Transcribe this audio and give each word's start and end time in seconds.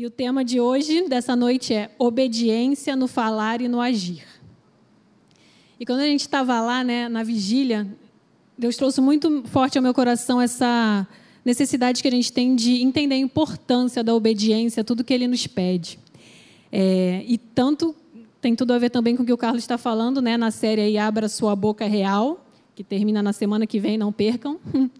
E 0.00 0.06
o 0.06 0.10
tema 0.10 0.42
de 0.42 0.58
hoje, 0.58 1.06
dessa 1.06 1.36
noite, 1.36 1.74
é 1.74 1.90
obediência 1.98 2.96
no 2.96 3.06
falar 3.06 3.60
e 3.60 3.68
no 3.68 3.82
agir. 3.82 4.24
E 5.78 5.84
quando 5.84 6.00
a 6.00 6.06
gente 6.06 6.22
estava 6.22 6.58
lá, 6.62 6.82
né, 6.82 7.06
na 7.06 7.22
vigília, 7.22 7.86
Deus 8.56 8.76
trouxe 8.76 8.98
muito 9.02 9.42
forte 9.48 9.76
ao 9.76 9.82
meu 9.82 9.92
coração 9.92 10.40
essa 10.40 11.06
necessidade 11.44 12.00
que 12.00 12.08
a 12.08 12.10
gente 12.10 12.32
tem 12.32 12.56
de 12.56 12.82
entender 12.82 13.16
a 13.16 13.18
importância 13.18 14.02
da 14.02 14.14
obediência, 14.14 14.82
tudo 14.82 15.04
que 15.04 15.12
Ele 15.12 15.28
nos 15.28 15.46
pede. 15.46 15.98
É, 16.72 17.22
e 17.28 17.36
tanto 17.36 17.94
tem 18.40 18.56
tudo 18.56 18.72
a 18.72 18.78
ver 18.78 18.88
também 18.88 19.14
com 19.14 19.22
o 19.22 19.26
que 19.26 19.34
o 19.34 19.36
Carlos 19.36 19.62
está 19.62 19.76
falando, 19.76 20.22
né, 20.22 20.34
na 20.38 20.50
série 20.50 20.80
aí 20.80 20.96
Abra 20.96 21.28
Sua 21.28 21.54
Boca 21.54 21.84
Real, 21.86 22.42
que 22.74 22.82
termina 22.82 23.22
na 23.22 23.34
semana 23.34 23.66
que 23.66 23.78
vem, 23.78 23.98
não 23.98 24.10
percam. 24.10 24.58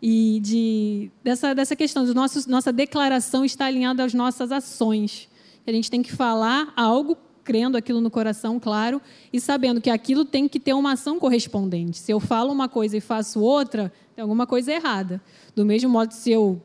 e 0.00 0.40
de, 0.42 1.10
dessa, 1.22 1.54
dessa 1.54 1.74
questão 1.74 2.04
de 2.04 2.12
nosso, 2.14 2.48
nossa 2.48 2.72
declaração 2.72 3.44
estar 3.44 3.66
alinhada 3.66 4.04
às 4.04 4.12
nossas 4.14 4.52
ações. 4.52 5.28
A 5.66 5.72
gente 5.72 5.90
tem 5.90 6.02
que 6.02 6.12
falar 6.12 6.72
algo 6.76 7.16
crendo 7.42 7.76
aquilo 7.76 8.00
no 8.00 8.10
coração, 8.10 8.58
claro, 8.58 9.00
e 9.32 9.40
sabendo 9.40 9.80
que 9.80 9.88
aquilo 9.88 10.24
tem 10.24 10.48
que 10.48 10.58
ter 10.58 10.74
uma 10.74 10.92
ação 10.92 11.18
correspondente. 11.18 11.98
Se 11.98 12.10
eu 12.12 12.18
falo 12.18 12.52
uma 12.52 12.68
coisa 12.68 12.96
e 12.96 13.00
faço 13.00 13.40
outra, 13.40 13.92
tem 14.14 14.22
alguma 14.22 14.46
coisa 14.46 14.72
errada. 14.72 15.22
Do 15.54 15.64
mesmo 15.64 15.88
modo, 15.88 16.12
se 16.12 16.30
eu 16.32 16.60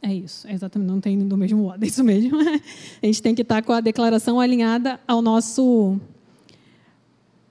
é 0.00 0.14
isso, 0.14 0.46
é 0.46 0.52
exatamente, 0.52 0.88
não 0.88 1.00
tem 1.00 1.18
do 1.18 1.36
mesmo 1.36 1.58
modo, 1.64 1.82
é 1.82 1.86
isso 1.88 2.04
mesmo. 2.04 2.38
A 3.02 3.06
gente 3.06 3.20
tem 3.20 3.34
que 3.34 3.42
estar 3.42 3.62
com 3.62 3.72
a 3.72 3.80
declaração 3.80 4.38
alinhada 4.38 5.00
ao 5.08 5.20
nosso 5.20 5.98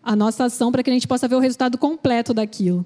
a 0.02 0.16
nossa 0.16 0.46
ação 0.46 0.72
para 0.72 0.82
que 0.82 0.90
a 0.90 0.94
gente 0.94 1.06
possa 1.06 1.28
ver 1.28 1.36
o 1.36 1.40
resultado 1.40 1.78
completo 1.78 2.34
daquilo. 2.34 2.86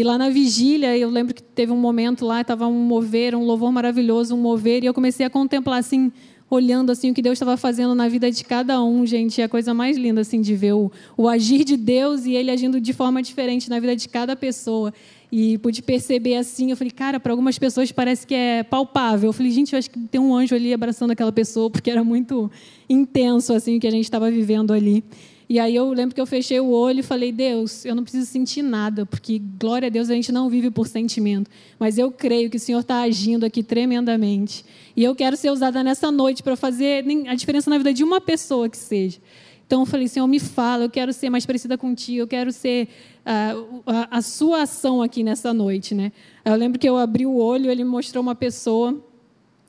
E 0.00 0.02
lá 0.02 0.16
na 0.16 0.30
vigília, 0.30 0.96
eu 0.96 1.10
lembro 1.10 1.34
que 1.34 1.42
teve 1.42 1.72
um 1.72 1.76
momento 1.76 2.24
lá, 2.24 2.40
estava 2.40 2.66
um 2.66 2.72
mover, 2.72 3.34
um 3.34 3.44
louvor 3.44 3.70
maravilhoso, 3.70 4.34
um 4.34 4.38
mover, 4.38 4.82
e 4.82 4.86
eu 4.86 4.94
comecei 4.94 5.26
a 5.26 5.28
contemplar 5.28 5.78
assim, 5.78 6.10
olhando 6.48 6.90
assim 6.90 7.10
o 7.10 7.14
que 7.14 7.20
Deus 7.20 7.34
estava 7.34 7.54
fazendo 7.58 7.94
na 7.94 8.08
vida 8.08 8.30
de 8.30 8.42
cada 8.42 8.82
um, 8.82 9.04
gente, 9.04 9.42
é 9.42 9.44
a 9.44 9.48
coisa 9.48 9.74
mais 9.74 9.98
linda 9.98 10.22
assim 10.22 10.40
de 10.40 10.54
ver 10.54 10.72
o, 10.72 10.90
o 11.18 11.28
agir 11.28 11.64
de 11.64 11.76
Deus 11.76 12.24
e 12.24 12.32
ele 12.32 12.50
agindo 12.50 12.80
de 12.80 12.94
forma 12.94 13.20
diferente 13.20 13.68
na 13.68 13.78
vida 13.78 13.94
de 13.94 14.08
cada 14.08 14.34
pessoa. 14.34 14.90
E 15.30 15.58
pude 15.58 15.82
perceber 15.82 16.36
assim, 16.36 16.70
eu 16.70 16.78
falei, 16.78 16.92
cara, 16.92 17.20
para 17.20 17.34
algumas 17.34 17.58
pessoas 17.58 17.92
parece 17.92 18.26
que 18.26 18.34
é 18.34 18.62
palpável. 18.62 19.28
Eu 19.28 19.34
falei, 19.34 19.52
gente, 19.52 19.74
eu 19.74 19.78
acho 19.78 19.90
que 19.90 19.98
tem 19.98 20.18
um 20.18 20.34
anjo 20.34 20.54
ali 20.54 20.72
abraçando 20.72 21.10
aquela 21.10 21.30
pessoa, 21.30 21.68
porque 21.68 21.90
era 21.90 22.02
muito 22.02 22.50
intenso 22.88 23.52
assim 23.52 23.76
o 23.76 23.80
que 23.80 23.86
a 23.86 23.90
gente 23.90 24.04
estava 24.04 24.30
vivendo 24.30 24.72
ali. 24.72 25.04
E 25.50 25.58
aí 25.58 25.74
eu 25.74 25.92
lembro 25.92 26.14
que 26.14 26.20
eu 26.20 26.26
fechei 26.26 26.60
o 26.60 26.70
olho 26.70 27.00
e 27.00 27.02
falei: 27.02 27.32
Deus, 27.32 27.84
eu 27.84 27.92
não 27.92 28.04
preciso 28.04 28.24
sentir 28.24 28.62
nada, 28.62 29.04
porque 29.04 29.42
glória 29.58 29.88
a 29.88 29.90
Deus 29.90 30.08
a 30.08 30.14
gente 30.14 30.30
não 30.30 30.48
vive 30.48 30.70
por 30.70 30.86
sentimento. 30.86 31.50
Mas 31.76 31.98
eu 31.98 32.12
creio 32.12 32.48
que 32.48 32.56
o 32.56 32.60
Senhor 32.60 32.78
está 32.78 33.00
agindo 33.00 33.44
aqui 33.44 33.60
tremendamente. 33.60 34.64
E 34.96 35.02
eu 35.02 35.12
quero 35.12 35.36
ser 35.36 35.50
usada 35.50 35.82
nessa 35.82 36.08
noite 36.12 36.40
para 36.40 36.54
fazer 36.54 37.04
a 37.26 37.34
diferença 37.34 37.68
na 37.68 37.78
vida 37.78 37.92
de 37.92 38.04
uma 38.04 38.20
pessoa 38.20 38.68
que 38.68 38.76
seja. 38.76 39.18
Então 39.66 39.80
eu 39.80 39.86
falei: 39.86 40.06
Senhor, 40.06 40.28
me 40.28 40.38
fala, 40.38 40.84
eu 40.84 40.90
quero 40.90 41.12
ser 41.12 41.28
mais 41.30 41.44
parecida 41.44 41.76
contigo, 41.76 42.20
eu 42.20 42.28
quero 42.28 42.52
ser 42.52 42.86
uh, 43.26 43.82
a, 43.84 44.18
a, 44.18 44.22
sua 44.22 44.62
ação 44.62 45.02
aqui 45.02 45.24
nessa 45.24 45.52
noite. 45.52 45.96
Né? 45.96 46.12
Eu 46.44 46.54
lembro 46.54 46.78
que 46.78 46.88
eu 46.88 46.96
abri 46.96 47.26
o 47.26 47.34
olho, 47.34 47.72
ele 47.72 47.82
me 47.82 47.90
mostrou 47.90 48.22
uma 48.22 48.36
pessoa 48.36 49.04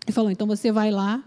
e 0.07 0.11
falou: 0.11 0.29
Então 0.29 0.45
você 0.45 0.71
vai 0.71 0.91
lá, 0.91 1.23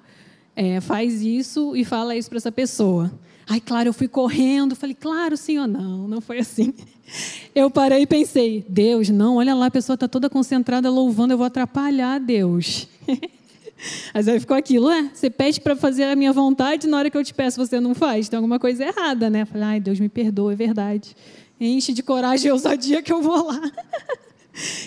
é, 0.54 0.80
faz 0.80 1.22
isso 1.22 1.74
e 1.74 1.84
fala 1.84 2.14
isso 2.14 2.28
para 2.28 2.38
essa 2.38 2.52
pessoa. 2.52 3.10
Ai, 3.46 3.60
claro, 3.60 3.88
eu 3.88 3.92
fui 3.92 4.08
correndo, 4.08 4.74
falei, 4.74 4.96
claro, 4.98 5.36
senhor. 5.36 5.66
Não, 5.66 6.08
não 6.08 6.20
foi 6.20 6.38
assim. 6.38 6.72
Eu 7.54 7.70
parei 7.70 8.02
e 8.02 8.06
pensei, 8.06 8.64
Deus, 8.68 9.10
não, 9.10 9.36
olha 9.36 9.54
lá, 9.54 9.66
a 9.66 9.70
pessoa 9.70 9.94
está 9.94 10.08
toda 10.08 10.30
concentrada 10.30 10.90
louvando, 10.90 11.34
eu 11.34 11.38
vou 11.38 11.46
atrapalhar 11.46 12.18
Deus. 12.18 12.88
Mas 14.12 14.26
aí 14.26 14.40
ficou 14.40 14.56
aquilo, 14.56 14.90
é, 14.90 15.10
você 15.12 15.28
pede 15.28 15.60
para 15.60 15.76
fazer 15.76 16.04
a 16.04 16.16
minha 16.16 16.32
vontade, 16.32 16.88
na 16.88 16.96
hora 16.96 17.10
que 17.10 17.16
eu 17.16 17.22
te 17.22 17.34
peço 17.34 17.64
você 17.64 17.78
não 17.78 17.94
faz, 17.94 18.28
tem 18.28 18.38
alguma 18.38 18.58
coisa 18.58 18.84
errada, 18.86 19.28
né? 19.28 19.44
Falei, 19.44 19.64
ai, 19.64 19.80
Deus 19.80 20.00
me 20.00 20.08
perdoa, 20.08 20.54
é 20.54 20.56
verdade. 20.56 21.14
Enche 21.60 21.92
de 21.92 22.02
coragem 22.02 22.48
e 22.48 22.52
ousadia 22.52 23.02
que 23.02 23.12
eu 23.12 23.22
vou 23.22 23.46
lá. 23.46 23.60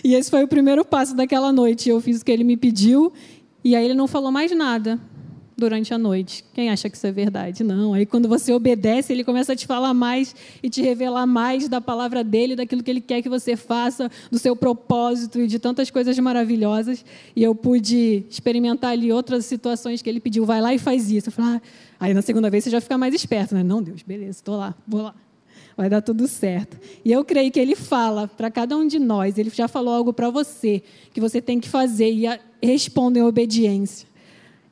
E 0.03 0.15
esse 0.15 0.31
foi 0.31 0.43
o 0.43 0.47
primeiro 0.47 0.83
passo 0.83 1.15
daquela 1.15 1.51
noite. 1.51 1.87
Eu 1.87 2.01
fiz 2.01 2.21
o 2.21 2.25
que 2.25 2.31
ele 2.31 2.43
me 2.43 2.57
pediu, 2.57 3.13
e 3.63 3.75
aí 3.75 3.85
ele 3.85 3.93
não 3.93 4.07
falou 4.07 4.31
mais 4.31 4.51
nada 4.51 4.99
durante 5.57 5.91
a 5.91 5.97
noite. 5.97 6.45
Quem 6.53 6.69
acha 6.69 6.87
que 6.87 6.95
isso 6.95 7.07
é 7.07 7.11
verdade? 7.11 7.63
Não. 7.63 7.93
Aí 7.95 8.05
quando 8.05 8.29
você 8.29 8.53
obedece, 8.53 9.11
ele 9.11 9.23
começa 9.23 9.53
a 9.53 9.55
te 9.55 9.65
falar 9.65 9.93
mais 9.93 10.35
e 10.61 10.69
te 10.69 10.81
revelar 10.83 11.25
mais 11.25 11.67
da 11.67 11.81
palavra 11.81 12.23
dele, 12.23 12.55
daquilo 12.55 12.83
que 12.83 12.91
ele 12.91 13.01
quer 13.01 13.23
que 13.23 13.29
você 13.29 13.55
faça, 13.55 14.09
do 14.29 14.37
seu 14.37 14.55
propósito 14.55 15.41
e 15.41 15.47
de 15.47 15.57
tantas 15.57 15.89
coisas 15.89 16.17
maravilhosas. 16.19 17.03
E 17.35 17.41
eu 17.41 17.55
pude 17.55 18.23
experimentar 18.29 18.91
ali 18.91 19.11
outras 19.11 19.45
situações 19.45 20.01
que 20.01 20.09
ele 20.09 20.19
pediu, 20.19 20.45
vai 20.45 20.61
lá 20.61 20.73
e 20.73 20.77
faz 20.77 21.09
isso. 21.09 21.29
Eu 21.29 21.33
falei, 21.33 21.55
ah. 21.55 21.61
aí 21.99 22.13
na 22.13 22.21
segunda 22.21 22.51
vez 22.51 22.63
você 22.63 22.69
já 22.69 22.79
fica 22.79 22.97
mais 22.97 23.15
esperto, 23.15 23.55
né? 23.55 23.63
Não, 23.63 23.81
Deus, 23.81 24.03
beleza, 24.03 24.39
estou 24.39 24.57
lá, 24.57 24.75
vou 24.87 25.01
lá. 25.01 25.15
Vai 25.75 25.89
dar 25.89 26.01
tudo 26.01 26.27
certo. 26.27 26.77
E 27.03 27.11
eu 27.11 27.23
creio 27.23 27.51
que 27.51 27.59
ele 27.59 27.75
fala 27.75 28.27
para 28.27 28.49
cada 28.51 28.75
um 28.77 28.85
de 28.85 28.99
nós, 28.99 29.37
ele 29.37 29.49
já 29.49 29.67
falou 29.67 29.93
algo 29.93 30.13
para 30.13 30.29
você, 30.29 30.83
que 31.13 31.21
você 31.21 31.41
tem 31.41 31.59
que 31.59 31.69
fazer 31.69 32.11
e 32.11 32.27
responda 32.61 33.19
em 33.19 33.23
obediência 33.23 34.07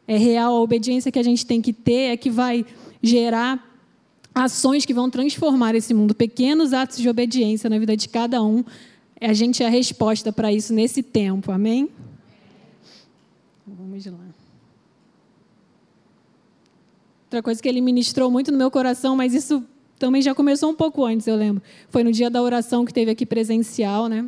é 0.07 0.17
real, 0.17 0.55
a 0.55 0.61
obediência 0.61 1.11
que 1.11 1.19
a 1.19 1.23
gente 1.23 1.45
tem 1.45 1.61
que 1.61 1.73
ter 1.73 2.11
é 2.11 2.17
que 2.17 2.29
vai 2.29 2.65
gerar 3.01 3.63
ações 4.33 4.85
que 4.85 4.93
vão 4.93 5.09
transformar 5.09 5.75
esse 5.75 5.93
mundo, 5.93 6.13
pequenos 6.13 6.73
atos 6.73 6.97
de 6.97 7.07
obediência 7.07 7.69
na 7.69 7.79
vida 7.79 7.95
de 7.95 8.09
cada 8.09 8.43
um. 8.43 8.63
A 9.19 9.33
gente 9.33 9.63
é 9.63 9.65
a 9.65 9.69
resposta 9.69 10.31
para 10.31 10.51
isso 10.51 10.73
nesse 10.73 11.01
tempo, 11.01 11.51
amém? 11.51 11.89
Vamos 13.65 14.05
lá. 14.05 14.19
Outra 17.23 17.41
coisa 17.41 17.61
que 17.61 17.67
ele 17.67 17.81
ministrou 17.81 18.29
muito 18.29 18.51
no 18.51 18.57
meu 18.57 18.69
coração, 18.69 19.15
mas 19.15 19.33
isso 19.33 19.63
também 19.97 20.21
já 20.21 20.35
começou 20.35 20.69
um 20.69 20.75
pouco 20.75 21.03
antes, 21.03 21.25
eu 21.25 21.35
lembro. 21.35 21.63
Foi 21.89 22.03
no 22.03 22.11
dia 22.11 22.29
da 22.29 22.41
oração 22.41 22.85
que 22.85 22.93
teve 22.93 23.09
aqui 23.09 23.25
presencial, 23.25 24.07
né? 24.07 24.25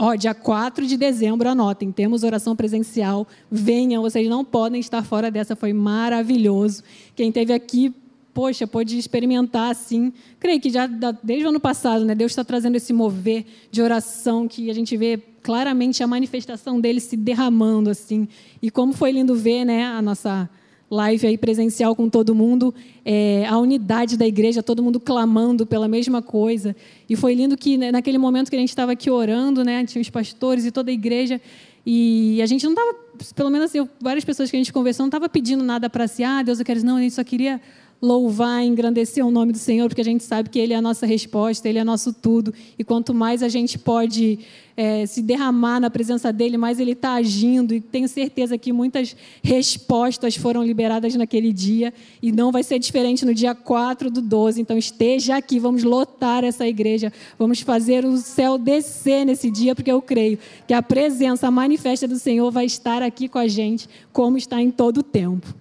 Ó, 0.00 0.14
dia 0.14 0.32
4 0.32 0.86
de 0.86 0.96
dezembro, 0.96 1.48
anotem, 1.48 1.90
temos 1.90 2.22
oração 2.22 2.54
presencial. 2.54 3.26
Venham, 3.50 4.00
vocês 4.00 4.28
não 4.28 4.44
podem 4.44 4.78
estar 4.78 5.02
fora 5.02 5.28
dessa, 5.28 5.56
foi 5.56 5.72
maravilhoso. 5.72 6.84
Quem 7.16 7.32
teve 7.32 7.52
aqui, 7.52 7.92
poxa, 8.32 8.64
pôde 8.64 8.96
experimentar 8.96 9.72
assim. 9.72 10.12
Creio 10.38 10.60
que 10.60 10.70
já 10.70 10.86
desde 10.86 11.44
o 11.44 11.48
ano 11.48 11.58
passado, 11.58 12.04
né, 12.04 12.14
Deus 12.14 12.30
está 12.30 12.44
trazendo 12.44 12.76
esse 12.76 12.92
mover 12.92 13.44
de 13.72 13.82
oração 13.82 14.46
que 14.46 14.70
a 14.70 14.74
gente 14.74 14.96
vê 14.96 15.20
claramente 15.42 16.00
a 16.00 16.06
manifestação 16.06 16.80
dele 16.80 17.00
se 17.00 17.16
derramando 17.16 17.90
assim. 17.90 18.28
E 18.62 18.70
como 18.70 18.92
foi 18.92 19.10
lindo 19.10 19.34
ver, 19.34 19.64
né, 19.64 19.84
a 19.84 20.00
nossa 20.00 20.48
live 20.90 21.26
aí 21.26 21.36
presencial 21.36 21.94
com 21.94 22.08
todo 22.08 22.34
mundo, 22.34 22.74
é, 23.04 23.46
a 23.46 23.58
unidade 23.58 24.16
da 24.16 24.26
igreja, 24.26 24.62
todo 24.62 24.82
mundo 24.82 24.98
clamando 24.98 25.66
pela 25.66 25.86
mesma 25.86 26.22
coisa. 26.22 26.74
E 27.08 27.14
foi 27.14 27.34
lindo 27.34 27.56
que 27.56 27.76
né, 27.76 27.92
naquele 27.92 28.18
momento 28.18 28.48
que 28.48 28.56
a 28.56 28.58
gente 28.58 28.70
estava 28.70 28.92
aqui 28.92 29.10
orando, 29.10 29.62
né, 29.64 29.84
tinha 29.84 30.00
os 30.00 30.10
pastores 30.10 30.64
e 30.64 30.70
toda 30.70 30.90
a 30.90 30.94
igreja, 30.94 31.40
e 31.84 32.40
a 32.42 32.46
gente 32.46 32.64
não 32.64 32.72
estava, 32.72 32.94
pelo 33.34 33.50
menos 33.50 33.70
assim, 33.70 33.88
várias 34.00 34.24
pessoas 34.24 34.50
que 34.50 34.56
a 34.56 34.60
gente 34.60 34.72
conversou, 34.72 35.04
não 35.04 35.08
estava 35.08 35.28
pedindo 35.28 35.64
nada 35.64 35.88
para 35.88 36.06
si, 36.06 36.22
ah, 36.22 36.42
Deus, 36.42 36.58
eu 36.58 36.64
quero, 36.64 36.84
não, 36.84 36.96
a 36.96 37.00
gente 37.00 37.14
só 37.14 37.24
queria 37.24 37.60
louvar, 38.00 38.64
engrandecer 38.64 39.26
o 39.26 39.30
nome 39.30 39.52
do 39.52 39.58
Senhor, 39.58 39.88
porque 39.88 40.00
a 40.00 40.04
gente 40.04 40.22
sabe 40.22 40.48
que 40.48 40.58
Ele 40.58 40.72
é 40.72 40.76
a 40.76 40.82
nossa 40.82 41.04
resposta, 41.04 41.68
Ele 41.68 41.78
é 41.78 41.84
nosso 41.84 42.12
tudo. 42.12 42.54
E 42.78 42.84
quanto 42.84 43.12
mais 43.12 43.42
a 43.42 43.48
gente 43.48 43.76
pode 43.76 44.38
é, 44.76 45.04
se 45.06 45.20
derramar 45.20 45.80
na 45.80 45.90
presença 45.90 46.32
dEle, 46.32 46.56
mais 46.56 46.78
Ele 46.78 46.92
está 46.92 47.14
agindo. 47.14 47.74
E 47.74 47.80
tenho 47.80 48.08
certeza 48.08 48.56
que 48.56 48.72
muitas 48.72 49.16
respostas 49.42 50.36
foram 50.36 50.62
liberadas 50.62 51.16
naquele 51.16 51.52
dia. 51.52 51.92
E 52.22 52.30
não 52.30 52.52
vai 52.52 52.62
ser 52.62 52.78
diferente 52.78 53.26
no 53.26 53.34
dia 53.34 53.52
4 53.52 54.08
do 54.08 54.22
12. 54.22 54.60
Então 54.60 54.78
esteja 54.78 55.36
aqui, 55.36 55.58
vamos 55.58 55.82
lotar 55.82 56.44
essa 56.44 56.66
igreja, 56.68 57.12
vamos 57.36 57.60
fazer 57.60 58.04
o 58.04 58.16
céu 58.16 58.56
descer 58.56 59.26
nesse 59.26 59.50
dia, 59.50 59.74
porque 59.74 59.90
eu 59.90 60.00
creio 60.00 60.38
que 60.68 60.72
a 60.72 60.82
presença 60.82 61.50
manifesta 61.50 62.06
do 62.06 62.16
Senhor 62.16 62.48
vai 62.52 62.64
estar 62.64 63.02
aqui 63.02 63.28
com 63.28 63.38
a 63.38 63.48
gente, 63.48 63.88
como 64.12 64.38
está 64.38 64.62
em 64.62 64.70
todo 64.70 64.98
o 64.98 65.02
tempo. 65.02 65.52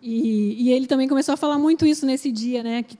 E, 0.00 0.56
e, 0.66 0.72
ele 0.72 0.86
também 0.86 1.08
começou 1.08 1.34
a 1.34 1.36
falar 1.36 1.58
muito 1.58 1.84
isso 1.84 2.06
nesse 2.06 2.30
dia, 2.30 2.62
né? 2.62 2.82
Que, 2.82 2.96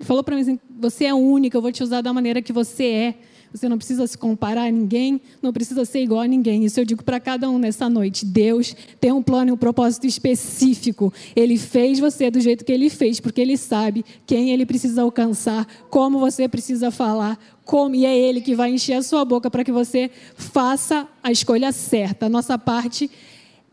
falou 0.00 0.24
para 0.24 0.34
mim 0.34 0.42
assim: 0.42 0.58
você 0.78 1.04
é 1.04 1.14
única, 1.14 1.56
eu 1.56 1.62
vou 1.62 1.72
te 1.72 1.82
usar 1.82 2.00
da 2.00 2.12
maneira 2.12 2.40
que 2.40 2.52
você 2.52 2.84
é. 2.84 3.14
Você 3.52 3.68
não 3.68 3.76
precisa 3.76 4.06
se 4.06 4.16
comparar 4.16 4.66
a 4.66 4.70
ninguém, 4.70 5.20
não 5.42 5.52
precisa 5.52 5.84
ser 5.84 6.00
igual 6.02 6.20
a 6.20 6.26
ninguém. 6.26 6.64
Isso 6.64 6.78
eu 6.78 6.84
digo 6.84 7.02
para 7.02 7.18
cada 7.18 7.50
um 7.50 7.58
nessa 7.58 7.90
noite. 7.90 8.24
Deus 8.24 8.76
tem 9.00 9.10
um 9.10 9.20
plano 9.20 9.50
e 9.50 9.52
um 9.52 9.56
propósito 9.56 10.06
específico. 10.06 11.12
Ele 11.34 11.58
fez 11.58 11.98
você 11.98 12.30
do 12.30 12.38
jeito 12.38 12.64
que 12.64 12.70
ele 12.70 12.88
fez, 12.88 13.18
porque 13.18 13.40
ele 13.40 13.56
sabe 13.56 14.04
quem 14.24 14.52
ele 14.52 14.64
precisa 14.64 15.02
alcançar, 15.02 15.66
como 15.90 16.20
você 16.20 16.48
precisa 16.48 16.92
falar, 16.92 17.36
como, 17.64 17.96
e 17.96 18.06
é 18.06 18.16
ele 18.16 18.40
que 18.40 18.54
vai 18.54 18.70
encher 18.70 18.94
a 18.94 19.02
sua 19.02 19.24
boca 19.24 19.50
para 19.50 19.64
que 19.64 19.72
você 19.72 20.12
faça 20.36 21.08
a 21.20 21.32
escolha 21.32 21.72
certa. 21.72 22.26
A 22.26 22.28
nossa 22.28 22.56
parte 22.56 23.10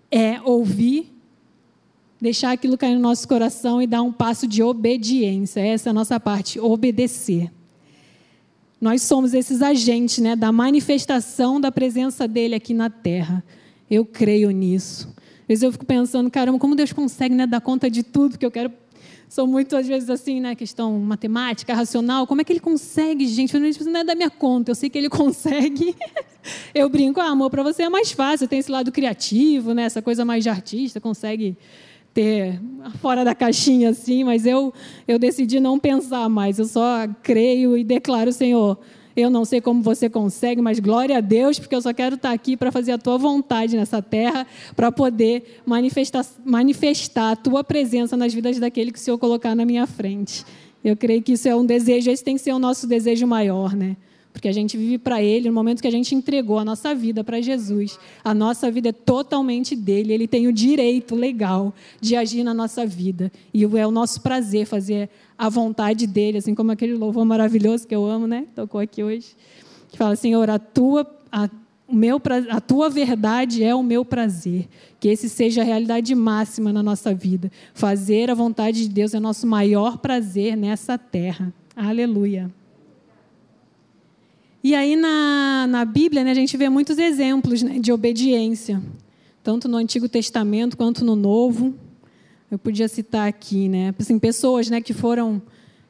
é 0.10 0.42
ouvir 0.44 1.17
deixar 2.20 2.52
aquilo 2.52 2.78
cair 2.78 2.96
no 2.96 3.02
nosso 3.02 3.28
coração 3.28 3.82
e 3.82 3.88
dar 3.88 4.02
um 4.02 4.12
passo 4.12 4.48
de 4.48 4.64
obediência. 4.64 5.60
Essa 5.60 5.90
é 5.90 5.92
a 5.92 5.94
nossa 5.94 6.20
parte, 6.20 6.60
obedecer. 6.60 7.52
Nós 8.80 9.02
somos 9.02 9.34
esses 9.34 9.62
agentes 9.62 10.20
né, 10.20 10.36
da 10.36 10.52
manifestação 10.52 11.60
da 11.60 11.72
presença 11.72 12.28
dele 12.28 12.56
aqui 12.56 12.74
na 12.74 12.90
terra. 12.90 13.44
Eu 13.90 14.06
creio 14.06 14.52
nisso. 14.52 15.08
Às 15.42 15.48
vezes 15.48 15.64
eu 15.64 15.72
fico 15.72 15.86
pensando, 15.86 16.30
caramba, 16.30 16.60
como 16.60 16.76
Deus 16.76 16.94
consegue 16.94 17.34
né, 17.34 17.48
dar 17.48 17.62
conta 17.62 17.90
de 17.90 18.04
tudo 18.04 18.38
que 18.38 18.46
eu 18.46 18.52
quero 18.52 18.72
sou 19.30 19.46
muito, 19.46 19.76
às 19.76 19.88
vezes, 19.88 20.10
assim, 20.10 20.40
né? 20.40 20.56
Questão 20.56 20.98
matemática, 21.00 21.74
racional. 21.74 22.26
Como 22.26 22.42
é 22.42 22.44
que 22.44 22.54
ele 22.54 22.60
consegue, 22.60 23.28
gente? 23.28 23.56
Isso 23.68 23.90
não 23.90 24.00
é 24.00 24.04
da 24.04 24.16
minha 24.16 24.30
conta. 24.30 24.72
Eu 24.72 24.76
sei 24.76 24.90
que 24.90 24.98
ele 24.98 25.10
consegue. 25.12 25.96
eu 26.74 26.90
brinco, 26.90 27.20
ah, 27.20 27.30
amor, 27.30 27.50
para 27.50 27.64
você 27.64 27.84
é 27.84 27.90
mais 27.90 28.12
fácil. 28.12 28.48
Tem 28.48 28.60
esse 28.60 28.72
lado 28.72 28.92
criativo, 28.92 29.74
né? 29.74 29.84
Essa 29.84 30.02
coisa 30.02 30.24
mais 30.24 30.44
de 30.44 30.50
artista, 30.50 31.02
consegue 31.02 31.58
ter 32.18 32.60
fora 33.00 33.24
da 33.24 33.36
caixinha, 33.36 33.92
assim. 33.92 34.24
Mas 34.24 34.44
eu, 34.44 34.74
eu 35.08 35.20
decidi 35.20 35.60
não 35.60 35.78
pensar 35.78 36.28
mais. 36.28 36.58
Eu 36.58 36.66
só 36.66 37.08
creio 37.22 37.78
e 37.78 37.84
declaro, 37.84 38.34
Senhor, 38.34 38.80
eu 39.16 39.30
não 39.30 39.46
sei 39.46 39.62
como 39.62 39.84
você 39.84 40.10
consegue, 40.10 40.60
mas 40.60 40.80
glória 40.80 41.20
a 41.20 41.22
Deus, 41.22 41.60
porque 41.60 41.76
eu 41.76 41.82
só 41.82 41.94
quero 41.94 42.16
estar 42.16 42.32
aqui 42.32 42.58
para 42.58 42.72
fazer 42.72 42.94
a 42.94 42.98
tua 42.98 43.20
vontade 43.20 43.76
nessa 43.78 44.02
terra, 44.02 44.48
para 44.76 44.92
poder 44.92 45.62
manifestar, 45.64 46.26
manifestar 46.44 47.34
a 47.34 47.36
tua 47.36 47.64
presença 47.64 48.18
nas 48.18 48.34
vidas 48.34 48.58
daquele 48.58 48.92
que 48.92 48.98
o 48.98 49.02
Senhor 49.02 49.20
colocar 49.20 49.54
na 49.54 49.64
minha 49.64 49.86
frente. 49.86 50.44
Eu 50.84 50.98
creio 50.98 51.22
que 51.22 51.34
isso 51.34 51.48
é 51.48 51.56
um 51.56 51.66
desejo, 51.66 52.10
esse 52.10 52.24
tem 52.24 52.36
que 52.36 52.42
ser 52.42 52.54
o 52.54 52.60
nosso 52.60 52.88
desejo 52.88 53.28
maior, 53.28 53.76
né? 53.76 53.96
Porque 54.38 54.48
a 54.48 54.54
gente 54.54 54.78
vive 54.78 55.00
para 55.00 55.20
Ele 55.20 55.50
no 55.50 55.56
momento 55.56 55.82
que 55.82 55.88
a 55.88 55.92
gente 55.92 56.14
entregou 56.14 56.60
a 56.60 56.64
nossa 56.64 56.94
vida 56.94 57.24
para 57.24 57.42
Jesus. 57.42 57.98
A 58.24 58.36
nossa 58.36 58.70
vida 58.70 58.90
é 58.90 58.92
totalmente 58.92 59.76
dele, 59.76 60.14
Ele 60.14 60.28
tem 60.28 60.46
o 60.46 60.54
direito 60.54 61.16
legal 61.16 61.74
de 62.00 62.16
agir 62.16 62.44
na 62.44 62.54
nossa 62.54 62.86
vida. 62.86 63.32
E 63.52 63.64
é 63.64 63.88
o 63.88 63.90
nosso 63.90 64.22
prazer 64.22 64.68
fazer 64.68 65.10
a 65.36 65.50
vontade 65.50 66.06
dele, 66.06 66.38
assim 66.38 66.54
como 66.54 66.72
aquele 66.72 66.94
louvor 66.94 67.26
maravilhoso 67.26 67.88
que 67.88 67.96
eu 67.96 68.06
amo, 68.06 68.28
né? 68.28 68.46
Tocou 68.54 68.80
aqui 68.80 69.04
hoje. 69.04 69.36
Que 69.90 69.98
fala, 69.98 70.16
Senhor, 70.16 70.48
a 70.52 70.60
tua. 70.60 71.04
A, 71.32 71.50
o 71.88 71.96
meu, 71.96 72.22
a 72.52 72.62
tua 72.62 72.92
verdade 72.92 73.64
é 73.64 73.74
o 73.74 73.82
meu 73.82 74.06
prazer. 74.06 74.68
Que 75.00 75.08
esse 75.08 75.28
seja 75.30 75.62
a 75.62 75.66
realidade 75.66 76.14
máxima 76.14 76.72
na 76.72 76.84
nossa 76.84 77.12
vida. 77.12 77.52
Fazer 77.74 78.30
a 78.30 78.36
vontade 78.36 78.84
de 78.84 78.90
Deus 78.90 79.16
é 79.16 79.20
nosso 79.20 79.48
maior 79.48 79.98
prazer 79.98 80.56
nessa 80.56 80.96
terra. 80.96 81.52
Aleluia. 81.76 82.52
E 84.68 84.76
aí 84.76 84.98
na, 84.98 85.66
na 85.66 85.86
Bíblia 85.86 86.26
né, 86.26 86.32
a 86.32 86.34
gente 86.34 86.58
vê 86.58 86.68
muitos 86.68 86.98
exemplos 86.98 87.64
né, 87.64 87.80
de 87.80 87.90
obediência, 87.90 88.84
tanto 89.42 89.66
no 89.66 89.78
Antigo 89.78 90.10
Testamento 90.10 90.76
quanto 90.76 91.06
no 91.06 91.16
Novo. 91.16 91.74
Eu 92.52 92.60
podia 92.60 92.90
citar 92.90 93.30
aqui, 93.30 93.70
né, 93.70 93.96
assim, 93.98 94.20
pessoas 94.20 94.70
né, 94.70 94.82
que 94.82 94.94
foram 94.94 95.42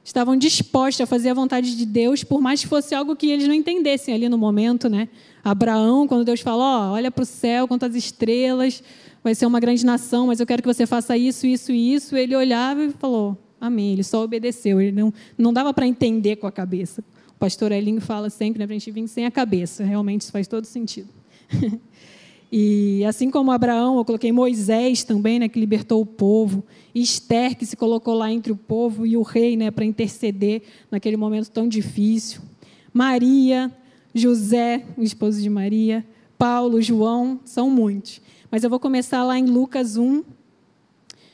estavam 0.03 0.37
dispostas 0.37 1.01
a 1.01 1.07
fazer 1.07 1.29
a 1.29 1.33
vontade 1.33 1.75
de 1.75 1.87
Deus, 1.87 2.23
por 2.23 2.39
mais 2.39 2.61
que 2.61 2.67
fosse 2.67 2.93
algo 2.93 3.15
que 3.15 3.31
eles 3.31 3.47
não 3.47 3.55
entendessem 3.55 4.13
ali 4.13 4.29
no 4.29 4.37
momento, 4.37 4.87
né? 4.87 5.09
Abraão, 5.43 6.07
quando 6.07 6.23
Deus 6.23 6.41
falou, 6.41 6.61
oh, 6.61 6.93
olha 6.93 7.09
para 7.09 7.23
o 7.23 7.25
céu, 7.25 7.67
quantas 7.67 7.95
estrelas, 7.95 8.83
vai 9.23 9.33
ser 9.33 9.47
uma 9.47 9.59
grande 9.59 9.83
nação, 9.83 10.27
mas 10.27 10.39
eu 10.39 10.45
quero 10.45 10.61
que 10.61 10.67
você 10.71 10.85
faça 10.85 11.17
isso, 11.17 11.47
isso 11.47 11.71
e 11.71 11.95
isso. 11.95 12.15
Ele 12.15 12.35
olhava 12.35 12.83
e 12.83 12.91
falou, 12.91 13.35
amém. 13.59 13.93
Ele 13.93 14.03
só 14.03 14.23
obedeceu. 14.23 14.79
Ele 14.79 14.91
não, 14.91 15.11
não 15.35 15.51
dava 15.51 15.73
para 15.73 15.87
entender 15.87 16.35
com 16.35 16.45
a 16.45 16.51
cabeça. 16.51 17.03
O 17.37 17.39
pastor 17.39 17.71
Elinho 17.71 18.01
fala 18.01 18.31
sempre 18.31 18.57
né, 18.57 18.65
para 18.65 18.75
a 18.75 18.79
gente 18.79 18.89
vir 18.89 19.07
sem 19.07 19.27
a 19.27 19.29
cabeça. 19.29 19.83
Realmente 19.83 20.21
isso 20.21 20.31
faz 20.31 20.47
todo 20.47 20.65
sentido. 20.65 21.09
e 22.51 23.05
assim 23.05 23.29
como 23.29 23.51
Abraão, 23.51 23.95
eu 23.99 24.03
coloquei 24.03 24.31
Moisés 24.31 25.03
também, 25.03 25.37
né, 25.37 25.47
que 25.47 25.59
libertou 25.59 26.01
o 26.01 26.05
povo. 26.05 26.63
Esther, 26.95 27.55
que 27.55 27.63
se 27.63 27.75
colocou 27.75 28.15
lá 28.15 28.31
entre 28.31 28.51
o 28.51 28.55
povo 28.55 29.05
e 29.05 29.15
o 29.15 29.21
rei 29.21 29.55
né, 29.55 29.69
para 29.69 29.85
interceder 29.85 30.63
naquele 30.89 31.15
momento 31.15 31.51
tão 31.51 31.67
difícil. 31.67 32.41
Maria, 32.91 33.71
José, 34.15 34.83
o 34.97 35.03
esposo 35.03 35.39
de 35.39 35.47
Maria, 35.47 36.03
Paulo, 36.39 36.81
João, 36.81 37.39
são 37.45 37.69
muitos. 37.69 38.19
Mas 38.49 38.63
eu 38.63 38.69
vou 38.71 38.79
começar 38.79 39.23
lá 39.23 39.37
em 39.37 39.45
Lucas 39.45 39.95
1, 39.95 40.23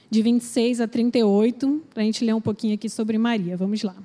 de 0.10 0.22
26 0.22 0.82
a 0.82 0.88
38, 0.88 1.82
para 1.94 2.04
a 2.04 2.06
gente 2.06 2.26
ler 2.26 2.36
um 2.36 2.42
pouquinho 2.42 2.74
aqui 2.74 2.90
sobre 2.90 3.18
Maria. 3.18 3.56
Vamos 3.56 3.84
lá. 3.84 3.96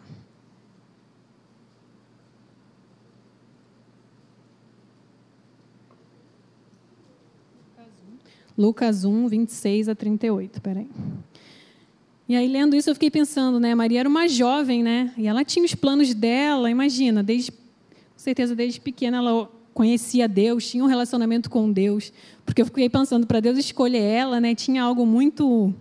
Lucas 8.59 9.05
1, 9.05 9.29
26 9.29 9.89
a 9.89 9.95
38. 9.95 10.61
Peraí. 10.61 10.89
E 12.29 12.35
aí, 12.35 12.49
lendo 12.49 12.75
isso, 12.75 12.91
eu 12.91 12.95
fiquei 12.95 13.11
pensando, 13.11 13.61
né? 13.61 13.73
Maria 13.75 14.01
era 14.01 14.09
uma 14.09 14.27
jovem, 14.29 14.83
né? 14.83 15.15
E 15.17 15.29
ela 15.29 15.45
tinha 15.45 15.65
os 15.65 15.75
planos 15.75 16.13
dela, 16.13 16.69
imagina, 16.69 17.23
desde, 17.23 17.53
com 17.53 17.57
certeza 18.17 18.55
desde 18.57 18.81
pequena 18.81 19.19
ela 19.19 19.49
conhecia 19.73 20.29
Deus, 20.29 20.69
tinha 20.69 20.83
um 20.83 20.89
relacionamento 20.89 21.49
com 21.49 21.71
Deus. 21.71 22.13
Porque 22.45 22.61
eu 22.61 22.67
fiquei 22.67 22.91
pensando, 22.91 23.29
para 23.29 23.39
Deus 23.39 23.57
escolher 23.57 24.03
ela, 24.03 24.41
né? 24.41 24.55
Tinha 24.55 24.83
algo 24.83 25.07
muito 25.07 25.73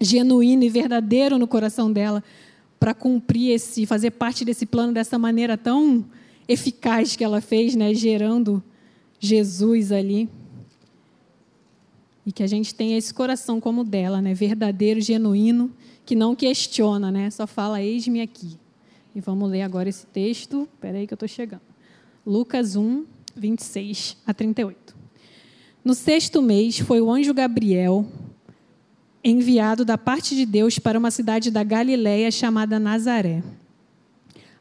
genuíno 0.00 0.64
e 0.64 0.68
verdadeiro 0.68 1.38
no 1.38 1.46
coração 1.46 1.92
dela 1.92 2.24
para 2.78 2.92
cumprir 2.92 3.52
esse, 3.52 3.86
fazer 3.86 4.10
parte 4.10 4.44
desse 4.44 4.66
plano 4.66 4.92
dessa 4.92 5.18
maneira 5.18 5.56
tão 5.56 6.04
eficaz 6.48 7.14
que 7.14 7.22
ela 7.22 7.40
fez, 7.40 7.76
né? 7.76 7.94
Gerando 7.94 8.62
Jesus 9.20 9.92
ali. 9.92 10.28
E 12.24 12.32
que 12.32 12.42
a 12.42 12.46
gente 12.46 12.74
tenha 12.74 12.96
esse 12.98 13.12
coração 13.12 13.60
como 13.60 13.80
o 13.80 13.84
dela, 13.84 14.20
né? 14.20 14.34
verdadeiro, 14.34 15.00
genuíno, 15.00 15.70
que 16.04 16.14
não 16.14 16.34
questiona, 16.34 17.10
né? 17.10 17.30
só 17.30 17.46
fala, 17.46 17.82
eis-me 17.82 18.20
aqui. 18.20 18.58
E 19.14 19.20
vamos 19.20 19.50
ler 19.50 19.62
agora 19.62 19.88
esse 19.88 20.06
texto. 20.06 20.68
Espera 20.74 20.98
aí 20.98 21.06
que 21.06 21.12
eu 21.12 21.16
estou 21.16 21.28
chegando. 21.28 21.62
Lucas 22.24 22.76
1, 22.76 23.04
26 23.34 24.16
a 24.26 24.34
38. 24.34 24.94
No 25.84 25.94
sexto 25.94 26.42
mês 26.42 26.78
foi 26.78 27.00
o 27.00 27.10
anjo 27.10 27.32
Gabriel 27.32 28.06
enviado 29.22 29.84
da 29.84 29.98
parte 29.98 30.34
de 30.34 30.46
Deus 30.46 30.78
para 30.78 30.98
uma 30.98 31.10
cidade 31.10 31.50
da 31.50 31.62
Galiléia 31.62 32.30
chamada 32.30 32.78
Nazaré, 32.78 33.42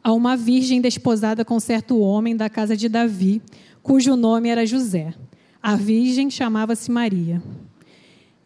a 0.04 0.12
uma 0.14 0.36
virgem 0.36 0.82
desposada 0.82 1.46
com 1.46 1.60
certo 1.60 2.00
homem 2.00 2.36
da 2.36 2.50
casa 2.50 2.76
de 2.76 2.90
Davi, 2.90 3.42
cujo 3.82 4.16
nome 4.16 4.50
era 4.50 4.66
José. 4.66 5.14
A 5.62 5.76
virgem 5.76 6.30
chamava-se 6.30 6.90
Maria. 6.90 7.42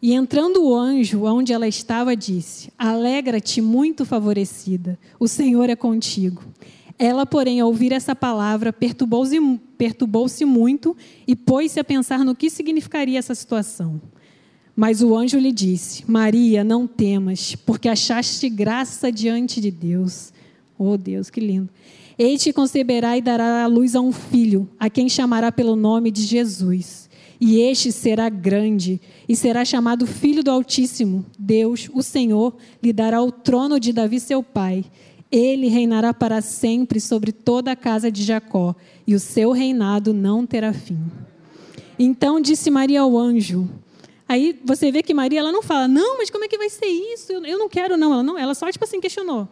E 0.02 0.12
entrando 0.12 0.62
o 0.62 0.74
anjo 0.76 1.24
onde 1.24 1.52
ela 1.52 1.66
estava, 1.66 2.14
disse: 2.14 2.70
Alegra-te, 2.78 3.60
muito 3.60 4.04
favorecida, 4.04 4.98
o 5.18 5.26
Senhor 5.26 5.70
é 5.70 5.76
contigo. 5.76 6.42
Ela, 6.98 7.24
porém, 7.24 7.60
ao 7.60 7.68
ouvir 7.68 7.92
essa 7.92 8.14
palavra, 8.14 8.72
perturbou-se 8.72 9.38
perturbou 9.78 10.26
muito 10.46 10.96
e 11.26 11.34
pôs-se 11.34 11.80
a 11.80 11.84
pensar 11.84 12.24
no 12.24 12.34
que 12.34 12.50
significaria 12.50 13.18
essa 13.18 13.34
situação. 13.34 14.00
Mas 14.76 15.02
o 15.02 15.16
anjo 15.16 15.38
lhe 15.38 15.52
disse: 15.52 16.04
Maria, 16.06 16.62
não 16.62 16.86
temas, 16.86 17.54
porque 17.54 17.88
achaste 17.88 18.48
graça 18.48 19.10
diante 19.10 19.60
de 19.60 19.70
Deus. 19.70 20.32
Oh, 20.78 20.96
Deus, 20.96 21.30
que 21.30 21.40
lindo. 21.40 21.70
Eis 22.18 22.42
que 22.42 22.52
conceberá 22.52 23.16
e 23.16 23.22
dará 23.22 23.64
à 23.64 23.66
luz 23.66 23.94
a 23.94 24.00
um 24.00 24.12
filho, 24.12 24.68
a 24.78 24.90
quem 24.90 25.08
chamará 25.08 25.50
pelo 25.50 25.74
nome 25.74 26.10
de 26.10 26.22
Jesus. 26.22 27.03
E 27.40 27.60
este 27.60 27.90
será 27.90 28.28
grande 28.28 29.00
e 29.28 29.34
será 29.34 29.64
chamado 29.64 30.06
Filho 30.06 30.42
do 30.42 30.50
Altíssimo. 30.50 31.24
Deus, 31.38 31.90
o 31.92 32.02
Senhor, 32.02 32.54
lhe 32.82 32.92
dará 32.92 33.22
o 33.22 33.32
trono 33.32 33.80
de 33.80 33.92
Davi, 33.92 34.20
seu 34.20 34.42
pai. 34.42 34.84
Ele 35.30 35.66
reinará 35.68 36.14
para 36.14 36.40
sempre 36.40 37.00
sobre 37.00 37.32
toda 37.32 37.72
a 37.72 37.76
casa 37.76 38.10
de 38.10 38.22
Jacó, 38.22 38.74
e 39.06 39.14
o 39.14 39.20
seu 39.20 39.50
reinado 39.50 40.14
não 40.14 40.46
terá 40.46 40.72
fim. 40.72 40.98
Então 41.98 42.40
disse 42.40 42.70
Maria 42.70 43.00
ao 43.00 43.18
anjo. 43.18 43.68
Aí 44.28 44.58
você 44.64 44.90
vê 44.90 45.02
que 45.02 45.12
Maria 45.12 45.40
ela 45.40 45.52
não 45.52 45.62
fala, 45.62 45.86
não, 45.86 46.18
mas 46.18 46.30
como 46.30 46.44
é 46.44 46.48
que 46.48 46.56
vai 46.56 46.70
ser 46.70 46.86
isso? 46.86 47.32
Eu, 47.32 47.58
não 47.58 47.68
quero, 47.68 47.96
não. 47.96 48.12
Ela, 48.12 48.22
não. 48.22 48.38
ela 48.38 48.54
só 48.54 48.70
tipo 48.70 48.84
assim 48.84 49.00
questionou. 49.00 49.48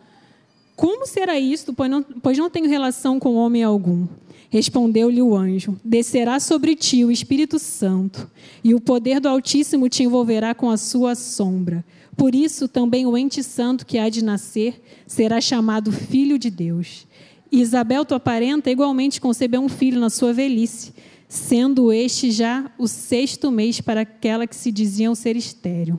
Como 0.75 1.07
será 1.07 1.39
isto, 1.39 1.73
pois 1.73 1.91
não, 1.91 2.03
pois 2.03 2.39
não 2.39 2.49
tenho 2.49 2.69
relação 2.69 3.21
com 3.21 3.35
homem 3.35 3.63
algum? 3.63 4.07
Respondeu-lhe 4.53 5.23
o 5.23 5.35
anjo: 5.35 5.81
Descerá 5.83 6.39
sobre 6.39 6.77
ti 6.77 7.07
o 7.07 7.11
Espírito 7.11 7.59
Santo, 7.59 8.31
e 8.63 8.75
o 8.75 8.81
poder 8.81 9.19
do 9.19 9.27
Altíssimo 9.27 9.89
te 9.89 10.03
envolverá 10.03 10.55
com 10.55 10.69
a 10.69 10.77
sua 10.77 11.15
sombra. 11.15 11.83
Por 12.15 12.35
isso 12.35 12.69
também 12.69 13.07
o 13.07 13.17
ente 13.17 13.43
santo 13.43 13.87
que 13.87 13.97
há 13.97 14.11
de 14.11 14.23
nascer 14.23 14.83
será 15.07 15.41
chamado 15.41 15.91
filho 15.91 16.39
de 16.39 16.51
Deus. 16.51 17.07
E 17.51 17.63
Isabel, 17.63 18.05
tua 18.05 18.21
parenta, 18.21 18.71
igualmente 18.71 19.23
concebeu 19.23 19.63
um 19.63 19.71
filho 19.71 19.99
na 19.99 20.11
sua 20.11 20.35
velhice, 20.35 20.93
sendo 21.27 21.91
este 21.91 22.31
já 22.31 22.71
o 22.77 22.87
sexto 22.87 23.51
mês 23.51 23.81
para 23.81 24.03
aquela 24.03 24.47
que 24.47 24.55
se 24.55 24.71
diziam 24.71 25.15
ser 25.15 25.35
estéril. 25.35 25.99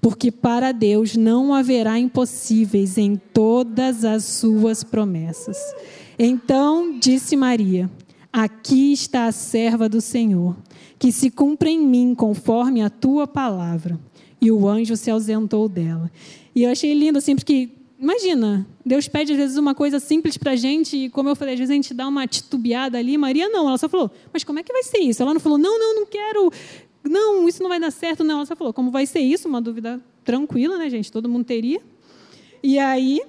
Porque 0.00 0.32
para 0.32 0.72
Deus 0.72 1.14
não 1.14 1.54
haverá 1.54 2.00
impossíveis 2.00 2.98
em 2.98 3.14
todas 3.14 4.04
as 4.04 4.24
suas 4.24 4.82
promessas. 4.82 5.56
Então 6.24 6.98
disse 7.00 7.36
Maria: 7.36 7.90
Aqui 8.32 8.92
está 8.92 9.26
a 9.26 9.32
serva 9.32 9.88
do 9.88 10.00
Senhor, 10.00 10.56
que 10.98 11.10
se 11.10 11.30
cumpra 11.30 11.68
em 11.68 11.84
mim 11.84 12.14
conforme 12.14 12.80
a 12.80 12.88
tua 12.88 13.26
palavra. 13.26 13.98
E 14.40 14.50
o 14.50 14.68
anjo 14.68 14.96
se 14.96 15.10
ausentou 15.10 15.68
dela. 15.68 16.10
E 16.54 16.62
eu 16.62 16.70
achei 16.70 16.94
lindo 16.94 17.18
assim, 17.18 17.34
porque 17.34 17.70
imagina, 17.98 18.66
Deus 18.84 19.08
pede 19.08 19.32
às 19.32 19.38
vezes 19.38 19.56
uma 19.56 19.74
coisa 19.74 19.98
simples 19.98 20.36
para 20.36 20.52
a 20.52 20.56
gente, 20.56 20.96
e 20.96 21.10
como 21.10 21.28
eu 21.28 21.36
falei, 21.36 21.54
às 21.54 21.58
vezes 21.60 21.70
a 21.70 21.74
gente 21.74 21.94
dá 21.94 22.06
uma 22.06 22.26
titubeada 22.26 22.98
ali. 22.98 23.18
Maria 23.18 23.48
não, 23.48 23.68
ela 23.68 23.78
só 23.78 23.88
falou: 23.88 24.10
Mas 24.32 24.44
como 24.44 24.60
é 24.60 24.62
que 24.62 24.72
vai 24.72 24.84
ser 24.84 24.98
isso? 24.98 25.22
Ela 25.22 25.34
não 25.34 25.40
falou: 25.40 25.58
Não, 25.58 25.76
não, 25.76 25.96
não 25.96 26.06
quero 26.06 26.52
não, 27.04 27.48
isso 27.48 27.62
não 27.62 27.68
vai 27.68 27.80
dar 27.80 27.90
certo, 27.90 28.22
não. 28.22 28.36
Ela 28.36 28.46
só 28.46 28.54
falou, 28.54 28.72
como 28.72 28.90
vai 28.90 29.06
ser 29.06 29.20
isso? 29.20 29.48
Uma 29.48 29.60
dúvida 29.60 30.00
tranquila, 30.24 30.78
né, 30.78 30.88
gente? 30.88 31.10
Todo 31.10 31.28
mundo 31.28 31.44
teria. 31.44 31.80
E 32.62 32.78
aí, 32.78 33.20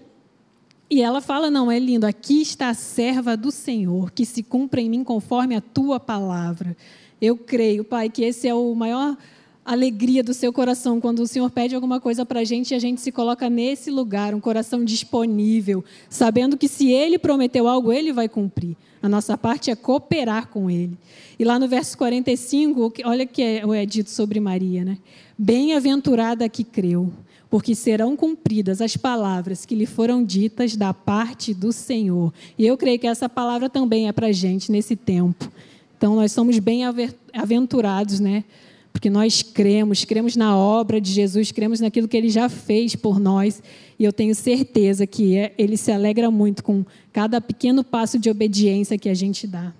e 0.93 1.01
ela 1.01 1.21
fala, 1.21 1.49
não, 1.49 1.71
é 1.71 1.79
lindo, 1.79 2.05
aqui 2.05 2.43
está 2.43 2.69
a 2.69 2.73
serva 2.75 3.35
do 3.35 3.51
Senhor, 3.51 4.11
que 4.11 4.27
se 4.27 4.43
cumpra 4.43 4.79
em 4.79 4.87
mim 4.87 5.03
conforme 5.03 5.55
a 5.55 5.61
tua 5.61 5.99
palavra. 5.99 6.77
Eu 7.19 7.35
creio, 7.35 7.83
Pai, 7.83 8.11
que 8.11 8.23
esse 8.23 8.47
é 8.47 8.53
o 8.53 8.75
maior 8.75 9.17
alegria 9.65 10.21
do 10.23 10.35
seu 10.35 10.53
coração 10.53 11.01
quando 11.01 11.19
o 11.19 11.27
Senhor 11.27 11.49
pede 11.49 11.73
alguma 11.73 11.99
coisa 11.99 12.23
para 12.23 12.41
a 12.41 12.43
gente 12.43 12.71
e 12.71 12.75
a 12.75 12.79
gente 12.79 13.01
se 13.01 13.11
coloca 13.11 13.49
nesse 13.49 13.89
lugar, 13.89 14.35
um 14.35 14.39
coração 14.39 14.85
disponível, 14.85 15.83
sabendo 16.09 16.55
que 16.57 16.67
se 16.67 16.91
Ele 16.91 17.17
prometeu 17.17 17.67
algo, 17.67 17.91
Ele 17.91 18.13
vai 18.13 18.29
cumprir. 18.29 18.77
A 19.01 19.09
nossa 19.09 19.35
parte 19.35 19.71
é 19.71 19.75
cooperar 19.75 20.47
com 20.49 20.69
Ele. 20.69 20.95
E 21.39 21.43
lá 21.43 21.57
no 21.57 21.67
verso 21.67 21.97
45, 21.97 22.93
olha 23.03 23.25
que 23.25 23.41
é, 23.41 23.63
é 23.81 23.85
dito 23.87 24.11
sobre 24.11 24.39
Maria, 24.39 24.85
né? 24.85 24.99
Bem-aventurada 25.35 26.47
que 26.47 26.63
creu, 26.63 27.11
porque 27.53 27.75
serão 27.75 28.17
cumpridas 28.17 28.81
as 28.81 28.97
palavras 28.97 29.63
que 29.63 29.75
lhe 29.75 29.85
foram 29.85 30.25
ditas 30.25 30.75
da 30.75 30.91
parte 30.91 31.53
do 31.53 31.71
Senhor. 31.71 32.33
E 32.57 32.65
eu 32.65 32.75
creio 32.75 32.97
que 32.97 33.05
essa 33.05 33.29
palavra 33.29 33.69
também 33.69 34.07
é 34.07 34.11
para 34.11 34.25
a 34.25 34.31
gente 34.31 34.71
nesse 34.71 34.95
tempo. 34.95 35.51
Então, 35.95 36.15
nós 36.15 36.31
somos 36.31 36.57
bem-aventurados, 36.57 38.19
né? 38.19 38.43
porque 38.91 39.07
nós 39.07 39.43
cremos, 39.43 40.03
cremos 40.03 40.35
na 40.35 40.57
obra 40.57 40.99
de 40.99 41.11
Jesus, 41.11 41.51
cremos 41.51 41.79
naquilo 41.79 42.07
que 42.07 42.17
ele 42.17 42.29
já 42.29 42.49
fez 42.49 42.95
por 42.95 43.19
nós, 43.19 43.61
e 43.99 44.03
eu 44.03 44.11
tenho 44.11 44.33
certeza 44.33 45.05
que 45.05 45.37
é, 45.37 45.53
ele 45.55 45.77
se 45.77 45.91
alegra 45.91 46.31
muito 46.31 46.63
com 46.63 46.83
cada 47.11 47.39
pequeno 47.39 47.83
passo 47.83 48.17
de 48.17 48.31
obediência 48.31 48.97
que 48.97 49.09
a 49.09 49.13
gente 49.13 49.45
dá. 49.45 49.71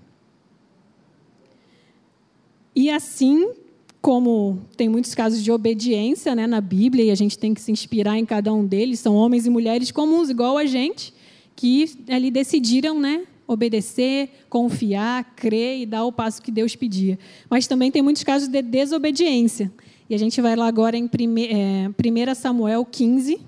E 2.75 2.91
assim 2.91 3.62
como 4.03 4.59
tem 4.75 4.89
muitos 4.89 5.15
casos 5.15 5.41
de 5.41 5.49
obediência 5.49 6.35
né, 6.35 6.45
na 6.45 6.59
Bíblia, 6.59 7.05
e 7.05 7.09
a 7.09 7.15
gente 7.15 7.39
tem 7.39 7.53
que 7.53 7.61
se 7.61 7.71
inspirar 7.71 8.17
em 8.19 8.25
cada 8.25 8.53
um 8.53 8.65
deles, 8.65 8.99
são 8.99 9.15
homens 9.15 9.45
e 9.45 9.49
mulheres 9.49 9.91
comuns, 9.91 10.29
igual 10.29 10.57
a 10.57 10.65
gente, 10.65 11.13
que 11.55 11.89
ali 12.09 12.29
decidiram 12.29 12.99
né, 12.99 13.23
obedecer, 13.47 14.29
confiar, 14.49 15.33
crer 15.37 15.79
e 15.79 15.85
dar 15.85 16.03
o 16.03 16.11
passo 16.11 16.41
que 16.41 16.51
Deus 16.51 16.75
pedia. 16.75 17.17
Mas 17.49 17.65
também 17.65 17.89
tem 17.89 18.01
muitos 18.01 18.25
casos 18.25 18.49
de 18.49 18.61
desobediência. 18.61 19.71
E 20.09 20.13
a 20.13 20.17
gente 20.19 20.41
vai 20.41 20.57
lá 20.57 20.67
agora 20.67 20.97
em 20.97 21.05
1 21.05 22.35
Samuel 22.35 22.83
15, 22.83 23.39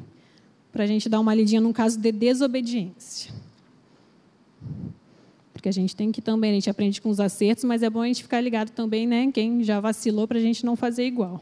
para 0.71 0.85
a 0.85 0.87
gente 0.87 1.09
dar 1.09 1.19
uma 1.19 1.35
lidinha 1.35 1.59
num 1.59 1.73
caso 1.73 1.99
de 1.99 2.13
desobediência. 2.13 3.34
Porque 5.65 5.69
a 5.69 5.81
gente 5.81 5.95
tem 5.95 6.11
que 6.11 6.21
também, 6.21 6.51
a 6.51 6.53
gente 6.53 6.69
aprende 6.69 7.01
com 7.01 7.09
os 7.09 7.19
acertos, 7.19 7.63
mas 7.63 7.81
é 7.81 7.89
bom 7.89 8.01
a 8.01 8.05
gente 8.05 8.21
ficar 8.21 8.39
ligado 8.39 8.69
também, 8.69 9.07
né? 9.07 9.31
Quem 9.31 9.63
já 9.63 9.79
vacilou, 9.79 10.27
para 10.27 10.37
a 10.37 10.41
gente 10.41 10.63
não 10.63 10.75
fazer 10.75 11.07
igual. 11.07 11.41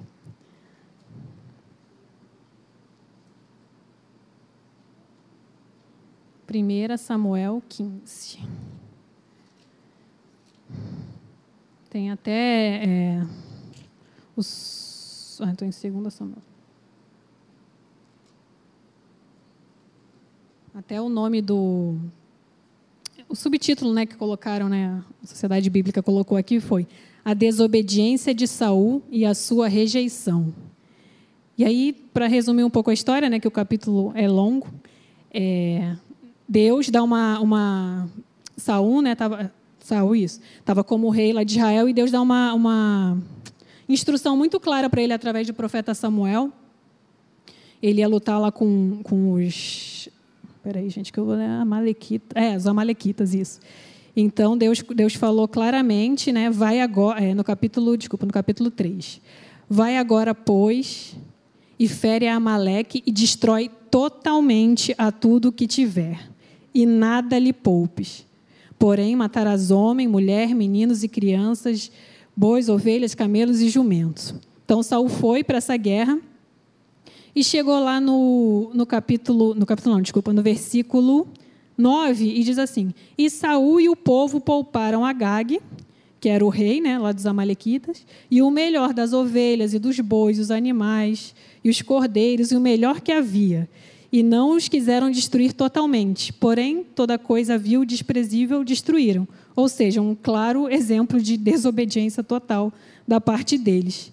1 6.50 6.98
Samuel 6.98 7.62
15. 7.68 8.40
Tem 11.90 12.10
até 12.10 12.86
é, 12.86 13.28
os. 14.38 15.38
Ah, 15.42 15.52
estou 15.52 15.68
em 15.68 16.00
2 16.00 16.14
Samuel. 16.14 16.38
Até 20.74 21.02
o 21.02 21.10
nome 21.10 21.42
do. 21.42 21.98
O 23.34 23.36
subtítulo 23.36 23.96
né, 23.96 24.06
que 24.06 24.16
colocaram, 24.16 24.70
né, 24.70 25.02
a 25.24 25.26
Sociedade 25.26 25.68
Bíblica 25.68 26.04
colocou 26.04 26.38
aqui 26.38 26.60
foi 26.60 26.86
A 27.26 27.34
Desobediência 27.34 28.32
de 28.32 28.48
Saul 28.48 29.02
e 29.10 29.26
a 29.26 29.34
Sua 29.34 29.68
Rejeição. 29.68 30.54
E 31.58 31.66
aí, 31.66 31.94
para 32.14 32.28
resumir 32.28 32.64
um 32.64 32.70
pouco 32.70 32.92
a 32.92 32.94
história, 32.94 33.28
né, 33.32 33.40
que 33.40 33.48
o 33.48 33.52
capítulo 33.52 34.12
é 34.14 34.28
longo, 34.28 34.68
é, 35.34 35.96
Deus 36.48 36.92
dá 36.92 37.02
uma, 37.02 37.40
uma 37.40 38.08
Saul, 38.56 39.02
né? 39.02 39.16
Tava, 39.16 39.52
Saul 39.80 40.16
isso, 40.16 40.40
estava 40.60 40.84
como 40.84 41.10
rei 41.10 41.34
lá 41.34 41.44
de 41.44 41.58
Israel 41.58 41.90
e 41.90 41.94
Deus 41.94 42.12
dá 42.12 42.22
uma, 42.22 42.54
uma 42.54 43.18
instrução 43.90 44.38
muito 44.38 44.60
clara 44.60 44.88
para 44.92 45.02
ele 45.02 45.12
através 45.12 45.48
do 45.48 45.56
profeta 45.56 45.96
Samuel. 45.96 46.52
Ele 47.82 48.02
ia 48.02 48.08
lutar 48.08 48.40
lá 48.40 48.52
com, 48.52 49.00
com 49.02 49.34
os, 49.34 50.08
peraí, 50.64 50.90
gente, 50.90 51.12
que 51.12 51.20
eu 51.20 51.26
vou 51.26 51.36
ler 51.36 51.46
Amalequita, 51.46 52.40
é, 52.40 52.56
os 52.56 52.66
amalequitas 52.66 53.34
isso. 53.34 53.60
Então 54.16 54.58
Deus 54.58 54.82
Deus 54.96 55.14
falou 55.16 55.48
claramente, 55.48 56.32
né? 56.32 56.50
Vai 56.50 56.80
agora, 56.80 57.24
é, 57.24 57.34
no 57.34 57.44
capítulo, 57.44 57.98
desculpa, 57.98 58.26
no 58.26 58.32
capítulo 58.32 58.72
3. 58.72 59.20
Vai 59.70 59.98
agora, 59.98 60.34
pois, 60.34 61.16
e 61.78 61.88
fere 61.88 62.28
a 62.28 62.36
Amaleque 62.36 63.04
e 63.06 63.12
destrói 63.12 63.70
totalmente 63.92 64.96
a 64.98 65.12
tudo 65.12 65.52
que 65.52 65.68
tiver 65.68 66.30
e 66.74 66.86
nada 66.86 67.38
lhe 67.38 67.52
poupes. 67.52 68.26
Porém, 68.80 69.16
matarás 69.16 69.70
homem, 69.72 70.08
mulher, 70.08 70.54
meninos 70.56 71.04
e 71.04 71.08
crianças, 71.08 71.92
bois, 72.36 72.70
ovelhas, 72.70 73.14
camelos 73.14 73.62
e 73.62 73.70
jumentos. 73.70 74.34
Então, 74.66 74.82
Saul 74.82 75.10
foi 75.10 75.44
para 75.44 75.58
essa 75.58 75.76
guerra 75.78 76.20
e 77.36 77.44
chegou 77.44 77.80
lá 77.80 78.00
no, 78.00 78.72
no 78.74 78.86
capítulo, 78.86 79.56
no 79.56 79.66
capítulo 79.66 79.96
não, 79.96 80.02
desculpa, 80.02 80.32
no 80.32 80.44
versículo 80.44 81.28
9, 81.78 82.26
e 82.26 82.44
diz 82.44 82.60
assim: 82.60 82.94
E 83.18 83.30
Saul 83.30 83.82
e 83.82 83.90
o 83.90 83.96
povo 83.96 84.40
pouparam 84.40 85.06
Agag, 85.06 85.60
que 86.20 86.30
era 86.30 86.46
o 86.46 86.50
rei, 86.50 86.80
né, 86.80 86.98
lá 86.98 87.12
dos 87.12 87.26
amalequitas, 87.26 88.06
e 88.30 88.42
o 88.42 88.50
melhor 88.50 88.94
das 88.94 89.14
ovelhas 89.14 89.74
e 89.74 89.80
dos 89.80 90.00
bois, 90.00 90.40
os 90.40 90.52
animais 90.52 91.36
e 91.64 91.70
os 91.70 91.82
cordeiros 91.82 92.52
e 92.52 92.56
o 92.56 92.62
melhor 92.62 93.02
que 93.02 93.12
havia, 93.12 93.68
e 94.12 94.22
não 94.22 94.56
os 94.56 94.68
quiseram 94.68 95.10
destruir 95.10 95.54
totalmente. 95.54 96.32
Porém, 96.32 96.86
toda 96.96 97.18
coisa 97.18 97.58
vil, 97.58 97.84
desprezível, 97.84 98.64
destruíram. 98.64 99.28
Ou 99.56 99.68
seja, 99.68 100.02
um 100.02 100.16
claro 100.16 100.70
exemplo 100.70 101.20
de 101.20 101.36
desobediência 101.36 102.24
total 102.24 102.72
da 103.08 103.20
parte 103.20 103.58
deles. 103.58 104.12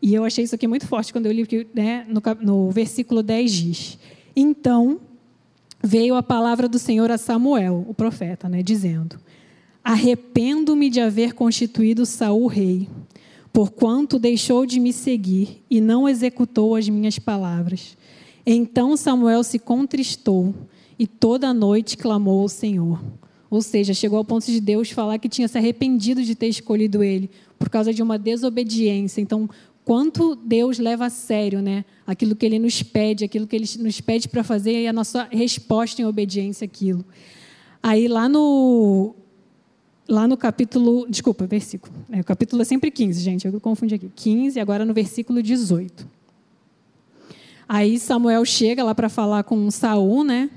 E 0.00 0.14
eu 0.14 0.24
achei 0.24 0.44
isso 0.44 0.54
aqui 0.54 0.66
muito 0.66 0.86
forte 0.86 1.12
quando 1.12 1.26
eu 1.26 1.32
li 1.32 1.46
né, 1.74 2.06
no, 2.08 2.22
no 2.40 2.70
versículo 2.70 3.22
10 3.22 3.52
diz: 3.52 3.98
Então 4.34 5.00
veio 5.82 6.14
a 6.14 6.22
palavra 6.22 6.68
do 6.68 6.78
Senhor 6.78 7.10
a 7.10 7.18
Samuel, 7.18 7.84
o 7.88 7.94
profeta, 7.94 8.48
né, 8.48 8.62
dizendo: 8.62 9.18
Arrependo-me 9.82 10.88
de 10.88 11.00
haver 11.00 11.32
constituído 11.32 12.06
Saul 12.06 12.46
rei, 12.46 12.88
porquanto 13.52 14.18
deixou 14.18 14.64
de 14.64 14.78
me 14.78 14.92
seguir 14.92 15.62
e 15.68 15.80
não 15.80 16.08
executou 16.08 16.76
as 16.76 16.88
minhas 16.88 17.18
palavras. 17.18 17.96
Então 18.46 18.96
Samuel 18.96 19.42
se 19.42 19.58
contristou 19.58 20.54
e 20.98 21.06
toda 21.06 21.48
a 21.48 21.54
noite 21.54 21.96
clamou 21.96 22.40
ao 22.40 22.48
Senhor. 22.48 23.00
Ou 23.50 23.62
seja, 23.62 23.94
chegou 23.94 24.18
ao 24.18 24.24
ponto 24.24 24.46
de 24.46 24.60
Deus 24.60 24.90
falar 24.90 25.18
que 25.18 25.28
tinha 25.28 25.48
se 25.48 25.56
arrependido 25.56 26.22
de 26.22 26.34
ter 26.34 26.48
escolhido 26.48 27.02
ele 27.02 27.30
por 27.58 27.70
causa 27.70 27.94
de 27.94 28.02
uma 28.02 28.18
desobediência. 28.18 29.20
Então, 29.20 29.48
quanto 29.88 30.36
Deus 30.36 30.78
leva 30.78 31.06
a 31.06 31.10
sério, 31.10 31.62
né? 31.62 31.82
Aquilo 32.06 32.36
que 32.36 32.44
ele 32.44 32.58
nos 32.58 32.82
pede, 32.82 33.24
aquilo 33.24 33.46
que 33.46 33.56
ele 33.56 33.64
nos 33.78 34.02
pede 34.02 34.28
para 34.28 34.44
fazer 34.44 34.82
e 34.82 34.86
a 34.86 34.92
nossa 34.92 35.26
resposta 35.30 36.02
em 36.02 36.04
obediência 36.04 36.66
àquilo. 36.66 37.02
Aí 37.82 38.06
lá 38.06 38.28
no 38.28 39.14
lá 40.06 40.28
no 40.28 40.36
capítulo, 40.36 41.06
desculpa, 41.08 41.46
versículo. 41.46 41.94
É, 42.12 42.20
o 42.20 42.24
capítulo 42.24 42.60
é 42.60 42.66
sempre 42.66 42.90
15, 42.90 43.22
gente, 43.22 43.46
eu 43.46 43.60
confundi 43.62 43.94
aqui. 43.94 44.10
15, 44.14 44.60
agora 44.60 44.84
no 44.84 44.92
versículo 44.92 45.42
18. 45.42 46.06
Aí 47.66 47.98
Samuel 47.98 48.44
chega 48.44 48.84
lá 48.84 48.94
para 48.94 49.08
falar 49.08 49.42
com 49.44 49.70
Saul, 49.70 50.22
né? 50.22 50.50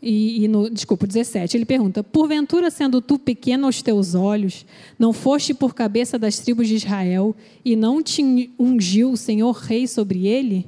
E, 0.00 0.44
e, 0.44 0.48
no, 0.48 0.70
desculpa, 0.70 1.06
17, 1.06 1.56
ele 1.56 1.64
pergunta: 1.64 2.04
Porventura, 2.04 2.70
sendo 2.70 3.00
tu 3.00 3.18
pequeno 3.18 3.66
aos 3.66 3.82
teus 3.82 4.14
olhos, 4.14 4.64
não 4.98 5.12
foste 5.12 5.52
por 5.52 5.74
cabeça 5.74 6.18
das 6.18 6.38
tribos 6.38 6.68
de 6.68 6.76
Israel 6.76 7.34
e 7.64 7.74
não 7.74 8.02
te 8.02 8.50
ungiu 8.58 9.10
o 9.10 9.16
Senhor 9.16 9.52
rei 9.52 9.86
sobre 9.86 10.26
ele? 10.26 10.66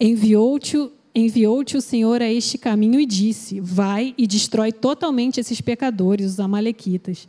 Enviou-te 0.00 0.90
enviou-te 1.14 1.78
o 1.78 1.80
Senhor 1.80 2.20
a 2.20 2.30
este 2.30 2.56
caminho 2.56 2.98
e 2.98 3.06
disse: 3.06 3.60
Vai 3.60 4.14
e 4.16 4.26
destrói 4.26 4.72
totalmente 4.72 5.38
esses 5.38 5.60
pecadores, 5.60 6.32
os 6.32 6.40
Amalequitas, 6.40 7.28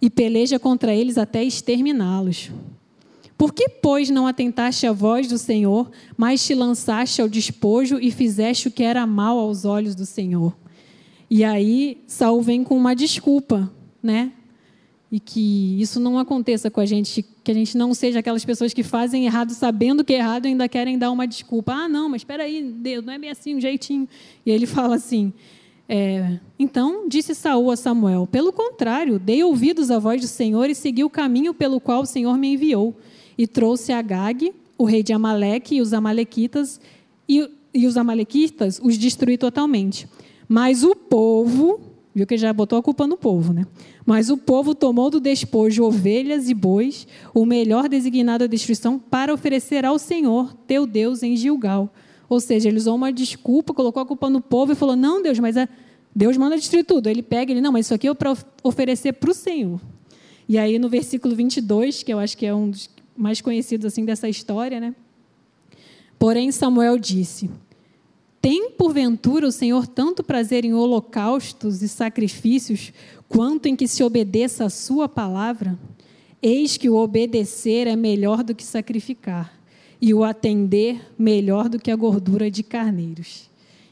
e 0.00 0.10
peleja 0.10 0.58
contra 0.58 0.94
eles 0.94 1.16
até 1.16 1.42
exterminá-los. 1.42 2.50
Por 3.36 3.52
que, 3.52 3.68
pois, 3.68 4.08
não 4.08 4.26
atentaste 4.26 4.86
à 4.86 4.92
voz 4.92 5.28
do 5.28 5.36
Senhor, 5.36 5.90
mas 6.16 6.44
te 6.44 6.54
lançaste 6.54 7.20
ao 7.20 7.28
despojo 7.28 7.98
e 8.00 8.10
fizeste 8.10 8.68
o 8.68 8.70
que 8.70 8.82
era 8.82 9.06
mal 9.06 9.38
aos 9.38 9.66
olhos 9.66 9.94
do 9.94 10.06
Senhor? 10.06 10.56
E 11.28 11.42
aí 11.44 11.98
Saul 12.06 12.40
vem 12.42 12.62
com 12.62 12.76
uma 12.76 12.94
desculpa, 12.94 13.72
né? 14.02 14.32
E 15.10 15.20
que 15.20 15.80
isso 15.80 16.00
não 16.00 16.18
aconteça 16.18 16.70
com 16.70 16.80
a 16.80 16.86
gente, 16.86 17.24
que 17.44 17.50
a 17.50 17.54
gente 17.54 17.76
não 17.76 17.94
seja 17.94 18.18
aquelas 18.18 18.44
pessoas 18.44 18.74
que 18.74 18.82
fazem 18.82 19.24
errado 19.24 19.50
sabendo 19.50 20.04
que 20.04 20.12
é 20.12 20.18
errado 20.18 20.46
e 20.46 20.48
ainda 20.48 20.68
querem 20.68 20.98
dar 20.98 21.10
uma 21.10 21.26
desculpa. 21.26 21.72
Ah, 21.72 21.88
não, 21.88 22.08
mas 22.08 22.22
espera 22.22 22.42
aí, 22.42 22.62
Deus, 22.62 23.04
não 23.04 23.12
é 23.12 23.18
bem 23.18 23.30
assim, 23.30 23.54
um 23.54 23.60
jeitinho. 23.60 24.08
E 24.44 24.50
ele 24.50 24.66
fala 24.66 24.96
assim: 24.96 25.32
é, 25.88 26.40
então 26.58 27.08
disse 27.08 27.34
Saul 27.34 27.70
a 27.70 27.76
Samuel: 27.76 28.26
Pelo 28.26 28.52
contrário, 28.52 29.18
dei 29.18 29.44
ouvidos 29.44 29.90
à 29.90 29.98
voz 29.98 30.20
do 30.20 30.26
Senhor 30.26 30.68
e 30.68 30.74
segui 30.74 31.04
o 31.04 31.10
caminho 31.10 31.54
pelo 31.54 31.80
qual 31.80 32.02
o 32.02 32.06
Senhor 32.06 32.36
me 32.36 32.54
enviou. 32.54 32.94
e 33.38 33.46
trouxe 33.46 33.92
a 33.92 33.98
Agag, 33.98 34.52
o 34.78 34.84
rei 34.84 35.02
de 35.02 35.12
Amaleque 35.12 35.76
e 35.76 35.80
os 35.80 35.92
amalequitas, 35.92 36.80
e, 37.28 37.48
e 37.72 37.86
os 37.86 37.96
amalequitas 37.96 38.80
os 38.82 38.96
destruí 38.96 39.36
totalmente. 39.36 40.08
Mas 40.48 40.84
o 40.84 40.94
povo, 40.94 41.80
viu 42.14 42.26
que 42.26 42.36
já 42.36 42.52
botou 42.52 42.78
a 42.78 42.82
culpa 42.82 43.06
no 43.06 43.16
povo, 43.16 43.52
né? 43.52 43.66
Mas 44.04 44.30
o 44.30 44.36
povo 44.36 44.74
tomou 44.74 45.10
do 45.10 45.20
despojo 45.20 45.84
ovelhas 45.84 46.48
e 46.48 46.54
bois, 46.54 47.06
o 47.34 47.44
melhor 47.44 47.88
designado 47.88 48.44
à 48.44 48.46
destruição, 48.46 48.98
para 48.98 49.34
oferecer 49.34 49.84
ao 49.84 49.98
Senhor, 49.98 50.54
teu 50.66 50.86
Deus, 50.86 51.22
em 51.22 51.36
Gilgal. 51.36 51.92
Ou 52.28 52.40
seja, 52.40 52.68
ele 52.68 52.78
usou 52.78 52.94
uma 52.94 53.12
desculpa, 53.12 53.74
colocou 53.74 54.02
a 54.02 54.06
culpa 54.06 54.30
no 54.30 54.40
povo 54.40 54.72
e 54.72 54.74
falou: 54.74 54.96
Não, 54.96 55.22
Deus, 55.22 55.38
mas 55.38 55.56
é... 55.56 55.68
Deus 56.14 56.36
manda 56.38 56.56
destruir 56.56 56.84
tudo. 56.84 57.08
Ele 57.10 57.22
pega, 57.22 57.52
ele, 57.52 57.60
não, 57.60 57.70
mas 57.70 57.86
isso 57.86 57.94
aqui 57.94 58.08
é 58.08 58.14
para 58.14 58.34
oferecer 58.62 59.12
para 59.12 59.30
o 59.30 59.34
Senhor. 59.34 59.78
E 60.48 60.56
aí 60.56 60.78
no 60.78 60.88
versículo 60.88 61.34
22, 61.34 62.02
que 62.02 62.12
eu 62.12 62.18
acho 62.18 62.36
que 62.38 62.46
é 62.46 62.54
um 62.54 62.70
dos 62.70 62.88
mais 63.16 63.40
conhecidos 63.40 63.84
assim 63.84 64.04
dessa 64.04 64.28
história, 64.28 64.78
né? 64.80 64.94
Porém 66.18 66.50
Samuel 66.52 66.98
disse: 66.98 67.50
Tem 68.40 68.70
porventura 68.70 69.46
o 69.46 69.52
Senhor 69.52 69.86
tanto 69.86 70.22
prazer 70.22 70.64
em 70.64 70.74
holocaustos 70.74 71.82
e 71.82 71.88
sacrifícios, 71.88 72.92
quanto 73.28 73.66
em 73.66 73.74
que 73.74 73.88
se 73.88 74.02
obedeça 74.04 74.64
a 74.64 74.70
sua 74.70 75.08
palavra? 75.08 75.78
Eis 76.40 76.76
que 76.76 76.88
o 76.88 76.96
obedecer 76.96 77.86
é 77.86 77.96
melhor 77.96 78.42
do 78.42 78.54
que 78.54 78.64
sacrificar, 78.64 79.52
e 80.00 80.12
o 80.14 80.22
atender 80.22 81.00
melhor 81.18 81.68
do 81.68 81.78
que 81.78 81.90
a 81.90 81.96
gordura 81.96 82.50
de 82.50 82.62
carneiros. 82.62 83.50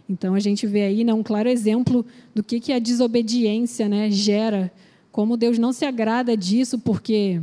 Então 0.08 0.34
a 0.34 0.40
gente 0.40 0.66
vê 0.66 0.82
aí 0.82 1.02
né, 1.02 1.14
um 1.14 1.22
claro 1.22 1.48
exemplo 1.48 2.04
do 2.34 2.42
que, 2.42 2.60
que 2.60 2.72
a 2.72 2.78
desobediência 2.78 3.88
né, 3.88 4.10
gera 4.10 4.70
como 5.10 5.36
Deus 5.36 5.58
não 5.58 5.72
se 5.72 5.84
agrada 5.84 6.36
disso, 6.36 6.78
porque 6.78 7.40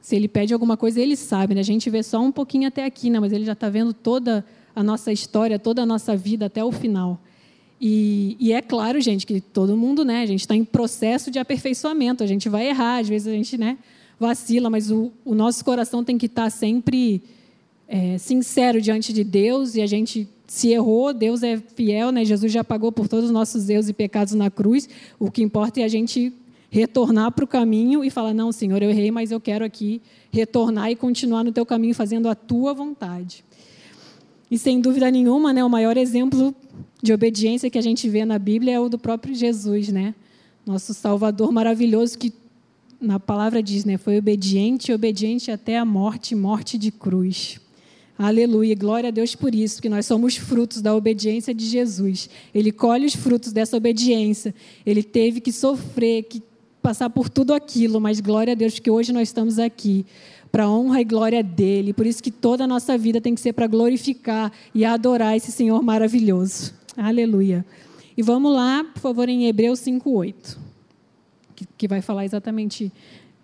se 0.00 0.16
ele 0.16 0.26
pede 0.26 0.54
alguma 0.54 0.74
coisa, 0.74 0.98
ele 1.00 1.14
sabe, 1.16 1.54
né? 1.54 1.60
A 1.60 1.64
gente 1.64 1.90
vê 1.90 2.02
só 2.02 2.18
um 2.18 2.32
pouquinho 2.32 2.66
até 2.66 2.82
aqui, 2.82 3.10
né? 3.10 3.20
Mas 3.20 3.30
ele 3.30 3.44
já 3.44 3.52
está 3.52 3.68
vendo 3.68 3.92
toda 3.92 4.38
a 4.38 4.44
nossa 4.82 5.12
história, 5.12 5.58
toda 5.58 5.82
a 5.82 5.86
nossa 5.86 6.16
vida 6.16 6.46
até 6.46 6.64
o 6.64 6.72
final. 6.72 7.20
E, 7.80 8.36
e, 8.40 8.52
é 8.52 8.60
claro, 8.60 9.00
gente, 9.00 9.24
que 9.24 9.40
todo 9.40 9.76
mundo, 9.76 10.04
né? 10.04 10.22
A 10.22 10.26
gente 10.26 10.40
está 10.40 10.56
em 10.56 10.64
processo 10.64 11.30
de 11.30 11.38
aperfeiçoamento. 11.38 12.24
A 12.24 12.26
gente 12.26 12.48
vai 12.48 12.68
errar, 12.68 12.98
às 12.98 13.08
vezes 13.08 13.28
a 13.28 13.32
gente, 13.32 13.56
né? 13.56 13.78
Vacila, 14.18 14.68
mas 14.68 14.90
o, 14.90 15.12
o 15.24 15.34
nosso 15.34 15.64
coração 15.64 16.02
tem 16.02 16.18
que 16.18 16.26
estar 16.26 16.44
tá 16.44 16.50
sempre 16.50 17.22
é, 17.86 18.18
sincero 18.18 18.80
diante 18.80 19.12
de 19.12 19.22
Deus 19.22 19.76
e 19.76 19.80
a 19.80 19.86
gente 19.86 20.28
se 20.46 20.70
errou, 20.70 21.12
Deus 21.12 21.42
é 21.42 21.58
fiel, 21.58 22.10
né? 22.10 22.24
Jesus 22.24 22.50
já 22.50 22.64
pagou 22.64 22.90
por 22.90 23.06
todos 23.06 23.26
os 23.26 23.30
nossos 23.30 23.68
erros 23.68 23.88
e 23.88 23.92
pecados 23.92 24.34
na 24.34 24.50
cruz. 24.50 24.88
O 25.18 25.30
que 25.30 25.42
importa 25.42 25.80
é 25.80 25.84
a 25.84 25.88
gente 25.88 26.32
retornar 26.70 27.30
para 27.32 27.44
o 27.44 27.48
caminho 27.48 28.04
e 28.04 28.10
falar: 28.10 28.34
Não, 28.34 28.50
Senhor, 28.50 28.82
eu 28.82 28.90
errei, 28.90 29.10
mas 29.10 29.30
eu 29.30 29.40
quero 29.40 29.64
aqui 29.64 30.00
retornar 30.32 30.90
e 30.90 30.96
continuar 30.96 31.44
no 31.44 31.52
teu 31.52 31.64
caminho 31.64 31.94
fazendo 31.94 32.28
a 32.28 32.34
tua 32.34 32.74
vontade. 32.74 33.44
E 34.50 34.58
sem 34.58 34.80
dúvida 34.80 35.10
nenhuma, 35.10 35.52
né, 35.52 35.62
o 35.62 35.68
maior 35.68 35.96
exemplo 35.96 36.54
de 37.02 37.12
obediência 37.12 37.70
que 37.70 37.78
a 37.78 37.82
gente 37.82 38.08
vê 38.08 38.24
na 38.24 38.38
Bíblia 38.38 38.74
é 38.74 38.80
o 38.80 38.88
do 38.88 38.98
próprio 38.98 39.34
Jesus, 39.34 39.88
né? 39.88 40.14
Nosso 40.66 40.92
Salvador 40.94 41.52
maravilhoso 41.52 42.18
que 42.18 42.32
na 43.00 43.20
palavra 43.20 43.62
diz, 43.62 43.84
né, 43.84 43.96
foi 43.96 44.18
obediente, 44.18 44.92
obediente 44.92 45.50
até 45.50 45.78
a 45.78 45.84
morte, 45.84 46.34
morte 46.34 46.76
de 46.76 46.90
cruz. 46.90 47.60
Aleluia, 48.18 48.74
glória 48.74 49.08
a 49.08 49.12
Deus 49.12 49.36
por 49.36 49.54
isso, 49.54 49.76
porque 49.76 49.88
nós 49.88 50.04
somos 50.04 50.36
frutos 50.36 50.82
da 50.82 50.92
obediência 50.92 51.54
de 51.54 51.64
Jesus. 51.64 52.28
Ele 52.52 52.72
colhe 52.72 53.06
os 53.06 53.14
frutos 53.14 53.52
dessa 53.52 53.76
obediência. 53.76 54.52
Ele 54.84 55.04
teve 55.04 55.40
que 55.40 55.52
sofrer, 55.52 56.24
que 56.24 56.42
passar 56.82 57.10
por 57.10 57.28
tudo 57.28 57.54
aquilo, 57.54 58.00
mas 58.00 58.18
glória 58.18 58.54
a 58.54 58.56
Deus 58.56 58.80
que 58.80 58.90
hoje 58.90 59.12
nós 59.12 59.28
estamos 59.28 59.60
aqui 59.60 60.04
para 60.50 60.68
honra 60.68 61.00
e 61.00 61.04
glória 61.04 61.42
dele. 61.42 61.92
Por 61.92 62.06
isso 62.06 62.22
que 62.22 62.30
toda 62.30 62.64
a 62.64 62.66
nossa 62.66 62.96
vida 62.96 63.20
tem 63.20 63.34
que 63.34 63.40
ser 63.40 63.52
para 63.52 63.66
glorificar 63.66 64.52
e 64.74 64.84
adorar 64.84 65.36
esse 65.36 65.52
Senhor 65.52 65.82
maravilhoso. 65.82 66.74
Aleluia. 66.96 67.64
E 68.16 68.22
vamos 68.22 68.52
lá, 68.54 68.84
por 68.84 69.00
favor, 69.00 69.28
em 69.28 69.46
Hebreus 69.46 69.80
5:8, 69.80 70.58
que, 71.54 71.66
que 71.76 71.88
vai 71.88 72.00
falar 72.00 72.24
exatamente 72.24 72.92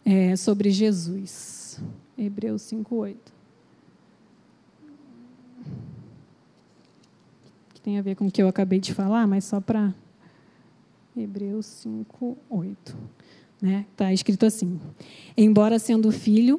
é, 0.04 0.34
sobre 0.36 0.70
Jesus. 0.70 1.80
Hebreus 2.18 2.62
5:8. 2.62 3.34
tem 7.84 7.98
a 7.98 8.02
ver 8.02 8.16
com 8.16 8.26
o 8.26 8.30
que 8.30 8.42
eu 8.42 8.48
acabei 8.48 8.80
de 8.80 8.94
falar, 8.94 9.26
mas 9.26 9.44
só 9.44 9.60
para 9.60 9.94
Hebreus 11.14 11.66
5, 11.66 12.38
8. 12.48 12.96
Né? 13.60 13.84
Está 13.92 14.10
escrito 14.10 14.46
assim: 14.46 14.80
Embora 15.36 15.78
sendo 15.78 16.10
filho, 16.10 16.58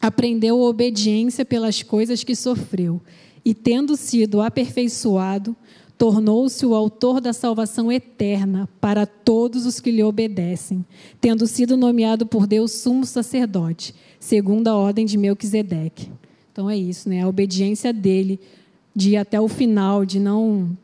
aprendeu 0.00 0.60
obediência 0.60 1.44
pelas 1.44 1.82
coisas 1.82 2.24
que 2.24 2.34
sofreu, 2.34 3.00
e 3.44 3.54
tendo 3.54 3.96
sido 3.96 4.40
aperfeiçoado, 4.40 5.54
tornou-se 5.98 6.64
o 6.64 6.74
autor 6.74 7.20
da 7.20 7.32
salvação 7.32 7.92
eterna 7.92 8.66
para 8.80 9.04
todos 9.04 9.66
os 9.66 9.80
que 9.80 9.90
lhe 9.90 10.02
obedecem, 10.02 10.82
tendo 11.20 11.46
sido 11.46 11.76
nomeado 11.76 12.24
por 12.24 12.46
Deus 12.46 12.72
sumo 12.72 13.04
sacerdote, 13.04 13.94
segundo 14.18 14.68
a 14.68 14.74
ordem 14.74 15.04
de 15.04 15.18
Melquisedeque. 15.18 16.10
Então 16.50 16.70
é 16.70 16.76
isso, 16.76 17.08
né? 17.08 17.22
A 17.22 17.28
obediência 17.28 17.92
dele 17.92 18.40
de 18.94 19.10
ir 19.10 19.16
até 19.18 19.38
o 19.38 19.46
final, 19.46 20.04
de 20.06 20.18
não. 20.18 20.76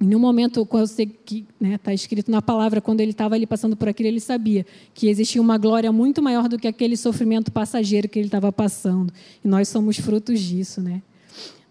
Em 0.00 0.06
nenhum 0.06 0.18
momento, 0.18 0.66
quando 0.66 0.86
sei 0.86 1.06
que 1.06 1.38
está 1.38 1.54
né, 1.60 1.78
tá 1.78 1.94
escrito 1.94 2.30
na 2.30 2.42
palavra, 2.42 2.80
quando 2.80 3.00
ele 3.00 3.12
estava 3.12 3.34
ali 3.34 3.46
passando 3.46 3.76
por 3.76 3.88
aquilo, 3.88 4.08
ele 4.08 4.20
sabia 4.20 4.66
que 4.92 5.08
existia 5.08 5.40
uma 5.40 5.56
glória 5.56 5.92
muito 5.92 6.20
maior 6.22 6.48
do 6.48 6.58
que 6.58 6.66
aquele 6.66 6.96
sofrimento 6.96 7.52
passageiro 7.52 8.08
que 8.08 8.18
ele 8.18 8.26
estava 8.26 8.52
passando. 8.52 9.12
E 9.44 9.48
nós 9.48 9.68
somos 9.68 9.96
frutos 9.96 10.40
disso. 10.40 10.80
Né? 10.80 11.00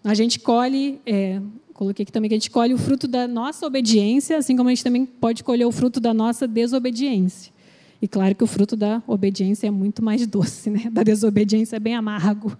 A 0.02 0.14
gente 0.14 0.40
colhe, 0.40 0.98
é, 1.06 1.40
coloquei 1.74 2.02
aqui 2.02 2.12
também 2.12 2.28
que 2.28 2.34
a 2.34 2.38
gente 2.38 2.50
colhe 2.50 2.72
o 2.72 2.78
fruto 2.78 3.06
da 3.06 3.28
nossa 3.28 3.66
obediência, 3.66 4.38
assim 4.38 4.56
como 4.56 4.68
a 4.68 4.72
gente 4.72 4.84
também 4.84 5.04
pode 5.04 5.44
colher 5.44 5.66
o 5.66 5.72
fruto 5.72 6.00
da 6.00 6.14
nossa 6.14 6.48
desobediência. 6.48 7.52
E 8.00 8.08
claro 8.08 8.34
que 8.34 8.44
o 8.44 8.46
fruto 8.46 8.74
da 8.74 9.02
obediência 9.06 9.66
é 9.66 9.70
muito 9.70 10.02
mais 10.02 10.26
doce, 10.26 10.70
né? 10.70 10.90
Da 10.90 11.02
desobediência 11.02 11.76
é 11.76 11.80
bem 11.80 11.94
amargo 11.94 12.56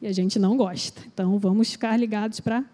e 0.00 0.06
a 0.06 0.12
gente 0.12 0.38
não 0.38 0.56
gosta. 0.56 1.02
Então 1.12 1.38
vamos 1.38 1.70
ficar 1.70 1.96
ligados 1.96 2.40
para 2.40 2.64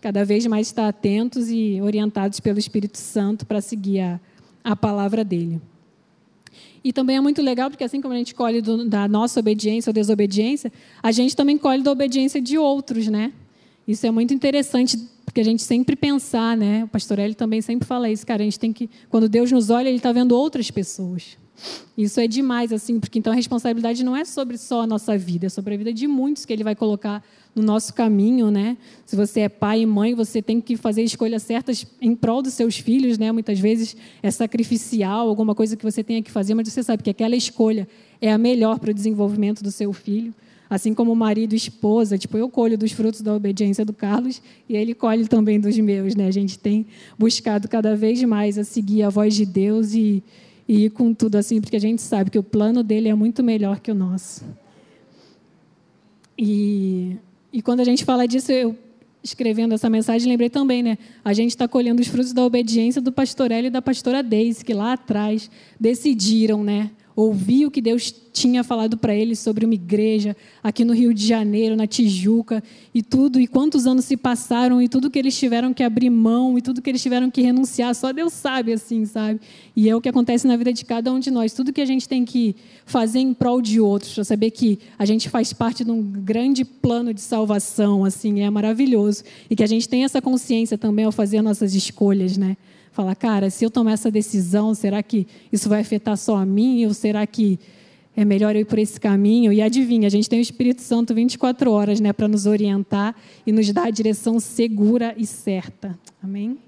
cada 0.00 0.24
vez 0.24 0.46
mais 0.46 0.66
estar 0.66 0.88
atentos 0.88 1.48
e 1.50 1.80
orientados 1.80 2.40
pelo 2.40 2.58
Espírito 2.58 2.98
Santo 2.98 3.46
para 3.46 3.60
seguir 3.60 4.00
a, 4.00 4.20
a 4.64 4.74
palavra 4.74 5.24
dele. 5.24 5.60
E 6.84 6.92
também 6.92 7.16
é 7.16 7.20
muito 7.20 7.40
legal, 7.40 7.70
porque 7.70 7.84
assim 7.84 8.00
como 8.00 8.12
a 8.12 8.16
gente 8.16 8.34
colhe 8.34 8.60
do, 8.60 8.88
da 8.88 9.06
nossa 9.06 9.38
obediência 9.38 9.90
ou 9.90 9.94
desobediência, 9.94 10.72
a 11.02 11.12
gente 11.12 11.36
também 11.36 11.56
colhe 11.56 11.82
da 11.82 11.92
obediência 11.92 12.40
de 12.40 12.58
outros, 12.58 13.06
né? 13.06 13.32
Isso 13.86 14.06
é 14.06 14.10
muito 14.10 14.34
interessante, 14.34 14.96
porque 15.24 15.40
a 15.40 15.44
gente 15.44 15.62
sempre 15.62 15.94
pensar, 15.94 16.56
né? 16.56 16.84
O 16.84 16.88
pastor 16.88 17.18
Eli 17.18 17.34
também 17.34 17.60
sempre 17.60 17.86
fala 17.86 18.10
isso, 18.10 18.26
cara. 18.26 18.42
A 18.42 18.44
gente 18.44 18.58
tem 18.58 18.72
que, 18.72 18.90
quando 19.08 19.28
Deus 19.28 19.50
nos 19.52 19.70
olha, 19.70 19.88
Ele 19.88 19.98
está 19.98 20.10
vendo 20.12 20.32
outras 20.32 20.70
pessoas. 20.70 21.38
Isso 21.96 22.20
é 22.20 22.26
demais, 22.26 22.72
assim, 22.72 22.98
porque 22.98 23.18
então 23.18 23.32
a 23.32 23.36
responsabilidade 23.36 24.02
não 24.02 24.16
é 24.16 24.24
sobre 24.24 24.56
só 24.56 24.82
a 24.82 24.86
nossa 24.86 25.16
vida, 25.18 25.46
é 25.46 25.48
sobre 25.48 25.74
a 25.74 25.76
vida 25.76 25.92
de 25.92 26.06
muitos 26.06 26.44
que 26.44 26.52
ele 26.52 26.64
vai 26.64 26.74
colocar 26.74 27.22
no 27.54 27.62
nosso 27.62 27.92
caminho, 27.92 28.50
né? 28.50 28.76
Se 29.04 29.14
você 29.14 29.40
é 29.40 29.48
pai 29.48 29.82
e 29.82 29.86
mãe, 29.86 30.14
você 30.14 30.40
tem 30.40 30.60
que 30.60 30.76
fazer 30.76 31.02
escolhas 31.02 31.42
certas 31.42 31.86
em 32.00 32.14
prol 32.14 32.40
dos 32.40 32.54
seus 32.54 32.78
filhos, 32.78 33.18
né? 33.18 33.30
Muitas 33.30 33.58
vezes 33.58 33.96
é 34.22 34.30
sacrificial, 34.30 35.28
alguma 35.28 35.54
coisa 35.54 35.76
que 35.76 35.84
você 35.84 36.02
tenha 36.02 36.22
que 36.22 36.30
fazer, 36.30 36.54
mas 36.54 36.68
você 36.68 36.82
sabe 36.82 37.02
que 37.02 37.10
aquela 37.10 37.36
escolha 37.36 37.86
é 38.20 38.32
a 38.32 38.38
melhor 38.38 38.78
para 38.78 38.90
o 38.90 38.94
desenvolvimento 38.94 39.62
do 39.62 39.70
seu 39.70 39.92
filho. 39.92 40.34
Assim 40.70 40.94
como 40.94 41.14
marido 41.14 41.52
e 41.52 41.56
esposa, 41.56 42.16
tipo, 42.16 42.38
eu 42.38 42.48
colho 42.48 42.78
dos 42.78 42.92
frutos 42.92 43.20
da 43.20 43.34
obediência 43.34 43.84
do 43.84 43.92
Carlos 43.92 44.40
e 44.66 44.74
ele 44.74 44.94
colhe 44.94 45.28
também 45.28 45.60
dos 45.60 45.78
meus, 45.78 46.14
né? 46.14 46.26
A 46.26 46.30
gente 46.30 46.58
tem 46.58 46.86
buscado 47.18 47.68
cada 47.68 47.94
vez 47.94 48.22
mais 48.22 48.56
a 48.56 48.64
seguir 48.64 49.02
a 49.02 49.10
voz 49.10 49.34
de 49.34 49.44
Deus 49.44 49.92
e 49.92 50.24
e 50.72 50.86
ir 50.86 50.90
com 50.90 51.12
tudo 51.12 51.36
assim, 51.36 51.60
porque 51.60 51.76
a 51.76 51.80
gente 51.80 52.00
sabe 52.00 52.30
que 52.30 52.38
o 52.38 52.42
plano 52.42 52.82
dele 52.82 53.10
é 53.10 53.14
muito 53.14 53.42
melhor 53.42 53.78
que 53.78 53.90
o 53.90 53.94
nosso. 53.94 54.42
E, 56.38 57.18
e 57.52 57.60
quando 57.60 57.80
a 57.80 57.84
gente 57.84 58.06
fala 58.06 58.26
disso, 58.26 58.50
eu 58.50 58.74
escrevendo 59.22 59.74
essa 59.74 59.90
mensagem, 59.90 60.26
lembrei 60.26 60.48
também, 60.48 60.82
né? 60.82 60.96
A 61.22 61.34
gente 61.34 61.50
está 61.50 61.68
colhendo 61.68 62.00
os 62.00 62.08
frutos 62.08 62.32
da 62.32 62.42
obediência 62.42 63.02
do 63.02 63.12
pastor 63.12 63.50
Hélio 63.50 63.66
e 63.66 63.70
da 63.70 63.82
pastora 63.82 64.22
Deise, 64.22 64.64
que 64.64 64.72
lá 64.72 64.94
atrás 64.94 65.50
decidiram, 65.78 66.64
né? 66.64 66.90
Ouvir 67.14 67.66
o 67.66 67.70
que 67.70 67.80
Deus 67.80 68.14
tinha 68.32 68.64
falado 68.64 68.96
para 68.96 69.14
eles 69.14 69.38
sobre 69.38 69.64
uma 69.64 69.74
igreja 69.74 70.34
aqui 70.62 70.84
no 70.84 70.94
Rio 70.94 71.12
de 71.12 71.26
Janeiro, 71.26 71.76
na 71.76 71.86
Tijuca, 71.86 72.62
e 72.94 73.02
tudo, 73.02 73.38
e 73.38 73.46
quantos 73.46 73.86
anos 73.86 74.04
se 74.06 74.16
passaram, 74.16 74.80
e 74.80 74.88
tudo 74.88 75.10
que 75.10 75.18
eles 75.18 75.38
tiveram 75.38 75.74
que 75.74 75.82
abrir 75.82 76.08
mão, 76.08 76.56
e 76.56 76.62
tudo 76.62 76.80
que 76.80 76.90
eles 76.90 77.02
tiveram 77.02 77.30
que 77.30 77.42
renunciar, 77.42 77.94
só 77.94 78.12
Deus 78.12 78.32
sabe, 78.32 78.72
assim, 78.72 79.04
sabe? 79.04 79.40
E 79.76 79.88
é 79.88 79.94
o 79.94 80.00
que 80.00 80.08
acontece 80.08 80.46
na 80.46 80.56
vida 80.56 80.72
de 80.72 80.84
cada 80.84 81.12
um 81.12 81.18
de 81.18 81.30
nós. 81.30 81.52
Tudo 81.52 81.72
que 81.72 81.80
a 81.80 81.86
gente 81.86 82.08
tem 82.08 82.24
que 82.24 82.56
fazer 82.86 83.18
em 83.18 83.34
prol 83.34 83.60
de 83.60 83.80
outros, 83.80 84.14
para 84.14 84.24
saber 84.24 84.50
que 84.50 84.78
a 84.98 85.04
gente 85.04 85.28
faz 85.28 85.52
parte 85.52 85.84
de 85.84 85.90
um 85.90 86.02
grande 86.02 86.64
plano 86.64 87.12
de 87.12 87.20
salvação, 87.20 88.04
assim, 88.04 88.40
é 88.40 88.48
maravilhoso. 88.48 89.24
E 89.50 89.56
que 89.56 89.62
a 89.62 89.68
gente 89.68 89.88
tem 89.88 90.04
essa 90.04 90.22
consciência 90.22 90.78
também 90.78 91.04
ao 91.04 91.12
fazer 91.12 91.42
nossas 91.42 91.74
escolhas, 91.74 92.36
né? 92.38 92.56
Falar, 92.92 93.14
cara, 93.16 93.50
se 93.50 93.64
eu 93.64 93.70
tomar 93.70 93.92
essa 93.92 94.10
decisão, 94.10 94.74
será 94.74 95.02
que 95.02 95.26
isso 95.50 95.68
vai 95.68 95.80
afetar 95.80 96.16
só 96.16 96.36
a 96.36 96.46
mim? 96.46 96.84
Ou 96.86 96.94
será 96.94 97.26
que 97.26 97.58
é 98.16 98.24
melhor 98.24 98.54
eu 98.54 98.60
ir 98.60 98.64
por 98.66 98.78
esse 98.78 99.00
caminho. 99.00 99.52
E 99.52 99.62
adivinha, 99.62 100.06
a 100.06 100.10
gente 100.10 100.28
tem 100.28 100.38
o 100.38 100.42
Espírito 100.42 100.82
Santo 100.82 101.14
24 101.14 101.70
horas 101.70 102.00
né, 102.00 102.12
para 102.12 102.28
nos 102.28 102.46
orientar 102.46 103.16
e 103.46 103.52
nos 103.52 103.70
dar 103.72 103.86
a 103.86 103.90
direção 103.90 104.38
segura 104.38 105.14
e 105.16 105.26
certa. 105.26 105.98
Amém? 106.22 106.58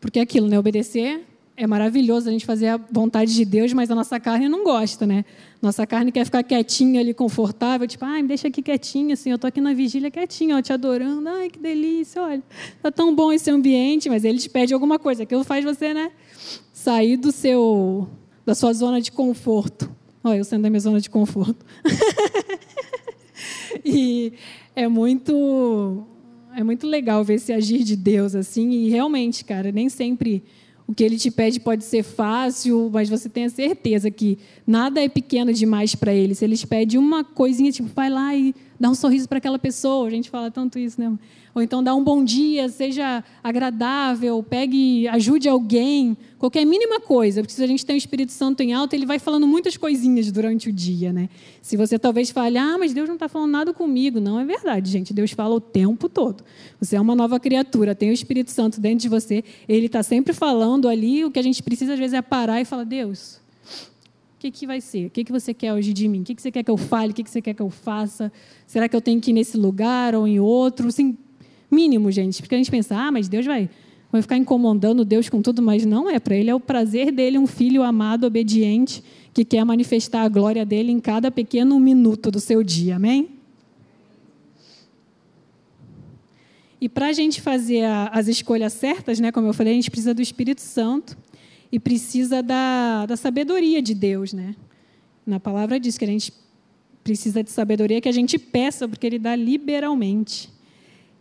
Porque 0.00 0.18
é 0.18 0.22
aquilo, 0.22 0.48
né? 0.48 0.58
Obedecer 0.58 1.26
é 1.60 1.66
maravilhoso 1.66 2.26
a 2.26 2.32
gente 2.32 2.46
fazer 2.46 2.68
a 2.68 2.80
vontade 2.90 3.34
de 3.34 3.44
Deus, 3.44 3.74
mas 3.74 3.90
a 3.90 3.94
nossa 3.94 4.18
carne 4.18 4.48
não 4.48 4.64
gosta, 4.64 5.06
né? 5.06 5.26
Nossa 5.60 5.86
carne 5.86 6.10
quer 6.10 6.24
ficar 6.24 6.42
quietinha 6.42 7.02
ali, 7.02 7.12
confortável, 7.12 7.86
tipo, 7.86 8.02
ai, 8.02 8.22
me 8.22 8.28
deixa 8.28 8.48
aqui 8.48 8.62
quietinha, 8.62 9.12
assim, 9.12 9.30
eu 9.30 9.38
tô 9.38 9.46
aqui 9.46 9.60
na 9.60 9.74
vigília 9.74 10.10
quietinha, 10.10 10.56
ó, 10.56 10.62
te 10.62 10.72
adorando, 10.72 11.28
ai, 11.28 11.50
que 11.50 11.58
delícia, 11.58 12.22
olha, 12.22 12.42
tá 12.82 12.90
tão 12.90 13.14
bom 13.14 13.30
esse 13.30 13.50
ambiente, 13.50 14.08
mas 14.08 14.24
ele 14.24 14.38
te 14.38 14.48
pede 14.48 14.72
alguma 14.72 14.98
coisa, 14.98 15.24
aquilo 15.24 15.44
faz 15.44 15.62
você, 15.62 15.92
né, 15.92 16.10
sair 16.72 17.18
do 17.18 17.30
seu, 17.30 18.08
da 18.46 18.54
sua 18.54 18.72
zona 18.72 18.98
de 18.98 19.12
conforto. 19.12 19.90
Olha, 20.24 20.38
eu 20.38 20.44
sendo 20.44 20.62
da 20.62 20.70
minha 20.70 20.80
zona 20.80 20.98
de 20.98 21.10
conforto. 21.10 21.62
e 23.84 24.32
é 24.74 24.88
muito, 24.88 26.06
é 26.56 26.64
muito 26.64 26.86
legal 26.86 27.22
ver 27.22 27.34
esse 27.34 27.52
agir 27.52 27.84
de 27.84 27.96
Deus, 27.96 28.34
assim, 28.34 28.70
e 28.70 28.88
realmente, 28.88 29.44
cara, 29.44 29.70
nem 29.70 29.90
sempre 29.90 30.42
o 30.90 30.94
que 30.94 31.04
ele 31.04 31.16
te 31.16 31.30
pede 31.30 31.60
pode 31.60 31.84
ser 31.84 32.02
fácil, 32.02 32.90
mas 32.92 33.08
você 33.08 33.28
tenha 33.28 33.48
certeza 33.48 34.10
que 34.10 34.36
nada 34.66 35.00
é 35.00 35.08
pequeno 35.08 35.52
demais 35.52 35.94
para 35.94 36.12
ele. 36.12 36.34
Se 36.34 36.44
ele 36.44 36.56
te 36.56 36.66
pede 36.66 36.98
uma 36.98 37.22
coisinha, 37.22 37.70
tipo, 37.70 37.88
vai 37.94 38.10
lá 38.10 38.34
e 38.34 38.52
dá 38.80 38.88
um 38.88 38.94
sorriso 38.94 39.28
para 39.28 39.36
aquela 39.36 39.58
pessoa. 39.58 40.08
A 40.08 40.10
gente 40.10 40.30
fala 40.30 40.50
tanto 40.50 40.78
isso, 40.78 40.98
né? 40.98 41.12
Ou 41.54 41.60
então 41.60 41.82
dá 41.82 41.94
um 41.94 42.02
bom 42.02 42.24
dia, 42.24 42.68
seja 42.68 43.24
agradável, 43.42 44.40
pegue, 44.42 45.08
ajude 45.08 45.48
alguém, 45.48 46.16
qualquer 46.38 46.64
mínima 46.64 47.00
coisa. 47.00 47.42
Porque 47.42 47.52
se 47.52 47.62
a 47.62 47.66
gente 47.66 47.84
tem 47.84 47.96
o 47.96 47.98
Espírito 47.98 48.30
Santo 48.30 48.62
em 48.62 48.72
alta, 48.72 48.94
ele 48.94 49.04
vai 49.04 49.18
falando 49.18 49.48
muitas 49.48 49.76
coisinhas 49.76 50.30
durante 50.30 50.68
o 50.68 50.72
dia, 50.72 51.12
né? 51.12 51.28
Se 51.60 51.76
você 51.76 51.98
talvez 51.98 52.30
fale, 52.30 52.56
ah, 52.56 52.78
mas 52.78 52.94
Deus 52.94 53.08
não 53.08 53.16
está 53.16 53.28
falando 53.28 53.50
nada 53.50 53.74
comigo. 53.74 54.20
Não 54.20 54.38
é 54.38 54.44
verdade, 54.44 54.90
gente. 54.90 55.12
Deus 55.12 55.32
fala 55.32 55.56
o 55.56 55.60
tempo 55.60 56.08
todo. 56.08 56.44
Você 56.80 56.94
é 56.96 57.00
uma 57.00 57.16
nova 57.16 57.40
criatura, 57.40 57.94
tem 57.94 58.10
o 58.10 58.14
Espírito 58.14 58.52
Santo 58.52 58.80
dentro 58.80 59.00
de 59.00 59.08
você. 59.08 59.44
Ele 59.68 59.86
está 59.86 60.02
sempre 60.02 60.32
falando 60.32 60.88
ali. 60.88 61.24
O 61.24 61.32
que 61.32 61.38
a 61.38 61.42
gente 61.42 61.62
precisa, 61.62 61.94
às 61.94 61.98
vezes, 61.98 62.14
é 62.14 62.22
parar 62.22 62.60
e 62.60 62.64
falar, 62.64 62.84
Deus, 62.84 63.39
que, 64.40 64.50
que 64.50 64.66
vai 64.66 64.80
ser? 64.80 65.06
O 65.06 65.10
que, 65.10 65.22
que 65.22 65.30
você 65.30 65.52
quer 65.52 65.74
hoje 65.74 65.92
de 65.92 66.08
mim? 66.08 66.22
O 66.22 66.24
que, 66.24 66.34
que 66.34 66.40
você 66.40 66.50
quer 66.50 66.62
que 66.62 66.70
eu 66.70 66.76
fale? 66.78 67.12
O 67.12 67.14
que, 67.14 67.22
que 67.22 67.28
você 67.30 67.42
quer 67.42 67.52
que 67.52 67.60
eu 67.60 67.68
faça? 67.68 68.32
Será 68.66 68.88
que 68.88 68.96
eu 68.96 69.00
tenho 69.00 69.20
que 69.20 69.30
ir 69.30 69.34
nesse 69.34 69.58
lugar 69.58 70.14
ou 70.14 70.26
em 70.26 70.40
outro? 70.40 70.88
Assim, 70.88 71.16
mínimo, 71.70 72.10
gente. 72.10 72.40
Porque 72.40 72.54
a 72.54 72.58
gente 72.58 72.70
pensa, 72.70 72.96
ah, 72.96 73.12
mas 73.12 73.28
Deus 73.28 73.44
vai, 73.44 73.68
vai 74.10 74.22
ficar 74.22 74.38
incomodando 74.38 75.04
Deus 75.04 75.28
com 75.28 75.42
tudo, 75.42 75.60
mas 75.60 75.84
não 75.84 76.08
é. 76.08 76.18
Para 76.18 76.34
Ele 76.34 76.48
é 76.48 76.54
o 76.54 76.60
prazer 76.60 77.12
dele, 77.12 77.36
um 77.36 77.46
filho 77.46 77.82
amado, 77.82 78.24
obediente, 78.24 79.04
que 79.34 79.44
quer 79.44 79.62
manifestar 79.62 80.22
a 80.22 80.28
glória 80.28 80.64
dele 80.64 80.90
em 80.90 81.00
cada 81.00 81.30
pequeno 81.30 81.78
minuto 81.78 82.30
do 82.30 82.40
seu 82.40 82.62
dia. 82.62 82.96
Amém? 82.96 83.28
E 86.80 86.88
para 86.88 87.08
a 87.08 87.12
gente 87.12 87.42
fazer 87.42 87.84
as 88.10 88.26
escolhas 88.26 88.72
certas, 88.72 89.20
né, 89.20 89.30
como 89.30 89.46
eu 89.46 89.52
falei, 89.52 89.74
a 89.74 89.76
gente 89.76 89.90
precisa 89.90 90.14
do 90.14 90.22
Espírito 90.22 90.62
Santo 90.62 91.14
e 91.72 91.78
precisa 91.78 92.42
da, 92.42 93.06
da 93.06 93.16
sabedoria 93.16 93.80
de 93.80 93.94
Deus. 93.94 94.32
Né? 94.32 94.54
Na 95.24 95.38
palavra 95.38 95.78
diz 95.78 95.96
que 95.96 96.04
a 96.04 96.08
gente 96.08 96.32
precisa 97.02 97.42
de 97.42 97.50
sabedoria 97.50 98.00
que 98.00 98.08
a 98.08 98.12
gente 98.12 98.38
peça, 98.38 98.88
porque 98.88 99.06
Ele 99.06 99.18
dá 99.18 99.34
liberalmente. 99.34 100.50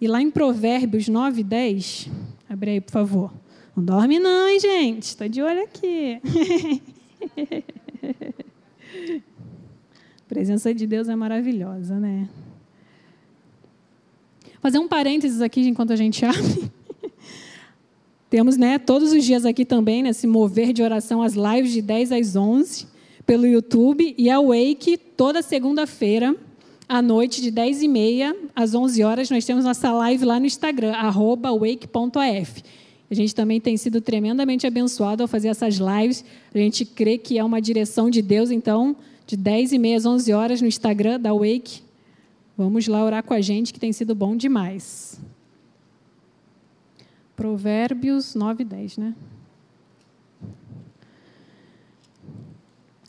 E 0.01 0.07
lá 0.07 0.21
em 0.21 0.31
Provérbios 0.31 1.07
9, 1.07 1.43
10, 1.43 2.09
abre 2.49 2.71
aí, 2.71 2.81
por 2.81 2.91
favor. 2.91 3.33
Não 3.75 3.83
dorme 3.83 4.19
não, 4.19 4.49
hein, 4.49 4.59
gente? 4.59 5.03
Estou 5.03 5.27
de 5.27 5.41
olho 5.41 5.63
aqui. 5.63 6.21
A 10.15 10.23
presença 10.27 10.73
de 10.73 10.87
Deus 10.87 11.09
é 11.09 11.15
maravilhosa, 11.15 11.99
né? 11.99 12.27
Fazer 14.61 14.79
um 14.79 14.87
parênteses 14.87 15.41
aqui 15.41 15.67
enquanto 15.67 15.93
a 15.93 15.95
gente 15.95 16.25
abre. 16.25 16.71
Temos, 18.29 18.57
né, 18.57 18.77
todos 18.77 19.11
os 19.11 19.23
dias 19.23 19.45
aqui 19.45 19.65
também, 19.65 20.03
né, 20.03 20.13
se 20.13 20.27
mover 20.27 20.71
de 20.71 20.83
oração, 20.83 21.21
as 21.21 21.33
lives 21.33 21.71
de 21.71 21.81
10 21.81 22.11
às 22.11 22.35
11 22.35 22.85
pelo 23.25 23.47
YouTube 23.47 24.13
e 24.17 24.29
a 24.29 24.39
Wake 24.39 24.97
toda 24.97 25.41
segunda-feira 25.41 26.35
à 26.89 27.03
noite, 27.03 27.39
de 27.39 27.51
10h30 27.51 28.35
às 28.55 28.73
11 28.73 29.03
horas, 29.03 29.29
nós 29.29 29.45
temos 29.45 29.63
nossa 29.63 29.91
live 29.91 30.25
lá 30.25 30.39
no 30.39 30.47
Instagram, 30.47 30.93
wake.af. 31.59 32.63
A 33.11 33.13
gente 33.13 33.35
também 33.35 33.61
tem 33.61 33.77
sido 33.77 34.01
tremendamente 34.01 34.65
abençoado 34.65 35.21
ao 35.21 35.27
fazer 35.27 35.49
essas 35.49 35.75
lives. 35.75 36.25
A 36.53 36.57
gente 36.57 36.85
crê 36.85 37.17
que 37.17 37.37
é 37.37 37.43
uma 37.43 37.61
direção 37.61 38.09
de 38.09 38.21
Deus, 38.21 38.49
então, 38.49 38.95
de 39.27 39.37
10h30 39.37 39.97
às 39.97 40.05
11 40.05 40.33
horas 40.33 40.61
no 40.61 40.67
Instagram 40.67 41.19
da 41.19 41.31
Wake. 41.31 41.81
Vamos 42.57 42.87
lá 42.87 43.03
orar 43.03 43.23
com 43.23 43.33
a 43.33 43.41
gente, 43.41 43.71
que 43.71 43.79
tem 43.79 43.93
sido 43.93 44.15
bom 44.15 44.35
demais. 44.35 45.19
Provérbios 47.39 48.35
9 48.35 48.65
10, 48.65 48.97
né? 48.97 49.15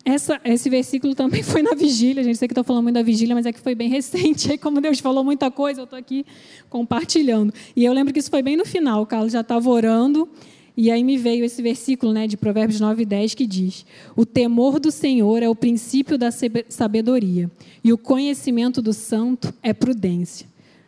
Essa, 0.04 0.40
esse 0.44 0.70
versículo 0.70 1.16
também 1.16 1.42
foi 1.42 1.62
na 1.62 1.74
vigília, 1.74 2.22
gente. 2.22 2.38
Sei 2.38 2.46
que 2.46 2.52
estou 2.52 2.62
falando 2.62 2.84
muito 2.84 2.94
da 2.94 3.02
vigília, 3.02 3.34
mas 3.34 3.44
é 3.44 3.52
que 3.52 3.58
foi 3.58 3.74
bem 3.74 3.88
recente. 3.90 4.52
Aí, 4.52 4.56
como 4.56 4.80
Deus 4.80 5.00
falou 5.00 5.24
muita 5.24 5.50
coisa, 5.50 5.80
eu 5.80 5.84
estou 5.84 5.98
aqui 5.98 6.24
compartilhando. 6.68 7.52
E 7.74 7.84
eu 7.84 7.92
lembro 7.92 8.12
que 8.12 8.20
isso 8.20 8.30
foi 8.30 8.40
bem 8.40 8.56
no 8.56 8.64
final. 8.64 9.02
O 9.02 9.06
Carlos 9.06 9.32
já 9.32 9.40
estava 9.40 9.68
orando. 9.68 10.28
E 10.76 10.92
aí 10.92 11.02
me 11.02 11.18
veio 11.18 11.44
esse 11.44 11.60
versículo 11.60 12.12
né, 12.12 12.28
de 12.28 12.36
Provérbios 12.36 12.78
9 12.78 13.02
e 13.02 13.06
10 13.06 13.34
que 13.34 13.48
diz: 13.48 13.84
O 14.14 14.24
temor 14.24 14.78
do 14.78 14.92
Senhor 14.92 15.42
é 15.42 15.48
o 15.48 15.56
princípio 15.56 16.16
da 16.16 16.30
sabedoria, 16.68 17.50
e 17.82 17.92
o 17.92 17.98
conhecimento 17.98 18.80
do 18.80 18.92
santo 18.92 19.52
é 19.60 19.74
prudência. 19.74 20.46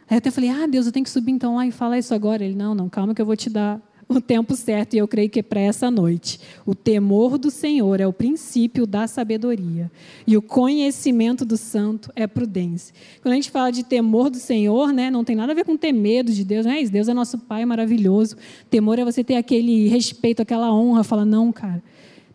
Aí 0.09 0.17
eu 0.17 0.19
até 0.19 0.31
falei: 0.31 0.51
Ah, 0.51 0.67
Deus, 0.67 0.87
eu 0.87 0.93
tenho 0.93 1.05
que 1.05 1.11
subir 1.11 1.33
então 1.33 1.57
lá 1.57 1.67
e 1.67 1.73
falar 1.73 1.99
isso 1.99 2.15
agora. 2.15 2.45
Ele: 2.45 2.55
Não, 2.55 2.75
não, 2.75 2.89
calma 2.89 3.15
que 3.15 3.23
eu 3.23 3.27
vou 3.27 3.37
te 3.37 3.51
dar 3.51 3.81
o 4.09 4.21
tempo 4.21 4.55
certo, 4.55 4.95
e 4.95 4.99
eu 4.99 5.09
creio 5.09 5.31
que 5.31 5.41
é 5.41 5.43
para 5.43 5.61
essa 5.61 5.91
noite. 5.91 6.39
O 6.67 6.75
temor 6.75 7.39
do 7.39 7.51
Senhor 7.51 8.01
é 8.01 8.07
o 8.07 8.13
princípio 8.13 8.87
da 8.87 9.07
sabedoria, 9.07 9.91
e 10.27 10.37
o 10.37 10.43
conhecimento 10.43 11.45
do 11.45 11.57
santo 11.57 12.11
é 12.15 12.27
prudência. 12.27 12.95
Quando 13.21 13.33
a 13.33 13.37
gente 13.37 13.51
fala 13.51 13.71
de 13.71 13.85
temor 13.85 14.31
do 14.31 14.37
Senhor, 14.37 14.93
né, 14.93 15.11
não 15.11 15.25
tem 15.25 15.35
nada 15.35 15.53
a 15.53 15.55
ver 15.55 15.65
com 15.65 15.77
ter 15.77 15.93
medo 15.93 16.33
de 16.33 16.45
Deus, 16.45 16.67
não 16.67 16.73
é 16.73 16.81
isso? 16.81 16.93
Deus 16.93 17.09
é 17.09 17.15
nosso 17.15 17.39
Pai 17.39 17.65
maravilhoso. 17.65 18.37
Temor 18.69 18.99
é 18.99 19.05
você 19.05 19.25
ter 19.25 19.37
aquele 19.37 19.89
respeito, 19.89 20.43
aquela 20.43 20.73
honra, 20.73 21.03
falar, 21.03 21.25
não, 21.25 21.51
cara, 21.53 21.83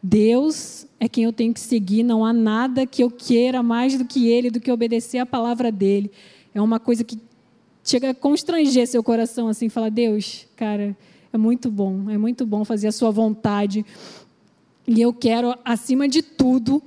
Deus 0.02 0.86
é 1.00 1.08
quem 1.08 1.24
eu 1.24 1.34
tenho 1.34 1.54
que 1.54 1.60
seguir, 1.60 2.04
não 2.04 2.26
há 2.26 2.34
nada 2.34 2.86
que 2.86 3.04
eu 3.04 3.12
queira 3.12 3.62
mais 3.62 3.98
do 3.98 4.06
que 4.06 4.28
Ele, 4.28 4.50
do 4.50 4.60
que 4.60 4.72
obedecer 4.72 5.20
a 5.20 5.26
palavra 5.26 5.72
dele. 5.72 6.12
É 6.54 6.62
uma 6.62 6.80
coisa 6.80 7.04
que 7.04 7.20
chega 7.90 8.10
a 8.10 8.14
constranger 8.14 8.86
seu 8.86 9.02
coração, 9.02 9.48
assim, 9.48 9.70
falar, 9.70 9.90
Deus, 9.90 10.46
cara 10.56 10.96
é 11.32 11.38
muito 11.38 11.72
bom, 11.72 12.10
é 12.10 12.18
muito 12.18 12.46
bom 12.46 12.66
fazer 12.66 12.88
a 12.88 12.92
sua 12.92 13.12
vontade. 13.12 13.86
E 14.86 15.02
eu 15.02 15.14
quero, 15.14 15.56
acima 15.64 16.08
de 16.08 16.22
tudo, 16.22 16.82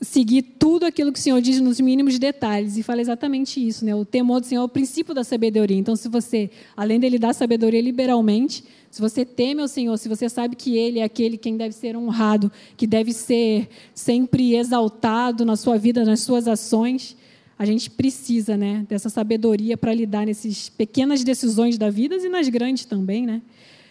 seguir 0.00 0.42
tudo 0.42 0.86
aquilo 0.86 1.12
que 1.12 1.18
o 1.18 1.22
Senhor 1.22 1.40
diz 1.40 1.60
nos 1.60 1.80
mínimos 1.80 2.18
detalhes. 2.18 2.76
E 2.76 2.82
fala 2.82 3.00
exatamente 3.00 3.66
isso, 3.66 3.84
né? 3.84 3.94
O 3.94 4.04
temor 4.04 4.40
do 4.40 4.46
Senhor 4.46 4.62
é 4.62 4.64
o 4.64 4.68
princípio 4.68 5.14
da 5.14 5.24
sabedoria. 5.24 5.76
Então, 5.76 5.96
se 5.96 6.08
você, 6.08 6.50
além 6.76 7.00
dele 7.00 7.18
dar 7.18 7.34
sabedoria 7.34 7.80
liberalmente, 7.80 8.64
se 8.90 9.00
você 9.00 9.24
teme 9.24 9.60
ao 9.60 9.68
Senhor, 9.68 9.96
se 9.98 10.08
você 10.08 10.28
sabe 10.28 10.56
que 10.56 10.76
Ele 10.76 11.00
é 11.00 11.04
aquele 11.04 11.36
quem 11.36 11.56
deve 11.56 11.74
ser 11.74 11.96
honrado, 11.96 12.50
que 12.76 12.86
deve 12.86 13.12
ser 13.12 13.68
sempre 13.94 14.54
exaltado 14.54 15.44
na 15.44 15.56
sua 15.56 15.76
vida, 15.76 16.04
nas 16.04 16.20
suas 16.20 16.46
ações, 16.46 17.16
a 17.58 17.66
gente 17.66 17.90
precisa 17.90 18.56
né, 18.56 18.86
dessa 18.88 19.08
sabedoria 19.08 19.76
para 19.76 19.92
lidar 19.92 20.24
nessas 20.24 20.68
pequenas 20.68 21.24
decisões 21.24 21.76
da 21.76 21.90
vida 21.90 22.14
e 22.14 22.28
nas 22.28 22.48
grandes 22.48 22.84
também. 22.84 23.26
Né? 23.26 23.42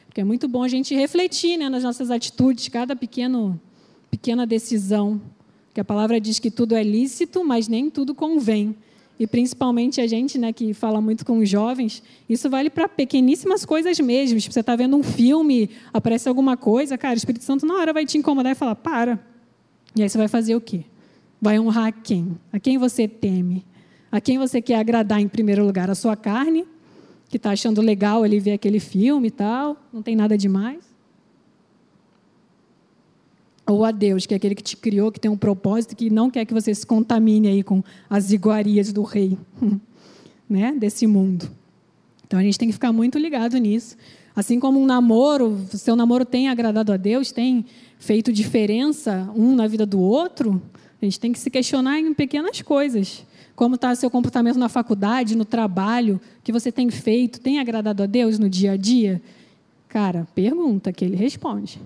Porque 0.05 0.21
é 0.21 0.23
muito 0.23 0.47
bom 0.47 0.63
a 0.63 0.69
gente 0.69 0.95
refletir 0.95 1.57
né, 1.57 1.67
nas 1.67 1.83
nossas 1.83 2.09
atitudes, 2.09 2.69
cada 2.69 2.95
pequeno, 2.95 3.59
pequena 4.09 4.47
decisão. 4.47 5.21
Que 5.73 5.81
a 5.81 5.85
palavra 5.85 6.19
diz 6.19 6.39
que 6.39 6.49
tudo 6.49 6.75
é 6.75 6.81
lícito, 6.81 7.43
mas 7.43 7.67
nem 7.67 7.89
tudo 7.89 8.15
convém. 8.15 8.73
E 9.19 9.27
principalmente 9.27 9.99
a 9.99 10.07
gente 10.07 10.37
né, 10.37 10.53
que 10.53 10.73
fala 10.73 11.01
muito 11.01 11.25
com 11.25 11.39
os 11.39 11.49
jovens, 11.49 12.01
isso 12.29 12.49
vale 12.49 12.69
para 12.69 12.87
pequeníssimas 12.87 13.65
coisas 13.65 13.99
mesmo. 13.99 14.39
Tipo, 14.39 14.53
você 14.53 14.61
está 14.61 14.75
vendo 14.77 14.95
um 14.95 15.03
filme, 15.03 15.69
aparece 15.91 16.29
alguma 16.29 16.55
coisa, 16.55 16.97
cara, 16.97 17.15
o 17.15 17.17
Espírito 17.17 17.43
Santo 17.43 17.65
na 17.65 17.73
hora 17.75 17.91
vai 17.91 18.05
te 18.05 18.17
incomodar 18.17 18.53
e 18.53 18.55
falar: 18.55 18.75
para. 18.75 19.19
E 19.95 20.03
aí 20.03 20.09
você 20.09 20.17
vai 20.17 20.27
fazer 20.27 20.55
o 20.55 20.61
quê? 20.61 20.85
Vai 21.41 21.59
honrar 21.59 21.87
a 21.87 21.91
quem? 21.91 22.37
A 22.51 22.59
quem 22.59 22.77
você 22.77 23.07
teme? 23.07 23.65
A 24.11 24.19
quem 24.19 24.37
você 24.37 24.61
quer 24.61 24.79
agradar 24.79 25.21
em 25.21 25.27
primeiro 25.27 25.65
lugar? 25.65 25.89
A 25.89 25.95
sua 25.95 26.15
carne, 26.15 26.65
que 27.29 27.37
está 27.37 27.51
achando 27.51 27.81
legal 27.81 28.25
ele 28.25 28.39
ver 28.39 28.53
aquele 28.53 28.79
filme 28.79 29.27
e 29.27 29.31
tal, 29.31 29.77
não 29.93 30.01
tem 30.01 30.15
nada 30.15 30.37
demais? 30.37 30.83
Ou 33.65 33.83
a 33.83 33.91
Deus, 33.91 34.25
que 34.25 34.33
é 34.33 34.37
aquele 34.37 34.55
que 34.55 34.63
te 34.63 34.77
criou, 34.77 35.11
que 35.11 35.19
tem 35.19 35.29
um 35.29 35.37
propósito, 35.37 35.95
que 35.95 36.09
não 36.09 36.31
quer 36.31 36.45
que 36.45 36.53
você 36.53 36.73
se 36.73 36.85
contamine 36.85 37.49
aí 37.49 37.63
com 37.63 37.83
as 38.09 38.31
iguarias 38.31 38.93
do 38.93 39.03
rei, 39.03 39.37
né? 40.49 40.73
desse 40.77 41.05
mundo. 41.05 41.49
Então 42.25 42.39
a 42.39 42.43
gente 42.43 42.57
tem 42.57 42.69
que 42.69 42.73
ficar 42.73 42.93
muito 42.93 43.17
ligado 43.17 43.57
nisso. 43.57 43.97
Assim 44.37 44.59
como 44.59 44.79
um 44.79 44.85
namoro, 44.85 45.65
seu 45.69 45.95
namoro 45.95 46.23
tem 46.23 46.47
agradado 46.47 46.93
a 46.93 46.97
Deus, 46.97 47.31
tem 47.31 47.65
feito 47.97 48.31
diferença 48.31 49.27
um 49.35 49.55
na 49.55 49.65
vida 49.65 49.83
do 49.83 49.99
outro, 49.99 50.61
a 51.01 51.05
gente 51.05 51.19
tem 51.19 51.31
que 51.31 51.39
se 51.39 51.49
questionar 51.49 51.99
em 51.99 52.13
pequenas 52.13 52.61
coisas. 52.61 53.25
Como 53.55 53.73
está 53.73 53.95
seu 53.95 54.11
comportamento 54.11 54.59
na 54.59 54.69
faculdade, 54.69 55.35
no 55.35 55.43
trabalho, 55.43 56.21
que 56.43 56.51
você 56.51 56.71
tem 56.71 56.87
feito, 56.91 57.39
tem 57.39 57.57
agradado 57.57 58.03
a 58.03 58.05
Deus 58.05 58.37
no 58.37 58.47
dia 58.47 58.73
a 58.73 58.77
dia? 58.77 59.19
Cara, 59.89 60.27
pergunta 60.35 60.93
que 60.93 61.03
ele 61.03 61.15
responde. 61.15 61.81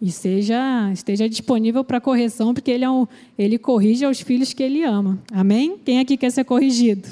E 0.00 0.12
seja, 0.12 0.88
esteja 0.92 1.28
disponível 1.28 1.82
para 1.82 2.00
correção, 2.00 2.54
porque 2.54 2.70
ele, 2.70 2.84
é 2.84 2.90
um, 2.90 3.08
ele 3.36 3.58
corrige 3.58 4.04
aos 4.04 4.20
filhos 4.20 4.52
que 4.52 4.62
ele 4.62 4.84
ama. 4.84 5.20
Amém? 5.32 5.76
Quem 5.84 5.98
aqui 5.98 6.16
quer 6.16 6.30
ser 6.30 6.44
corrigido? 6.44 7.08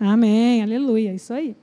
Amém, 0.00 0.62
aleluia, 0.62 1.12
isso 1.12 1.34
aí. 1.34 1.54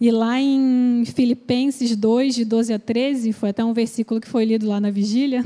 E 0.00 0.10
lá 0.10 0.40
em 0.40 1.04
Filipenses 1.06 1.96
2, 1.96 2.34
de 2.34 2.44
12 2.44 2.72
a 2.72 2.78
13, 2.78 3.32
foi 3.32 3.50
até 3.50 3.64
um 3.64 3.72
versículo 3.72 4.20
que 4.20 4.28
foi 4.28 4.44
lido 4.44 4.66
lá 4.66 4.80
na 4.80 4.90
vigília, 4.90 5.42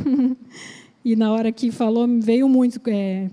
e 1.04 1.16
na 1.16 1.32
hora 1.32 1.50
que 1.50 1.70
falou, 1.70 2.06
veio 2.20 2.48
muito, 2.48 2.80
é, 2.86 3.30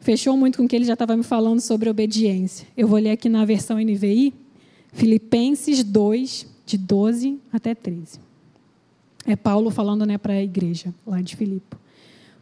fechou 0.00 0.36
muito 0.36 0.58
com 0.58 0.64
o 0.64 0.68
que 0.68 0.74
ele 0.74 0.84
já 0.84 0.94
estava 0.94 1.16
me 1.16 1.22
falando 1.22 1.60
sobre 1.60 1.88
obediência. 1.88 2.66
Eu 2.76 2.88
vou 2.88 2.98
ler 2.98 3.10
aqui 3.10 3.28
na 3.28 3.44
versão 3.44 3.78
NVI, 3.78 4.34
Filipenses 4.92 5.84
2, 5.84 6.46
de 6.66 6.76
12 6.76 7.38
até 7.52 7.74
13. 7.74 8.18
É 9.24 9.36
Paulo 9.36 9.70
falando 9.70 10.04
né, 10.04 10.18
para 10.18 10.34
a 10.34 10.42
igreja 10.42 10.92
lá 11.06 11.20
de 11.20 11.36
Filipe. 11.36 11.76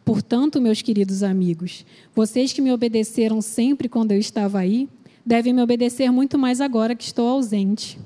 Portanto, 0.03 0.61
meus 0.61 0.81
queridos 0.81 1.23
amigos, 1.23 1.85
vocês 2.15 2.53
que 2.53 2.61
me 2.61 2.71
obedeceram 2.71 3.41
sempre 3.41 3.89
quando 3.89 4.11
eu 4.11 4.19
estava 4.19 4.59
aí, 4.59 4.87
devem 5.25 5.53
me 5.53 5.61
obedecer 5.61 6.11
muito 6.11 6.37
mais 6.37 6.61
agora 6.61 6.95
que 6.95 7.03
estou 7.03 7.27
ausente. 7.27 7.97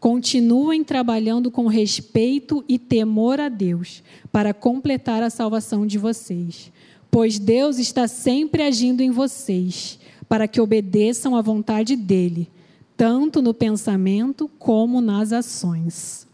Continuem 0.00 0.82
trabalhando 0.82 1.50
com 1.50 1.66
respeito 1.66 2.64
e 2.68 2.78
temor 2.78 3.38
a 3.38 3.48
Deus 3.48 4.02
para 4.32 4.52
completar 4.54 5.22
a 5.22 5.30
salvação 5.30 5.86
de 5.86 5.98
vocês, 5.98 6.72
pois 7.10 7.38
Deus 7.38 7.78
está 7.78 8.08
sempre 8.08 8.62
agindo 8.62 9.00
em 9.00 9.10
vocês 9.10 10.00
para 10.28 10.48
que 10.48 10.60
obedeçam 10.60 11.36
à 11.36 11.42
vontade 11.42 11.94
dele, 11.94 12.50
tanto 12.96 13.42
no 13.42 13.52
pensamento 13.52 14.50
como 14.58 15.00
nas 15.00 15.32
ações. 15.32 16.26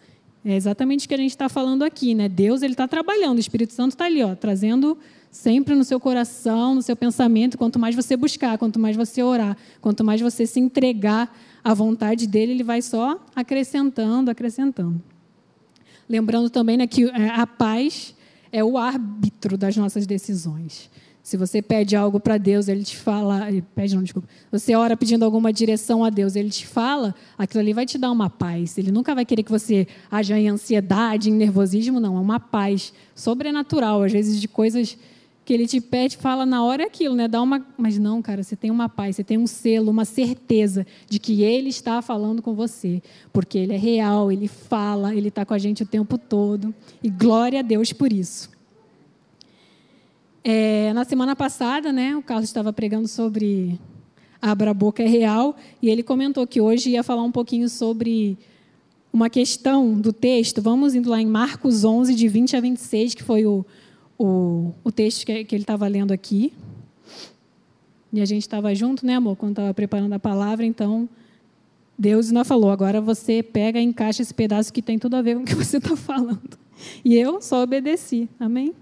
É 0.45 0.55
exatamente 0.55 1.05
o 1.05 1.09
que 1.09 1.15
a 1.15 1.19
gente 1.19 1.33
está 1.33 1.49
falando 1.49 1.83
aqui, 1.83 2.15
né? 2.15 2.29
Deus 2.29 2.63
ele 2.63 2.73
está 2.73 2.89
trabalhando, 2.89 3.37
o 3.37 3.41
Espírito 3.41 3.75
Santo 3.75 3.91
está 3.91 4.07
ali, 4.07 4.23
ó, 4.23 4.35
trazendo 4.35 4.97
sempre 5.31 5.75
no 5.75 5.85
seu 5.85 6.01
coração, 6.01 6.75
no 6.75 6.83
seu 6.83 6.97
pensamento. 6.97 7.59
Quanto 7.59 7.79
mais 7.79 7.95
você 7.95 8.17
buscar, 8.17 8.59
quanto 8.59 8.79
mais 8.79 8.97
você 8.97 9.23
orar, 9.23 9.57
quanto 9.81 10.05
mais 10.05 10.21
você 10.21 10.47
se 10.47 10.59
entregar 10.59 11.35
à 11.63 11.75
vontade 11.75 12.27
dele, 12.27 12.53
ele 12.53 12.65
vai 12.65 12.83
só 12.83 13.25
acrescentando, 13.35 14.31
acrescentando. 14.31 15.03
Lembrando 16.09 16.49
também 16.49 16.77
né, 16.77 16.87
que 16.87 17.05
é, 17.05 17.29
a 17.29 17.47
paz 17.47 18.15
é 18.51 18.65
o 18.65 18.79
árbitro 18.79 19.59
das 19.59 19.77
nossas 19.77 20.07
decisões. 20.07 20.91
Se 21.23 21.37
você 21.37 21.61
pede 21.61 21.95
algo 21.95 22.19
para 22.19 22.39
Deus, 22.39 22.69
ele 22.69 22.83
te 22.83 22.97
fala, 22.97 23.47
pede 23.75 23.95
não, 23.95 24.03
desculpa. 24.03 24.27
Você 24.51 24.75
ora 24.75 24.97
pedindo 24.97 25.27
alguma 25.27 25.53
direção 25.53 26.03
a 26.03 26.09
Deus, 26.09 26.35
ele 26.35 26.49
te 26.49 26.67
fala, 26.67 27.15
aquilo 27.37 27.61
ali 27.61 27.75
vai 27.75 27.85
te 27.85 27.99
dar 27.99 28.11
uma 28.11 28.31
paz. 28.31 28.79
Ele 28.79 28.91
nunca 28.91 29.15
vai 29.15 29.27
querer 29.27 29.43
que 29.43 29.51
você 29.51 29.87
haja 30.11 30.39
em 30.39 30.49
ansiedade, 30.49 31.29
em 31.29 31.35
nervosismo, 31.35 32.01
não. 32.01 32.17
É 32.17 32.21
uma 32.21 32.41
paz 32.41 32.95
sobrenatural, 33.15 34.03
às 34.03 34.11
vezes 34.11 34.41
de 34.41 34.49
coisas 34.49 34.97
que 35.49 35.55
ele 35.55 35.67
te 35.67 35.81
pede, 35.81 36.19
fala 36.19 36.45
na 36.45 36.63
hora 36.63 36.85
aquilo, 36.85 37.15
né? 37.15 37.27
Dá 37.27 37.41
uma, 37.41 37.67
mas 37.79 37.99
não, 37.99 38.21
cara, 38.21 38.43
você 38.43 38.55
tem 38.55 38.71
uma 38.71 38.87
paz, 38.87 39.17
você 39.17 39.25
tem 39.25 39.39
um 39.39 39.47
selo, 39.47 39.91
uma 39.91 40.05
certeza 40.05 40.87
de 41.09 41.19
que 41.19 41.43
ele 41.43 41.71
está 41.71 42.03
falando 42.03 42.43
com 42.43 42.53
você, 42.53 43.03
porque 43.33 43.57
ele 43.57 43.73
é 43.73 43.79
real, 43.79 44.31
ele 44.31 44.47
fala, 44.47 45.15
ele 45.15 45.29
está 45.29 45.47
com 45.47 45.55
a 45.55 45.59
gente 45.59 45.83
o 45.83 45.87
tempo 45.87 46.19
todo. 46.19 46.75
E 47.03 47.09
glória 47.09 47.61
a 47.61 47.63
Deus 47.63 47.95
por 47.95 48.13
isso. 48.13 48.51
É, 50.45 50.93
na 50.93 51.07
semana 51.07 51.35
passada, 51.35 51.91
né, 51.91 52.15
o 52.15 52.21
Carlos 52.21 52.51
estava 52.51 52.71
pregando 52.71 53.09
sobre 53.09 53.81
abra 54.43 54.73
a 54.73 54.75
boca 54.75 55.03
é 55.03 55.07
real 55.07 55.57
e 55.81 55.89
ele 55.89 56.03
comentou 56.03 56.47
que 56.47 56.61
hoje 56.61 56.91
ia 56.91 57.03
falar 57.03 57.23
um 57.23 57.33
pouquinho 57.33 57.71
sobre 57.71 58.37
uma 59.11 59.31
questão 59.31 59.99
do 59.99 60.13
texto. 60.13 60.61
Vamos 60.61 60.95
indo 60.95 61.09
lá 61.09 61.23
em 61.23 61.27
Marcos 61.27 61.85
11 61.87 62.15
de 62.15 62.29
20 62.29 62.55
a 62.55 62.61
26, 62.61 63.15
que 63.15 63.23
foi 63.23 63.47
o 63.47 63.65
o, 64.19 64.73
o 64.83 64.91
texto 64.91 65.25
que, 65.25 65.45
que 65.45 65.55
ele 65.55 65.63
estava 65.63 65.87
lendo 65.87 66.13
aqui. 66.13 66.53
E 68.13 68.21
a 68.21 68.25
gente 68.25 68.43
estava 68.43 68.75
junto, 68.75 69.07
né, 69.07 69.15
amor, 69.15 69.37
quando 69.37 69.53
estava 69.53 69.73
preparando 69.73 70.13
a 70.15 70.19
palavra. 70.19 70.67
Então, 70.67 71.09
Deus 71.97 72.29
ainda 72.29 72.45
falou: 72.45 72.71
agora 72.71 73.01
você 73.01 73.43
pega 73.43 73.81
e 73.81 73.85
encaixa 73.85 74.23
esse 74.23 74.35
pedaço 74.35 74.73
que 74.73 74.83
tem 74.83 74.99
tudo 74.99 75.15
a 75.15 75.23
ver 75.23 75.37
com 75.37 75.43
o 75.43 75.45
que 75.45 75.55
você 75.57 75.77
está 75.77 75.95
falando. 75.97 76.59
E 77.05 77.15
eu 77.17 77.41
só 77.41 77.63
obedeci. 77.63 78.29
Amém? 78.41 78.73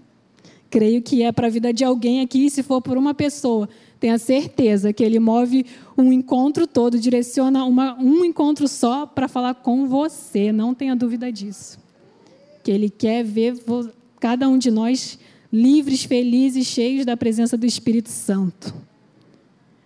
Creio 0.69 1.01
que 1.01 1.23
é 1.23 1.31
para 1.31 1.47
a 1.47 1.49
vida 1.49 1.71
de 1.71 1.83
alguém 1.83 2.21
aqui, 2.21 2.49
se 2.49 2.61
for 2.61 2.81
por 2.81 2.97
uma 2.97 3.13
pessoa, 3.13 3.69
tenha 3.99 4.17
certeza 4.17 4.91
que 4.91 5.01
ele 5.01 5.17
move 5.17 5.65
um 5.97 6.11
encontro 6.11 6.67
todo, 6.67 6.99
direciona 6.99 7.63
uma, 7.63 7.97
um 7.97 8.23
encontro 8.25 8.67
só 8.67 9.05
para 9.05 9.27
falar 9.27 9.55
com 9.55 9.87
você. 9.87 10.51
Não 10.51 10.73
tenha 10.73 10.95
dúvida 10.95 11.31
disso. 11.31 11.79
Que 12.63 12.71
ele 12.71 12.89
quer 12.89 13.23
ver 13.23 13.55
cada 14.19 14.47
um 14.47 14.57
de 14.57 14.71
nós 14.71 15.19
livres, 15.51 16.03
felizes, 16.03 16.67
cheios 16.67 17.05
da 17.05 17.15
presença 17.15 17.57
do 17.57 17.65
Espírito 17.65 18.09
Santo. 18.09 18.73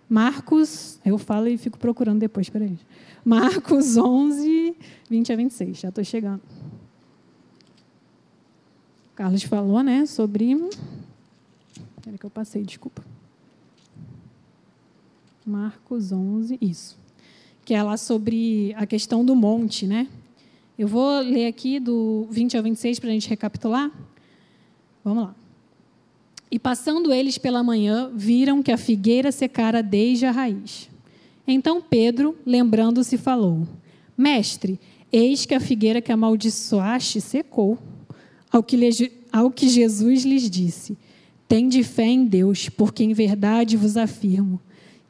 Marcos, 0.10 1.00
eu 1.06 1.18
falo 1.18 1.48
e 1.48 1.58
fico 1.58 1.78
procurando 1.78 2.20
depois, 2.20 2.50
peraí. 2.50 2.78
Marcos 3.24 3.96
11, 3.98 4.76
20 5.10 5.34
a 5.34 5.36
26, 5.36 5.80
já 5.80 5.90
estou 5.90 6.04
chegando. 6.04 6.42
O 9.12 9.16
Carlos 9.16 9.44
falou, 9.44 9.82
né, 9.82 10.06
sobre... 10.06 10.54
Espera 11.98 12.18
que 12.18 12.26
eu 12.26 12.30
passei, 12.30 12.64
desculpa. 12.64 13.04
Marcos 15.46 16.12
11, 16.12 16.58
isso. 16.60 16.98
Que 17.64 17.74
é 17.74 17.84
lá 17.84 17.96
sobre 17.96 18.74
a 18.76 18.86
questão 18.86 19.24
do 19.24 19.36
monte, 19.36 19.86
né? 19.86 20.08
Eu 20.78 20.88
vou 20.88 21.20
ler 21.20 21.48
aqui 21.48 21.80
do 21.80 22.28
20 22.32 22.58
ao 22.58 22.64
26 22.64 23.00
para 23.00 23.10
a 23.10 23.14
gente 23.14 23.30
recapitular. 23.30 23.92
Vamos 25.04 25.24
lá. 25.24 25.36
E 26.50 26.60
passando 26.60 27.14
eles 27.14 27.38
pela 27.38 27.64
manhã, 27.64 28.12
viram 28.14 28.62
que 28.62 28.72
a 28.72 28.78
figueira 28.78 29.32
secara 29.32 29.82
desde 29.82 30.26
a 30.26 30.32
raiz. 30.32 30.90
Então 31.48 31.82
Pedro, 31.82 32.38
lembrando-se, 32.46 33.18
falou: 33.18 33.68
Mestre, 34.18 34.80
eis 35.12 35.46
que 35.46 35.56
a 35.56 35.60
figueira 35.60 36.02
que 36.02 36.12
amaldiçoaste 36.12 37.22
secou. 37.22 37.78
Ao 38.52 38.62
que, 38.62 38.78
ao 39.32 39.50
que 39.50 39.70
Jesus 39.70 40.24
lhes 40.24 40.50
disse: 40.50 40.98
Tende 41.48 41.84
fé 41.84 42.06
em 42.06 42.26
Deus, 42.26 42.70
porque 42.70 43.04
em 43.04 43.14
verdade 43.14 43.78
vos 43.78 43.96
afirmo 43.96 44.60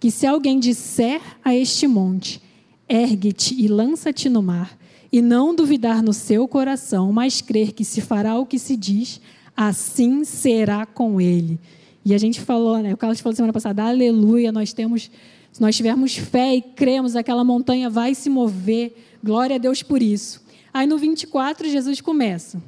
que 0.02 0.10
se 0.10 0.26
alguém 0.26 0.60
disser 0.60 1.22
a 1.46 1.56
este 1.56 1.88
monte: 1.88 2.42
Ergue-te 2.90 3.54
e 3.54 3.68
lança-te 3.68 4.28
no 4.28 4.42
mar, 4.42 4.76
e 5.12 5.22
não 5.22 5.56
duvidar 5.56 6.02
no 6.02 6.12
seu 6.12 6.48
coração, 6.48 7.14
mas 7.14 7.40
crer 7.40 7.72
que 7.72 7.86
se 7.86 8.02
fará 8.02 8.38
o 8.38 8.46
que 8.46 8.58
se 8.58 8.76
diz, 8.76 9.22
assim 9.68 10.24
será 10.24 10.86
com 10.86 11.20
ele. 11.22 11.60
E 12.04 12.14
a 12.14 12.18
gente 12.18 12.42
falou, 12.42 12.80
né? 12.80 12.94
O 12.94 12.98
Carlos 12.98 13.20
falou 13.20 13.36
semana 13.36 13.54
passada, 13.54 13.84
aleluia, 13.84 14.52
nós 14.52 14.74
temos, 14.74 15.12
se 15.52 15.62
nós 15.62 15.76
tivermos 15.76 16.18
fé 16.18 16.56
e 16.56 16.62
cremos, 16.62 17.16
aquela 17.16 17.44
montanha 17.44 17.90
vai 17.90 18.16
se 18.16 18.30
mover. 18.30 18.96
Glória 19.24 19.58
a 19.58 19.60
Deus 19.60 19.84
por 19.84 20.02
isso. 20.02 20.44
Aí 20.74 20.88
no 20.88 20.98
24, 20.98 21.70
Jesus 21.70 22.02
começa. 22.02 22.62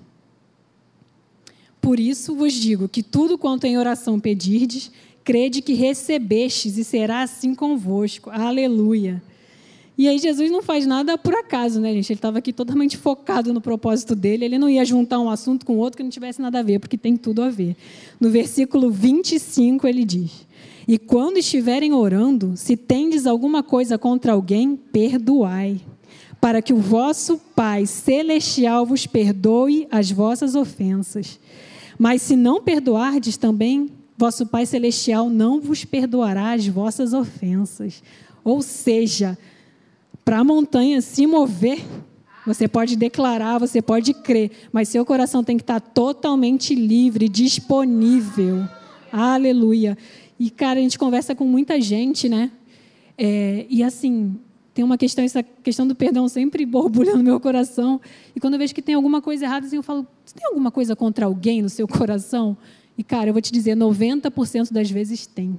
Por 1.82 2.00
isso 2.00 2.36
vos 2.36 2.54
digo 2.54 2.88
que 2.88 3.02
tudo 3.02 3.38
quanto 3.38 3.66
em 3.66 3.78
oração 3.78 4.20
pedirdes, 4.20 4.92
crede 5.24 5.62
que 5.62 5.74
recebestes 5.74 6.78
e 6.78 6.84
será 6.84 7.24
assim 7.24 7.56
convosco. 7.56 8.30
Aleluia. 8.30 9.22
E 9.96 10.08
aí 10.08 10.18
Jesus 10.18 10.50
não 10.50 10.64
faz 10.64 10.88
nada 10.88 11.18
por 11.18 11.36
acaso, 11.36 11.80
né, 11.80 11.94
gente? 11.94 12.12
Ele 12.12 12.18
estava 12.18 12.40
aqui 12.40 12.52
totalmente 12.52 12.98
focado 12.98 13.54
no 13.54 13.62
propósito 13.62 14.16
dele. 14.16 14.46
Ele 14.46 14.58
não 14.58 14.68
ia 14.68 14.84
juntar 14.84 15.20
um 15.20 15.30
assunto 15.30 15.66
com 15.66 15.78
outro 15.78 15.98
que 15.98 16.04
não 16.04 16.10
tivesse 16.10 16.42
nada 16.42 16.60
a 16.60 16.64
ver, 16.64 16.80
porque 16.80 16.98
tem 16.98 17.16
tudo 17.16 17.44
a 17.44 17.50
ver. 17.50 17.76
No 18.20 18.30
versículo 18.30 18.90
25 18.90 19.88
ele 19.88 20.04
diz: 20.04 20.48
E 20.88 20.98
quando 20.98 21.38
estiverem 21.38 21.94
orando, 21.94 22.54
se 22.58 22.76
tendes 22.76 23.28
alguma 23.28 23.62
coisa 23.62 23.96
contra 23.96 24.34
alguém, 24.34 24.76
perdoai, 24.76 25.80
para 26.42 26.62
que 26.62 26.74
o 26.74 26.78
vosso 26.78 27.40
Pai 27.56 27.86
celestial 27.86 28.88
vos 28.88 29.06
perdoe 29.06 29.88
as 29.92 30.10
vossas 30.10 30.56
ofensas. 30.56 31.40
Mas 32.00 32.24
se 32.24 32.36
não 32.36 32.64
perdoardes 32.64 33.38
também, 33.38 33.92
vosso 34.18 34.48
Pai 34.48 34.66
celestial 34.66 35.30
não 35.30 35.62
vos 35.62 35.86
perdoará 35.86 36.54
as 36.54 36.66
vossas 36.66 37.14
ofensas. 37.14 38.02
Ou 38.44 38.62
seja, 38.64 39.38
para 40.24 40.40
a 40.40 40.44
montanha 40.44 41.02
se 41.02 41.28
mover, 41.28 41.84
você 42.46 42.68
pode 42.68 42.96
declarar, 42.96 43.58
você 43.58 43.82
pode 43.82 44.14
crer, 44.14 44.52
mas 44.72 44.90
seu 44.90 45.06
coração 45.06 45.44
tem 45.44 45.58
que 45.58 45.64
estar 45.64 45.80
totalmente 45.80 46.76
livre, 46.76 47.30
disponível. 47.30 48.68
Aleluia. 49.12 49.98
E, 50.40 50.50
cara, 50.50 50.80
a 50.80 50.82
gente 50.82 51.00
conversa 51.00 51.34
com 51.34 51.46
muita 51.46 51.80
gente, 51.80 52.28
né? 52.28 52.52
É, 53.18 53.66
e 53.70 53.84
assim, 53.84 54.36
tem 54.74 54.84
uma 54.84 54.98
questão, 54.98 55.24
essa 55.24 55.44
questão 55.44 55.88
do 55.88 55.96
perdão 55.96 56.28
sempre 56.28 56.66
borbulha 56.68 57.16
no 57.16 57.24
meu 57.24 57.40
coração. 57.40 58.02
E 58.36 58.40
quando 58.40 58.56
eu 58.56 58.60
vejo 58.60 58.74
que 58.74 58.82
tem 58.82 58.96
alguma 58.96 59.22
coisa 59.22 59.46
errada, 59.46 59.66
assim, 59.66 59.78
eu 59.78 59.84
falo: 59.84 60.06
você 60.26 60.36
tem 60.36 60.48
alguma 60.48 60.72
coisa 60.72 60.96
contra 60.96 61.26
alguém 61.26 61.62
no 61.62 61.70
seu 61.70 61.88
coração? 61.88 62.58
E, 62.98 63.04
cara, 63.04 63.30
eu 63.30 63.34
vou 63.34 63.42
te 63.42 63.52
dizer: 63.52 63.76
90% 63.76 64.72
das 64.72 64.90
vezes 64.90 65.28
tem. 65.28 65.58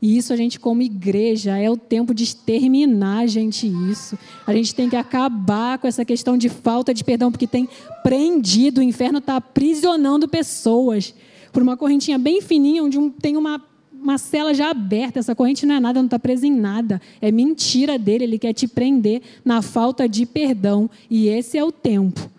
E 0.00 0.16
isso 0.16 0.32
a 0.32 0.36
gente, 0.36 0.60
como 0.60 0.82
igreja, 0.82 1.56
é 1.56 1.70
o 1.70 1.76
tempo 1.76 2.14
de 2.14 2.24
exterminar, 2.24 3.26
gente, 3.26 3.66
isso. 3.90 4.18
A 4.46 4.52
gente 4.52 4.74
tem 4.74 4.90
que 4.90 4.96
acabar 4.96 5.78
com 5.78 5.86
essa 5.86 6.04
questão 6.04 6.36
de 6.36 6.48
falta 6.48 6.92
de 6.92 7.02
perdão, 7.02 7.32
porque 7.32 7.46
tem 7.46 7.68
prendido, 8.02 8.78
o 8.78 8.82
inferno 8.82 9.18
está 9.18 9.36
aprisionando 9.36 10.28
pessoas 10.28 11.14
por 11.50 11.62
uma 11.62 11.76
correntinha 11.76 12.18
bem 12.18 12.42
fininha, 12.42 12.84
onde 12.84 12.98
um, 12.98 13.08
tem 13.08 13.36
uma, 13.36 13.62
uma 13.92 14.18
cela 14.18 14.52
já 14.52 14.70
aberta. 14.70 15.18
Essa 15.18 15.34
corrente 15.34 15.64
não 15.64 15.74
é 15.74 15.80
nada, 15.80 15.98
não 16.00 16.06
está 16.06 16.18
presa 16.18 16.46
em 16.46 16.54
nada. 16.54 17.00
É 17.20 17.32
mentira 17.32 17.98
dele, 17.98 18.24
ele 18.24 18.38
quer 18.38 18.52
te 18.52 18.68
prender 18.68 19.22
na 19.42 19.62
falta 19.62 20.06
de 20.06 20.26
perdão. 20.26 20.90
E 21.08 21.28
esse 21.28 21.56
é 21.56 21.64
o 21.64 21.72
tempo 21.72 22.35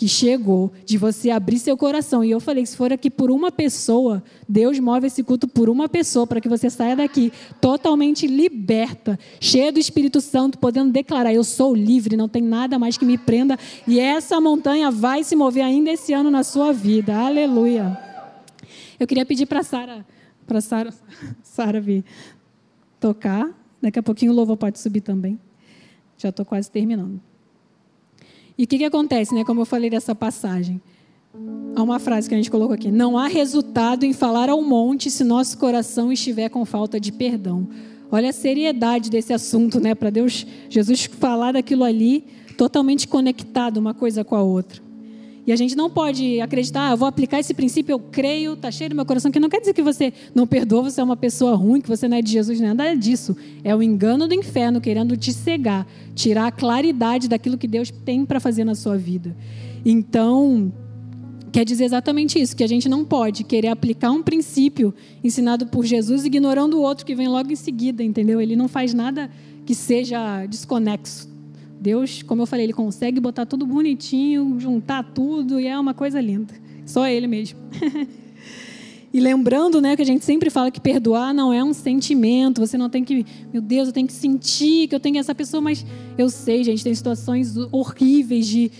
que 0.00 0.08
chegou 0.08 0.72
de 0.86 0.96
você 0.96 1.28
abrir 1.28 1.58
seu 1.58 1.76
coração. 1.76 2.24
E 2.24 2.30
eu 2.30 2.40
falei: 2.40 2.64
se 2.64 2.74
for 2.74 2.90
aqui 2.90 3.10
por 3.10 3.30
uma 3.30 3.52
pessoa, 3.52 4.24
Deus 4.48 4.78
move 4.78 5.06
esse 5.06 5.22
culto 5.22 5.46
por 5.46 5.68
uma 5.68 5.90
pessoa, 5.90 6.26
para 6.26 6.40
que 6.40 6.48
você 6.48 6.70
saia 6.70 6.96
daqui 6.96 7.30
totalmente 7.60 8.26
liberta, 8.26 9.18
cheia 9.38 9.70
do 9.70 9.78
Espírito 9.78 10.22
Santo, 10.22 10.56
podendo 10.56 10.90
declarar: 10.90 11.34
eu 11.34 11.44
sou 11.44 11.74
livre, 11.74 12.16
não 12.16 12.30
tem 12.30 12.40
nada 12.40 12.78
mais 12.78 12.96
que 12.96 13.04
me 13.04 13.18
prenda. 13.18 13.58
E 13.86 14.00
essa 14.00 14.40
montanha 14.40 14.90
vai 14.90 15.22
se 15.22 15.36
mover 15.36 15.64
ainda 15.64 15.90
esse 15.90 16.14
ano 16.14 16.30
na 16.30 16.44
sua 16.44 16.72
vida. 16.72 17.14
Aleluia. 17.14 17.98
Eu 18.98 19.06
queria 19.06 19.26
pedir 19.26 19.44
para 19.44 19.62
Sara, 19.62 20.06
para 20.46 20.62
Sara, 20.62 20.94
Sara 21.44 21.78
vir 21.78 22.06
tocar. 22.98 23.50
Daqui 23.82 23.98
a 23.98 24.02
pouquinho 24.02 24.32
o 24.32 24.34
louvor 24.34 24.56
pode 24.56 24.78
subir 24.78 25.02
também. 25.02 25.38
Já 26.16 26.30
estou 26.30 26.46
quase 26.46 26.70
terminando. 26.70 27.20
E 28.60 28.64
o 28.64 28.66
que, 28.66 28.76
que 28.76 28.84
acontece, 28.84 29.34
né? 29.34 29.42
Como 29.42 29.62
eu 29.62 29.64
falei 29.64 29.88
dessa 29.88 30.14
passagem. 30.14 30.82
Há 31.74 31.82
uma 31.82 31.98
frase 31.98 32.28
que 32.28 32.34
a 32.34 32.36
gente 32.36 32.50
colocou 32.50 32.74
aqui: 32.74 32.90
Não 32.90 33.16
há 33.16 33.26
resultado 33.26 34.04
em 34.04 34.12
falar 34.12 34.50
ao 34.50 34.60
monte 34.60 35.10
se 35.10 35.24
nosso 35.24 35.56
coração 35.56 36.12
estiver 36.12 36.50
com 36.50 36.62
falta 36.66 37.00
de 37.00 37.10
perdão. 37.10 37.66
Olha 38.12 38.28
a 38.28 38.32
seriedade 38.34 39.08
desse 39.08 39.32
assunto, 39.32 39.80
né? 39.80 39.94
Para 39.94 40.10
Deus, 40.10 40.46
Jesus 40.68 41.06
falar 41.06 41.52
daquilo 41.52 41.84
ali, 41.84 42.26
totalmente 42.58 43.08
conectado 43.08 43.78
uma 43.78 43.94
coisa 43.94 44.22
com 44.22 44.36
a 44.36 44.42
outra. 44.42 44.82
E 45.46 45.52
a 45.52 45.56
gente 45.56 45.74
não 45.74 45.88
pode 45.88 46.40
acreditar, 46.40 46.88
ah, 46.88 46.90
eu 46.92 46.96
vou 46.96 47.08
aplicar 47.08 47.40
esse 47.40 47.54
princípio, 47.54 47.92
eu 47.94 47.98
creio, 47.98 48.52
está 48.52 48.70
cheio 48.70 48.90
no 48.90 48.96
meu 48.96 49.06
coração, 49.06 49.30
que 49.30 49.40
não 49.40 49.48
quer 49.48 49.60
dizer 49.60 49.72
que 49.72 49.82
você 49.82 50.12
não 50.34 50.46
perdoa, 50.46 50.82
você 50.82 51.00
é 51.00 51.04
uma 51.04 51.16
pessoa 51.16 51.54
ruim, 51.54 51.80
que 51.80 51.88
você 51.88 52.06
não 52.06 52.16
é 52.16 52.22
de 52.22 52.30
Jesus, 52.30 52.60
nada 52.60 52.94
disso. 52.94 53.36
É 53.64 53.74
o 53.74 53.82
engano 53.82 54.28
do 54.28 54.34
inferno 54.34 54.80
querendo 54.80 55.16
te 55.16 55.32
cegar, 55.32 55.86
tirar 56.14 56.46
a 56.46 56.52
claridade 56.52 57.28
daquilo 57.28 57.56
que 57.56 57.66
Deus 57.66 57.90
tem 57.90 58.24
para 58.24 58.38
fazer 58.38 58.64
na 58.64 58.74
sua 58.74 58.96
vida. 58.96 59.34
Então, 59.84 60.70
quer 61.50 61.64
dizer 61.64 61.84
exatamente 61.84 62.38
isso, 62.38 62.54
que 62.54 62.62
a 62.62 62.68
gente 62.68 62.88
não 62.88 63.04
pode 63.04 63.42
querer 63.42 63.68
aplicar 63.68 64.10
um 64.10 64.22
princípio 64.22 64.94
ensinado 65.24 65.66
por 65.66 65.84
Jesus 65.86 66.24
ignorando 66.24 66.74
o 66.78 66.82
outro 66.82 67.06
que 67.06 67.14
vem 67.14 67.28
logo 67.28 67.50
em 67.50 67.56
seguida, 67.56 68.02
entendeu? 68.02 68.40
Ele 68.40 68.54
não 68.54 68.68
faz 68.68 68.92
nada 68.92 69.30
que 69.64 69.74
seja 69.74 70.44
desconexo 70.46 71.30
Deus, 71.80 72.22
como 72.22 72.42
eu 72.42 72.46
falei, 72.46 72.66
ele 72.66 72.74
consegue 72.74 73.18
botar 73.18 73.46
tudo 73.46 73.66
bonitinho, 73.66 74.60
juntar 74.60 75.02
tudo 75.02 75.58
e 75.58 75.66
é 75.66 75.78
uma 75.78 75.94
coisa 75.94 76.20
linda. 76.20 76.52
Só 76.84 77.06
ele 77.06 77.26
mesmo. 77.26 77.58
e 79.12 79.18
lembrando, 79.18 79.80
né, 79.80 79.96
que 79.96 80.02
a 80.02 80.04
gente 80.04 80.24
sempre 80.24 80.50
fala 80.50 80.70
que 80.70 80.80
perdoar 80.80 81.32
não 81.32 81.52
é 81.52 81.64
um 81.64 81.72
sentimento, 81.72 82.60
você 82.60 82.76
não 82.76 82.90
tem 82.90 83.02
que, 83.02 83.24
meu 83.50 83.62
Deus, 83.62 83.88
eu 83.88 83.94
tenho 83.94 84.06
que 84.06 84.12
sentir 84.12 84.88
que 84.88 84.94
eu 84.94 85.00
tenho 85.00 85.18
essa 85.18 85.34
pessoa, 85.34 85.60
mas 85.62 85.84
eu 86.18 86.28
sei, 86.28 86.62
gente, 86.62 86.84
tem 86.84 86.94
situações 86.94 87.56
horríveis 87.72 88.46
de, 88.46 88.70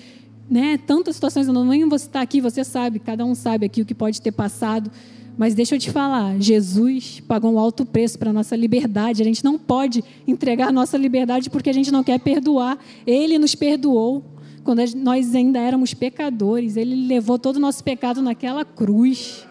né, 0.49 0.77
tantas 0.77 1.17
situações, 1.17 1.47
eu 1.47 1.55
não 1.55 1.65
nem 1.65 1.89
vou 1.89 1.97
estar 1.97 2.21
aqui, 2.21 2.41
você 2.41 2.63
sabe, 2.63 2.99
cada 2.99 3.25
um 3.25 3.35
sabe 3.35 3.65
aqui 3.65 3.81
o 3.81 3.87
que 3.87 3.95
pode 3.95 4.21
ter 4.21 4.33
passado 4.33 4.91
mas 5.37 5.55
deixa 5.55 5.75
eu 5.75 5.79
te 5.79 5.91
falar, 5.91 6.39
Jesus 6.39 7.21
pagou 7.21 7.53
um 7.53 7.59
alto 7.59 7.87
preço 7.87 8.19
para 8.19 8.31
a 8.31 8.33
nossa 8.33 8.55
liberdade. 8.55 9.23
A 9.23 9.25
gente 9.25 9.43
não 9.43 9.59
pode 9.59 10.05
entregar 10.27 10.73
nossa 10.73 10.99
liberdade 10.99 11.49
porque 11.49 11.71
a 11.71 11.73
gente 11.73 11.91
não 11.91 12.05
quer 12.05 12.21
perdoar. 12.21 12.79
Ele 13.07 13.39
nos 13.39 13.55
perdoou 13.55 14.23
quando 14.63 14.83
nós 14.97 15.35
ainda 15.35 15.59
éramos 15.59 15.95
pecadores. 15.95 16.77
Ele 16.77 17.07
levou 17.07 17.39
todo 17.39 17.57
o 17.57 17.61
nosso 17.61 17.83
pecado 17.83 18.21
naquela 18.21 18.65
cruz. 18.65 19.47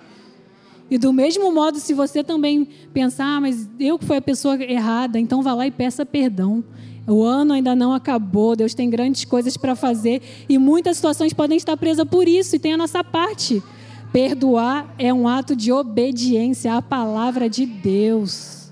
E 0.91 0.97
do 0.97 1.13
mesmo 1.13 1.51
modo, 1.51 1.79
se 1.79 1.93
você 1.93 2.23
também 2.23 2.67
pensar, 2.93 3.37
ah, 3.37 3.41
mas 3.41 3.69
eu 3.79 3.97
que 3.97 4.05
fui 4.05 4.17
a 4.17 4.21
pessoa 4.21 4.61
errada, 4.61 5.19
então 5.19 5.41
vá 5.41 5.53
lá 5.53 5.67
e 5.67 5.71
peça 5.71 6.05
perdão. 6.05 6.63
O 7.07 7.23
ano 7.23 7.53
ainda 7.53 7.75
não 7.75 7.93
acabou, 7.93 8.55
Deus 8.55 8.75
tem 8.75 8.89
grandes 8.89 9.25
coisas 9.25 9.57
para 9.57 9.75
fazer 9.75 10.21
e 10.47 10.57
muitas 10.59 10.97
situações 10.97 11.33
podem 11.33 11.57
estar 11.57 11.75
presas 11.75 12.07
por 12.07 12.27
isso 12.27 12.55
e 12.55 12.59
tem 12.59 12.73
a 12.73 12.77
nossa 12.77 13.03
parte. 13.03 13.63
Perdoar 14.11 14.93
é 14.97 15.13
um 15.13 15.27
ato 15.27 15.55
de 15.55 15.71
obediência 15.71 16.73
à 16.73 16.81
palavra 16.81 17.49
de 17.49 17.65
Deus. 17.65 18.71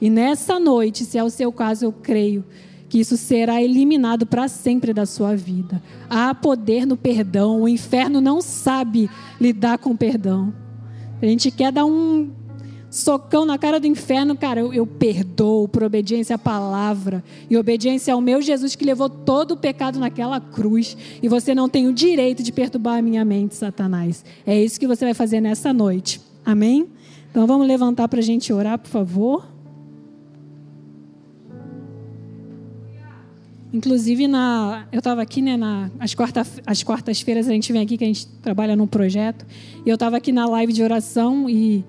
E 0.00 0.10
nessa 0.10 0.60
noite, 0.60 1.04
se 1.04 1.16
é 1.16 1.24
o 1.24 1.30
seu 1.30 1.50
caso, 1.50 1.86
eu 1.86 1.92
creio 1.92 2.44
que 2.88 3.00
isso 3.00 3.16
será 3.16 3.62
eliminado 3.62 4.26
para 4.26 4.46
sempre 4.46 4.92
da 4.92 5.06
sua 5.06 5.34
vida. 5.34 5.82
Há 6.08 6.34
poder 6.34 6.86
no 6.86 6.96
perdão. 6.96 7.62
O 7.62 7.68
inferno 7.68 8.20
não 8.20 8.40
sabe 8.40 9.10
lidar 9.40 9.78
com 9.78 9.96
perdão. 9.96 10.54
A 11.20 11.26
gente 11.26 11.50
quer 11.50 11.72
dar 11.72 11.86
um 11.86 12.30
socão 12.94 13.44
na 13.44 13.58
cara 13.58 13.80
do 13.80 13.88
inferno, 13.88 14.36
cara, 14.36 14.60
eu, 14.60 14.72
eu, 14.72 14.86
perdoo 14.86 15.66
por 15.66 15.82
obediência 15.82 16.36
à 16.36 16.38
palavra 16.38 17.24
e 17.50 17.56
obediência 17.56 18.14
ao 18.14 18.20
meu 18.20 18.40
Jesus 18.40 18.76
que 18.76 18.84
levou 18.84 19.10
todo 19.10 19.50
o 19.50 19.56
pecado 19.56 19.98
naquela 19.98 20.40
cruz. 20.40 20.96
E 21.20 21.26
você 21.26 21.56
não 21.56 21.68
tem 21.68 21.88
o 21.88 21.92
direito 21.92 22.40
de 22.40 22.52
perturbar 22.52 22.98
a 22.98 23.02
minha 23.02 23.24
mente, 23.24 23.56
Satanás. 23.56 24.24
É 24.46 24.62
isso 24.62 24.78
que 24.78 24.86
você 24.86 25.04
vai 25.04 25.12
fazer 25.12 25.40
nessa 25.40 25.72
noite. 25.72 26.20
Amém? 26.46 26.86
Então 27.32 27.48
vamos 27.48 27.66
levantar 27.66 28.06
para 28.06 28.20
a 28.20 28.22
gente 28.22 28.52
orar, 28.52 28.78
por 28.78 28.88
favor. 28.88 29.44
Inclusive, 33.72 34.28
na, 34.28 34.86
eu 34.92 34.98
estava 34.98 35.20
aqui, 35.20 35.42
né, 35.42 35.56
na, 35.56 35.90
as, 35.98 36.14
quarta, 36.14 36.46
as 36.64 36.84
quartas-feiras 36.84 37.48
a 37.48 37.50
gente 37.50 37.72
vem 37.72 37.82
aqui, 37.82 37.98
que 37.98 38.04
a 38.04 38.06
gente 38.06 38.28
trabalha 38.40 38.76
num 38.76 38.86
projeto, 38.86 39.44
e 39.84 39.90
eu 39.90 39.94
estava 39.94 40.16
aqui 40.16 40.30
na 40.30 40.46
live 40.46 40.72
de 40.72 40.80
oração 40.80 41.50
e 41.50 41.84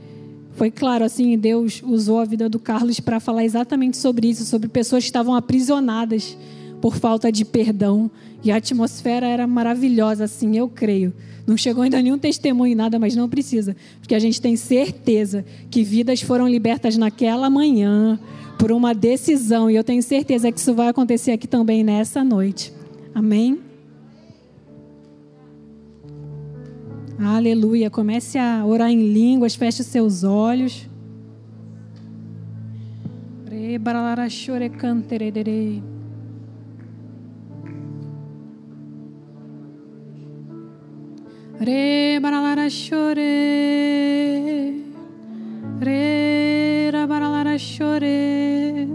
foi 0.55 0.71
claro, 0.71 1.03
assim, 1.03 1.37
Deus 1.37 1.83
usou 1.85 2.19
a 2.19 2.25
vida 2.25 2.47
do 2.47 2.57
Carlos 2.57 2.99
para 3.01 3.19
falar 3.19 3.43
exatamente 3.43 3.97
sobre 3.97 4.29
isso, 4.29 4.45
sobre 4.45 4.69
pessoas 4.69 5.03
que 5.03 5.09
estavam 5.09 5.35
aprisionadas 5.35 6.37
por 6.81 6.95
falta 6.95 7.29
de 7.29 7.43
perdão. 7.43 8.09
E 8.41 8.51
a 8.51 8.55
atmosfera 8.55 9.27
era 9.27 9.45
maravilhosa, 9.45 10.23
assim, 10.23 10.57
eu 10.57 10.69
creio. 10.69 11.13
Não 11.45 11.57
chegou 11.57 11.83
ainda 11.83 12.01
nenhum 12.01 12.17
testemunho, 12.17 12.75
nada, 12.75 12.97
mas 12.97 13.15
não 13.15 13.27
precisa, 13.27 13.75
porque 13.99 14.15
a 14.15 14.19
gente 14.19 14.39
tem 14.39 14.55
certeza 14.55 15.45
que 15.69 15.83
vidas 15.83 16.21
foram 16.21 16.47
libertas 16.47 16.95
naquela 16.95 17.49
manhã 17.49 18.17
por 18.57 18.71
uma 18.71 18.93
decisão, 18.93 19.69
e 19.69 19.75
eu 19.75 19.83
tenho 19.83 20.01
certeza 20.01 20.51
que 20.51 20.59
isso 20.59 20.73
vai 20.73 20.87
acontecer 20.87 21.31
aqui 21.31 21.47
também 21.47 21.83
nessa 21.83 22.23
noite. 22.23 22.71
Amém? 23.13 23.59
Aleluia. 27.25 27.89
Comece 27.89 28.37
a 28.37 28.63
orar 28.63 28.91
em 28.91 29.11
línguas, 29.11 29.55
feche 29.55 29.83
seus 29.83 30.23
olhos. 30.23 30.87
Re 33.49 33.79
baralara 33.79 34.29
chore. 34.29 34.69
Re 45.81 46.91
baralara 47.07 47.57
chore. 47.57 48.87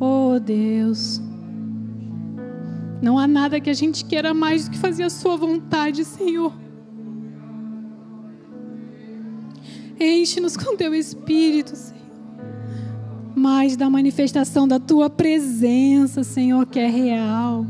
Oh 0.00 0.40
Deus. 0.40 1.20
Não 3.02 3.18
há 3.18 3.26
nada 3.26 3.60
que 3.60 3.68
a 3.68 3.74
gente 3.74 4.02
queira 4.02 4.32
mais 4.32 4.64
do 4.64 4.70
que 4.70 4.78
fazer 4.78 5.02
a 5.02 5.10
sua 5.10 5.36
vontade, 5.36 6.02
Senhor. 6.06 6.65
Enche-nos 10.06 10.56
com 10.56 10.76
teu 10.76 10.94
espírito, 10.94 11.74
Senhor. 11.74 11.96
Mais 13.34 13.76
da 13.76 13.90
manifestação 13.90 14.68
da 14.68 14.78
tua 14.78 15.10
presença, 15.10 16.22
Senhor, 16.22 16.64
que 16.66 16.78
é 16.78 16.86
real. 16.86 17.66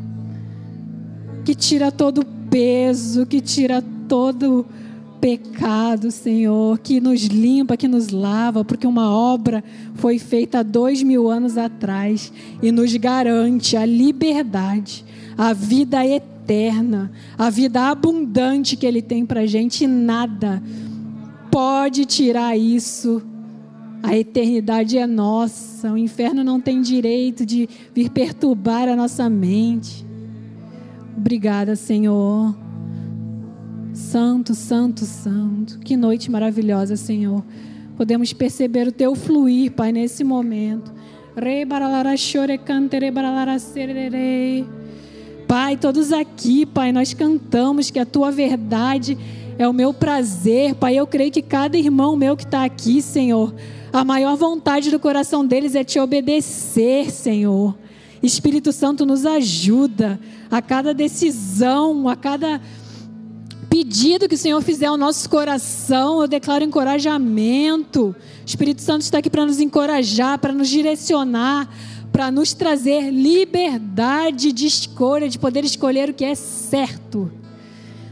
Que 1.46 1.54
tira 1.54 1.90
todo 1.90 2.20
o 2.20 2.24
peso, 2.50 3.24
que 3.24 3.40
tira 3.40 3.82
todo 4.06 4.66
pecado, 5.18 6.10
Senhor, 6.10 6.78
que 6.78 7.00
nos 7.00 7.22
limpa, 7.22 7.74
que 7.74 7.88
nos 7.88 8.10
lava, 8.10 8.62
porque 8.62 8.86
uma 8.86 9.10
obra 9.10 9.64
foi 9.94 10.18
feita 10.18 10.58
há 10.58 10.62
dois 10.62 11.02
mil 11.02 11.30
anos 11.30 11.56
atrás 11.56 12.30
e 12.62 12.70
nos 12.70 12.94
garante 12.96 13.78
a 13.78 13.86
liberdade, 13.86 15.06
a 15.38 15.54
vida 15.54 16.06
eterna, 16.06 17.10
a 17.38 17.48
vida 17.48 17.88
abundante 17.88 18.76
que 18.76 18.86
Ele 18.86 19.00
tem 19.00 19.24
para 19.24 19.46
gente 19.46 19.84
e 19.84 19.86
nada 19.86 20.62
pode 21.56 22.04
tirar 22.04 22.54
isso. 22.54 23.22
A 24.02 24.14
eternidade 24.14 24.98
é 24.98 25.06
nossa. 25.06 25.90
O 25.90 25.96
inferno 25.96 26.44
não 26.44 26.60
tem 26.60 26.82
direito 26.82 27.46
de 27.46 27.66
vir 27.94 28.10
perturbar 28.10 28.90
a 28.90 28.94
nossa 28.94 29.30
mente. 29.30 30.04
Obrigada, 31.16 31.74
Senhor. 31.74 32.54
Santo, 33.94 34.54
santo, 34.54 35.06
santo. 35.06 35.78
Que 35.78 35.96
noite 35.96 36.30
maravilhosa, 36.30 36.94
Senhor. 36.94 37.42
Podemos 37.96 38.34
perceber 38.34 38.88
o 38.88 38.92
teu 38.92 39.14
fluir, 39.14 39.72
Pai, 39.72 39.92
nesse 39.92 40.22
momento. 40.22 40.92
Pai, 45.48 45.78
todos 45.78 46.12
aqui, 46.12 46.66
Pai, 46.66 46.92
nós 46.92 47.14
cantamos 47.14 47.90
que 47.90 47.98
a 47.98 48.04
tua 48.04 48.30
verdade 48.30 49.16
é 49.58 49.66
o 49.68 49.72
meu 49.72 49.92
prazer, 49.92 50.74
Pai. 50.74 50.96
Eu 50.96 51.06
creio 51.06 51.30
que 51.30 51.42
cada 51.42 51.76
irmão 51.76 52.16
meu 52.16 52.36
que 52.36 52.44
está 52.44 52.64
aqui, 52.64 53.00
Senhor, 53.00 53.54
a 53.92 54.04
maior 54.04 54.36
vontade 54.36 54.90
do 54.90 54.98
coração 54.98 55.46
deles 55.46 55.74
é 55.74 55.82
te 55.82 55.98
obedecer, 55.98 57.10
Senhor. 57.10 57.74
Espírito 58.22 58.72
Santo 58.72 59.06
nos 59.06 59.24
ajuda 59.24 60.18
a 60.50 60.60
cada 60.60 60.92
decisão, 60.92 62.08
a 62.08 62.16
cada 62.16 62.60
pedido 63.68 64.28
que 64.28 64.34
o 64.34 64.38
Senhor 64.38 64.62
fizer 64.62 64.86
ao 64.86 64.96
nosso 64.96 65.28
coração, 65.28 66.20
eu 66.20 66.28
declaro 66.28 66.64
encorajamento. 66.64 68.06
O 68.08 68.16
Espírito 68.44 68.82
Santo 68.82 69.02
está 69.02 69.18
aqui 69.18 69.30
para 69.30 69.44
nos 69.44 69.60
encorajar, 69.60 70.38
para 70.38 70.52
nos 70.52 70.68
direcionar, 70.68 71.68
para 72.10 72.30
nos 72.30 72.52
trazer 72.52 73.10
liberdade 73.10 74.52
de 74.52 74.66
escolha, 74.66 75.28
de 75.28 75.38
poder 75.38 75.64
escolher 75.64 76.08
o 76.08 76.14
que 76.14 76.24
é 76.24 76.34
certo. 76.34 77.30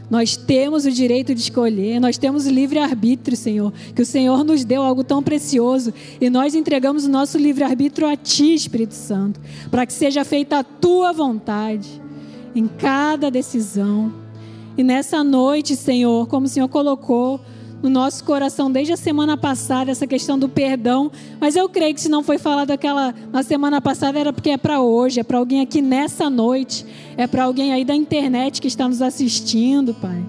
Nós 0.09 0.37
temos 0.37 0.85
o 0.85 0.91
direito 0.91 1.33
de 1.33 1.41
escolher, 1.41 1.99
nós 1.99 2.17
temos 2.17 2.45
livre-arbítrio, 2.45 3.35
Senhor, 3.35 3.73
que 3.95 4.01
o 4.01 4.05
Senhor 4.05 4.43
nos 4.43 4.63
deu 4.63 4.83
algo 4.83 5.03
tão 5.03 5.23
precioso 5.23 5.93
e 6.21 6.29
nós 6.29 6.53
entregamos 6.53 7.05
o 7.05 7.09
nosso 7.09 7.37
livre-arbítrio 7.37 8.07
a 8.07 8.15
Ti, 8.15 8.53
Espírito 8.53 8.93
Santo, 8.93 9.39
para 9.71 9.85
que 9.85 9.93
seja 9.93 10.23
feita 10.23 10.59
a 10.59 10.63
Tua 10.63 11.11
vontade 11.11 12.01
em 12.53 12.67
cada 12.67 13.31
decisão. 13.31 14.13
E 14.77 14.83
nessa 14.83 15.23
noite, 15.23 15.75
Senhor, 15.75 16.27
como 16.27 16.45
o 16.45 16.49
Senhor 16.49 16.67
colocou, 16.67 17.39
no 17.85 17.91
nosso 17.91 18.23
coração 18.23 18.71
desde 18.71 18.93
a 18.93 18.97
semana 18.97 19.37
passada 19.37 19.91
essa 19.91 20.07
questão 20.07 20.39
do 20.39 20.49
perdão, 20.49 21.11
mas 21.39 21.55
eu 21.55 21.69
creio 21.69 21.93
que 21.93 22.01
se 22.01 22.09
não 22.09 22.23
foi 22.23 22.39
falado 22.39 22.71
aquela 22.71 23.13
na 23.31 23.43
semana 23.43 23.79
passada 23.79 24.19
era 24.19 24.33
porque 24.33 24.49
é 24.49 24.57
para 24.57 24.81
hoje, 24.81 25.19
é 25.19 25.23
para 25.23 25.37
alguém 25.37 25.61
aqui 25.61 25.83
nessa 25.83 26.27
noite, 26.27 26.83
é 27.15 27.27
para 27.27 27.43
alguém 27.43 27.73
aí 27.73 27.85
da 27.85 27.93
internet 27.93 28.59
que 28.59 28.67
está 28.67 28.87
nos 28.87 29.03
assistindo, 29.03 29.93
Pai. 29.93 30.25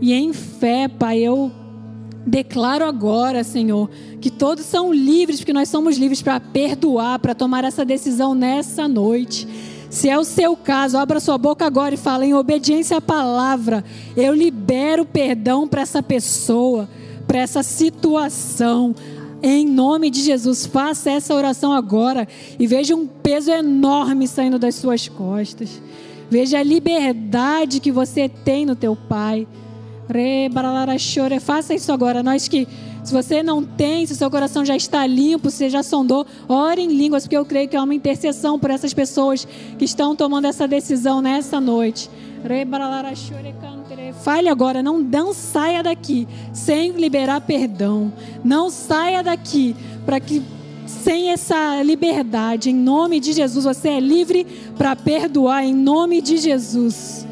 E 0.00 0.12
em 0.12 0.32
fé, 0.32 0.88
Pai, 0.88 1.20
eu 1.20 1.52
declaro 2.26 2.84
agora, 2.84 3.44
Senhor, 3.44 3.88
que 4.20 4.30
todos 4.30 4.64
são 4.64 4.92
livres, 4.92 5.38
porque 5.38 5.52
nós 5.52 5.68
somos 5.68 5.96
livres 5.96 6.20
para 6.20 6.40
perdoar, 6.40 7.20
para 7.20 7.32
tomar 7.32 7.62
essa 7.62 7.84
decisão 7.84 8.34
nessa 8.34 8.88
noite. 8.88 9.46
Se 9.94 10.08
é 10.08 10.18
o 10.18 10.24
seu 10.24 10.56
caso, 10.56 10.98
abra 10.98 11.20
sua 11.20 11.38
boca 11.38 11.64
agora 11.64 11.94
e 11.94 11.96
fala 11.96 12.26
em 12.26 12.34
obediência 12.34 12.96
à 12.96 13.00
palavra. 13.00 13.84
Eu 14.16 14.34
libero 14.34 15.04
perdão 15.04 15.68
para 15.68 15.82
essa 15.82 16.02
pessoa, 16.02 16.88
para 17.28 17.38
essa 17.38 17.62
situação. 17.62 18.92
Em 19.40 19.64
nome 19.64 20.10
de 20.10 20.20
Jesus, 20.20 20.66
faça 20.66 21.12
essa 21.12 21.32
oração 21.32 21.72
agora 21.72 22.26
e 22.58 22.66
veja 22.66 22.92
um 22.96 23.06
peso 23.06 23.52
enorme 23.52 24.26
saindo 24.26 24.58
das 24.58 24.74
suas 24.74 25.06
costas. 25.06 25.80
Veja 26.28 26.58
a 26.58 26.62
liberdade 26.64 27.78
que 27.78 27.92
você 27.92 28.28
tem 28.28 28.66
no 28.66 28.74
teu 28.74 28.96
Pai. 28.96 29.46
Faça 31.40 31.72
isso 31.72 31.92
agora. 31.92 32.20
Nós 32.20 32.48
que 32.48 32.66
se 33.04 33.12
você 33.12 33.42
não 33.42 33.62
tem, 33.62 34.06
se 34.06 34.16
seu 34.16 34.30
coração 34.30 34.64
já 34.64 34.74
está 34.74 35.06
limpo, 35.06 35.50
se 35.50 35.68
já 35.68 35.82
sondou, 35.82 36.26
ore 36.48 36.82
em 36.82 36.88
línguas, 36.88 37.24
porque 37.24 37.36
eu 37.36 37.44
creio 37.44 37.68
que 37.68 37.76
é 37.76 37.80
uma 37.80 37.94
intercessão 37.94 38.58
por 38.58 38.70
essas 38.70 38.94
pessoas 38.94 39.46
que 39.78 39.84
estão 39.84 40.16
tomando 40.16 40.46
essa 40.46 40.66
decisão 40.66 41.20
nessa 41.20 41.60
noite. 41.60 42.10
Fale 44.22 44.48
agora, 44.48 44.82
não, 44.82 44.98
não 44.98 45.34
saia 45.34 45.82
daqui 45.82 46.26
sem 46.52 46.92
liberar 46.92 47.42
perdão. 47.42 48.12
Não 48.42 48.70
saia 48.70 49.22
daqui 49.22 49.76
para 50.06 50.18
que 50.18 50.42
sem 50.86 51.30
essa 51.30 51.82
liberdade, 51.82 52.70
em 52.70 52.74
nome 52.74 53.20
de 53.20 53.32
Jesus, 53.32 53.64
você 53.64 53.88
é 53.90 54.00
livre 54.00 54.46
para 54.76 54.96
perdoar, 54.96 55.64
em 55.64 55.74
nome 55.74 56.20
de 56.20 56.36
Jesus. 56.36 57.26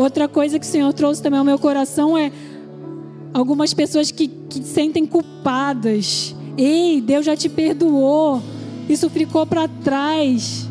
Outra 0.00 0.26
coisa 0.26 0.58
que 0.58 0.64
o 0.64 0.68
Senhor 0.68 0.90
trouxe 0.94 1.22
também 1.22 1.38
ao 1.38 1.44
meu 1.44 1.58
coração 1.58 2.16
é 2.16 2.32
algumas 3.34 3.74
pessoas 3.74 4.10
que, 4.10 4.28
que 4.28 4.62
sentem 4.62 5.04
culpadas. 5.04 6.34
Ei, 6.56 7.02
Deus 7.02 7.26
já 7.26 7.36
te 7.36 7.50
perdoou. 7.50 8.42
Isso 8.88 9.10
ficou 9.10 9.44
para 9.44 9.68
trás. 9.68 10.66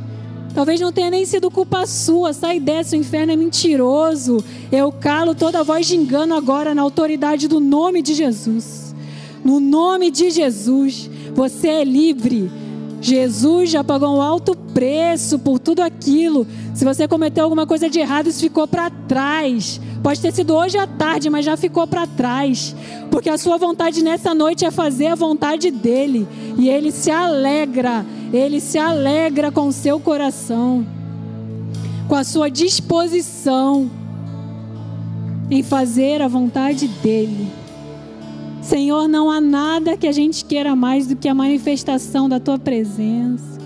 Talvez 0.55 0.81
não 0.81 0.91
tenha 0.91 1.11
nem 1.11 1.27
sido 1.27 1.51
culpa 1.51 1.85
sua. 1.85 2.33
Sai 2.33 2.59
dessa, 2.59 2.95
o 2.95 2.99
inferno 2.99 3.31
é 3.31 3.35
mentiroso. 3.35 4.43
Eu 4.71 4.91
calo 4.91 5.35
toda 5.35 5.63
voz 5.63 5.85
de 5.85 5.95
engano 5.95 6.33
agora 6.33 6.73
na 6.73 6.81
autoridade 6.81 7.47
do 7.47 7.59
nome 7.59 8.01
de 8.01 8.15
Jesus. 8.15 8.95
No 9.45 9.59
nome 9.59 10.09
de 10.09 10.31
Jesus, 10.31 11.07
você 11.35 11.67
é 11.67 11.83
livre. 11.83 12.49
Jesus 12.99 13.69
já 13.69 13.83
pagou 13.83 14.17
um 14.17 14.21
alto 14.23 14.55
preço 14.73 15.37
por 15.37 15.59
tudo 15.59 15.81
aquilo. 15.81 16.47
Se 16.79 16.85
você 16.85 17.09
cometeu 17.09 17.43
alguma 17.43 17.67
coisa 17.67 17.89
de 17.89 17.99
errado, 17.99 18.27
isso 18.27 18.39
ficou 18.39 18.65
para 18.65 18.89
trás. 18.89 19.81
Pode 20.01 20.21
ter 20.21 20.31
sido 20.31 20.55
hoje 20.55 20.77
à 20.77 20.87
tarde, 20.87 21.29
mas 21.29 21.43
já 21.43 21.57
ficou 21.57 21.85
para 21.85 22.07
trás. 22.07 22.73
Porque 23.11 23.29
a 23.29 23.37
sua 23.37 23.57
vontade 23.57 24.01
nessa 24.01 24.33
noite 24.33 24.63
é 24.63 24.71
fazer 24.71 25.07
a 25.07 25.15
vontade 25.15 25.71
dele. 25.71 26.25
E 26.57 26.69
ele 26.69 26.89
se 26.89 27.11
alegra, 27.11 28.05
ele 28.31 28.61
se 28.61 28.77
alegra 28.77 29.51
com 29.51 29.67
o 29.67 29.73
seu 29.73 29.99
coração, 29.99 30.87
com 32.07 32.15
a 32.15 32.23
sua 32.23 32.47
disposição 32.47 33.91
em 35.51 35.61
fazer 35.61 36.21
a 36.21 36.29
vontade 36.29 36.87
dele. 36.87 37.51
Senhor, 38.61 39.05
não 39.09 39.29
há 39.29 39.41
nada 39.41 39.97
que 39.97 40.07
a 40.07 40.13
gente 40.13 40.45
queira 40.45 40.77
mais 40.77 41.07
do 41.07 41.17
que 41.17 41.27
a 41.27 41.35
manifestação 41.35 42.29
da 42.29 42.39
tua 42.39 42.57
presença, 42.57 43.58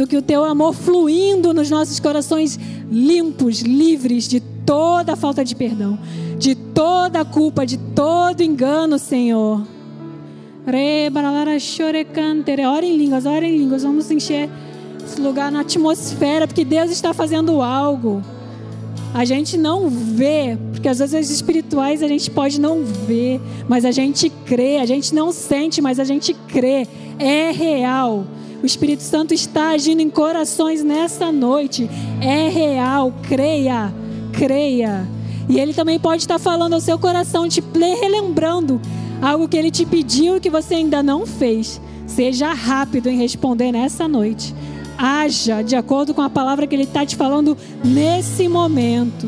do 0.00 0.06
que 0.06 0.16
o 0.16 0.22
teu 0.22 0.42
amor 0.44 0.72
fluindo 0.72 1.52
nos 1.52 1.68
nossos 1.68 2.00
corações 2.00 2.58
limpos, 2.90 3.60
livres 3.60 4.26
de 4.26 4.40
toda 4.40 5.14
falta 5.14 5.44
de 5.44 5.54
perdão, 5.54 5.98
de 6.38 6.54
toda 6.54 7.22
culpa, 7.22 7.66
de 7.66 7.76
todo 7.76 8.42
engano, 8.42 8.98
Senhor. 8.98 9.60
Ora 10.66 10.78
em 12.86 12.96
línguas, 12.96 13.26
ora 13.26 13.46
em 13.46 13.58
línguas, 13.58 13.82
vamos 13.82 14.10
encher 14.10 14.48
esse 15.04 15.20
lugar 15.20 15.52
na 15.52 15.60
atmosfera, 15.60 16.46
porque 16.46 16.64
Deus 16.64 16.90
está 16.90 17.12
fazendo 17.12 17.60
algo. 17.60 18.22
A 19.12 19.26
gente 19.26 19.58
não 19.58 19.90
vê, 19.90 20.56
porque 20.72 20.88
às 20.88 20.98
vezes 21.00 21.14
as 21.14 21.28
espirituais 21.28 22.02
a 22.02 22.08
gente 22.08 22.30
pode 22.30 22.58
não 22.58 22.84
ver, 22.84 23.38
mas 23.68 23.84
a 23.84 23.90
gente 23.90 24.30
crê, 24.46 24.78
a 24.78 24.86
gente 24.86 25.14
não 25.14 25.30
sente, 25.30 25.82
mas 25.82 26.00
a 26.00 26.04
gente 26.04 26.32
crê. 26.32 26.88
É 27.18 27.50
real. 27.50 28.24
O 28.62 28.66
Espírito 28.66 29.02
Santo 29.02 29.32
está 29.32 29.70
agindo 29.70 30.00
em 30.00 30.10
corações 30.10 30.82
nessa 30.82 31.32
noite. 31.32 31.88
É 32.20 32.48
real, 32.48 33.12
creia, 33.22 33.92
creia. 34.32 35.06
E 35.48 35.58
ele 35.58 35.74
também 35.74 35.98
pode 35.98 36.22
estar 36.22 36.38
falando 36.38 36.74
ao 36.74 36.80
seu 36.80 36.98
coração, 36.98 37.48
te 37.48 37.62
relembrando 38.00 38.80
algo 39.20 39.48
que 39.48 39.56
ele 39.56 39.70
te 39.70 39.84
pediu 39.84 40.40
que 40.40 40.50
você 40.50 40.74
ainda 40.74 41.02
não 41.02 41.26
fez. 41.26 41.80
Seja 42.06 42.52
rápido 42.52 43.08
em 43.08 43.16
responder 43.16 43.72
nessa 43.72 44.06
noite 44.06 44.54
haja 45.00 45.62
de 45.62 45.74
acordo 45.74 46.12
com 46.12 46.20
a 46.20 46.28
palavra 46.28 46.66
que 46.66 46.74
Ele 46.74 46.82
está 46.82 47.06
te 47.06 47.16
falando 47.16 47.56
nesse 47.82 48.46
momento. 48.48 49.26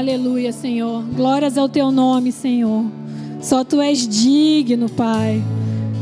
Aleluia, 0.00 0.50
Senhor. 0.50 1.04
Glórias 1.14 1.58
ao 1.58 1.68
teu 1.68 1.92
nome, 1.92 2.32
Senhor. 2.32 2.86
Só 3.38 3.62
tu 3.62 3.82
és 3.82 4.08
digno, 4.08 4.88
Pai. 4.88 5.42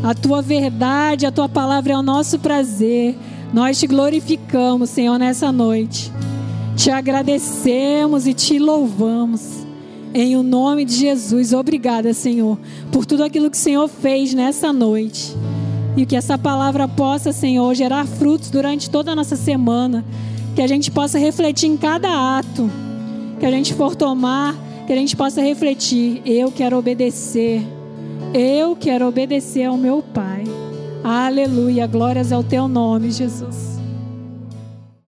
A 0.05 0.15
tua 0.15 0.41
verdade, 0.41 1.27
a 1.27 1.33
tua 1.33 1.49
palavra 1.49 1.95
é 1.95 1.99
o 1.99 2.03
nosso 2.03 2.39
prazer. 2.39 3.19
Nós 3.53 3.77
te 3.77 3.89
glorificamos, 3.89 4.91
Senhor, 4.91 5.19
nessa 5.19 5.51
noite. 5.51 6.13
Te 6.77 6.93
agradecemos 6.93 8.29
e 8.29 8.35
te 8.35 8.61
louvamos. 8.61 9.67
Em 10.15 10.37
o 10.37 10.45
nome 10.45 10.85
de 10.85 10.95
Jesus, 10.95 11.53
obrigada, 11.53 12.15
Senhor, 12.15 12.57
por 12.93 13.05
tudo 13.05 13.25
aquilo 13.25 13.51
que 13.51 13.57
o 13.57 13.61
Senhor 13.61 13.89
fez 13.89 14.33
nessa 14.33 14.73
noite. 14.73 15.37
E 15.97 16.07
que 16.07 16.15
essa 16.15 16.39
palavra 16.39 16.87
possa, 16.87 17.33
Senhor, 17.33 17.75
gerar 17.75 18.07
frutos 18.07 18.49
durante 18.49 18.89
toda 18.89 19.11
a 19.11 19.17
nossa 19.17 19.35
semana. 19.35 20.05
Que 20.55 20.63
a 20.63 20.69
gente 20.69 20.89
possa 20.89 21.19
refletir 21.19 21.67
em 21.67 21.77
cada 21.77 22.39
ato 22.39 22.71
que 23.39 23.47
a 23.47 23.51
gente 23.51 23.75
for 23.75 23.95
tomar, 23.95 24.55
que 24.87 24.93
a 24.93 24.97
gente 24.97 25.17
possa 25.17 25.41
refletir: 25.41 26.23
eu 26.25 26.51
quero 26.51 26.77
obedecer, 26.77 27.63
eu 28.35 28.77
quero 28.77 29.07
obedecer 29.07 29.65
ao 29.65 29.77
meu 29.77 30.03
Pai. 30.03 30.45
Aleluia, 31.05 31.87
glórias 31.87 32.33
ao 32.33 32.43
teu 32.43 32.69
nome, 32.69 33.11
Jesus. 33.11 33.68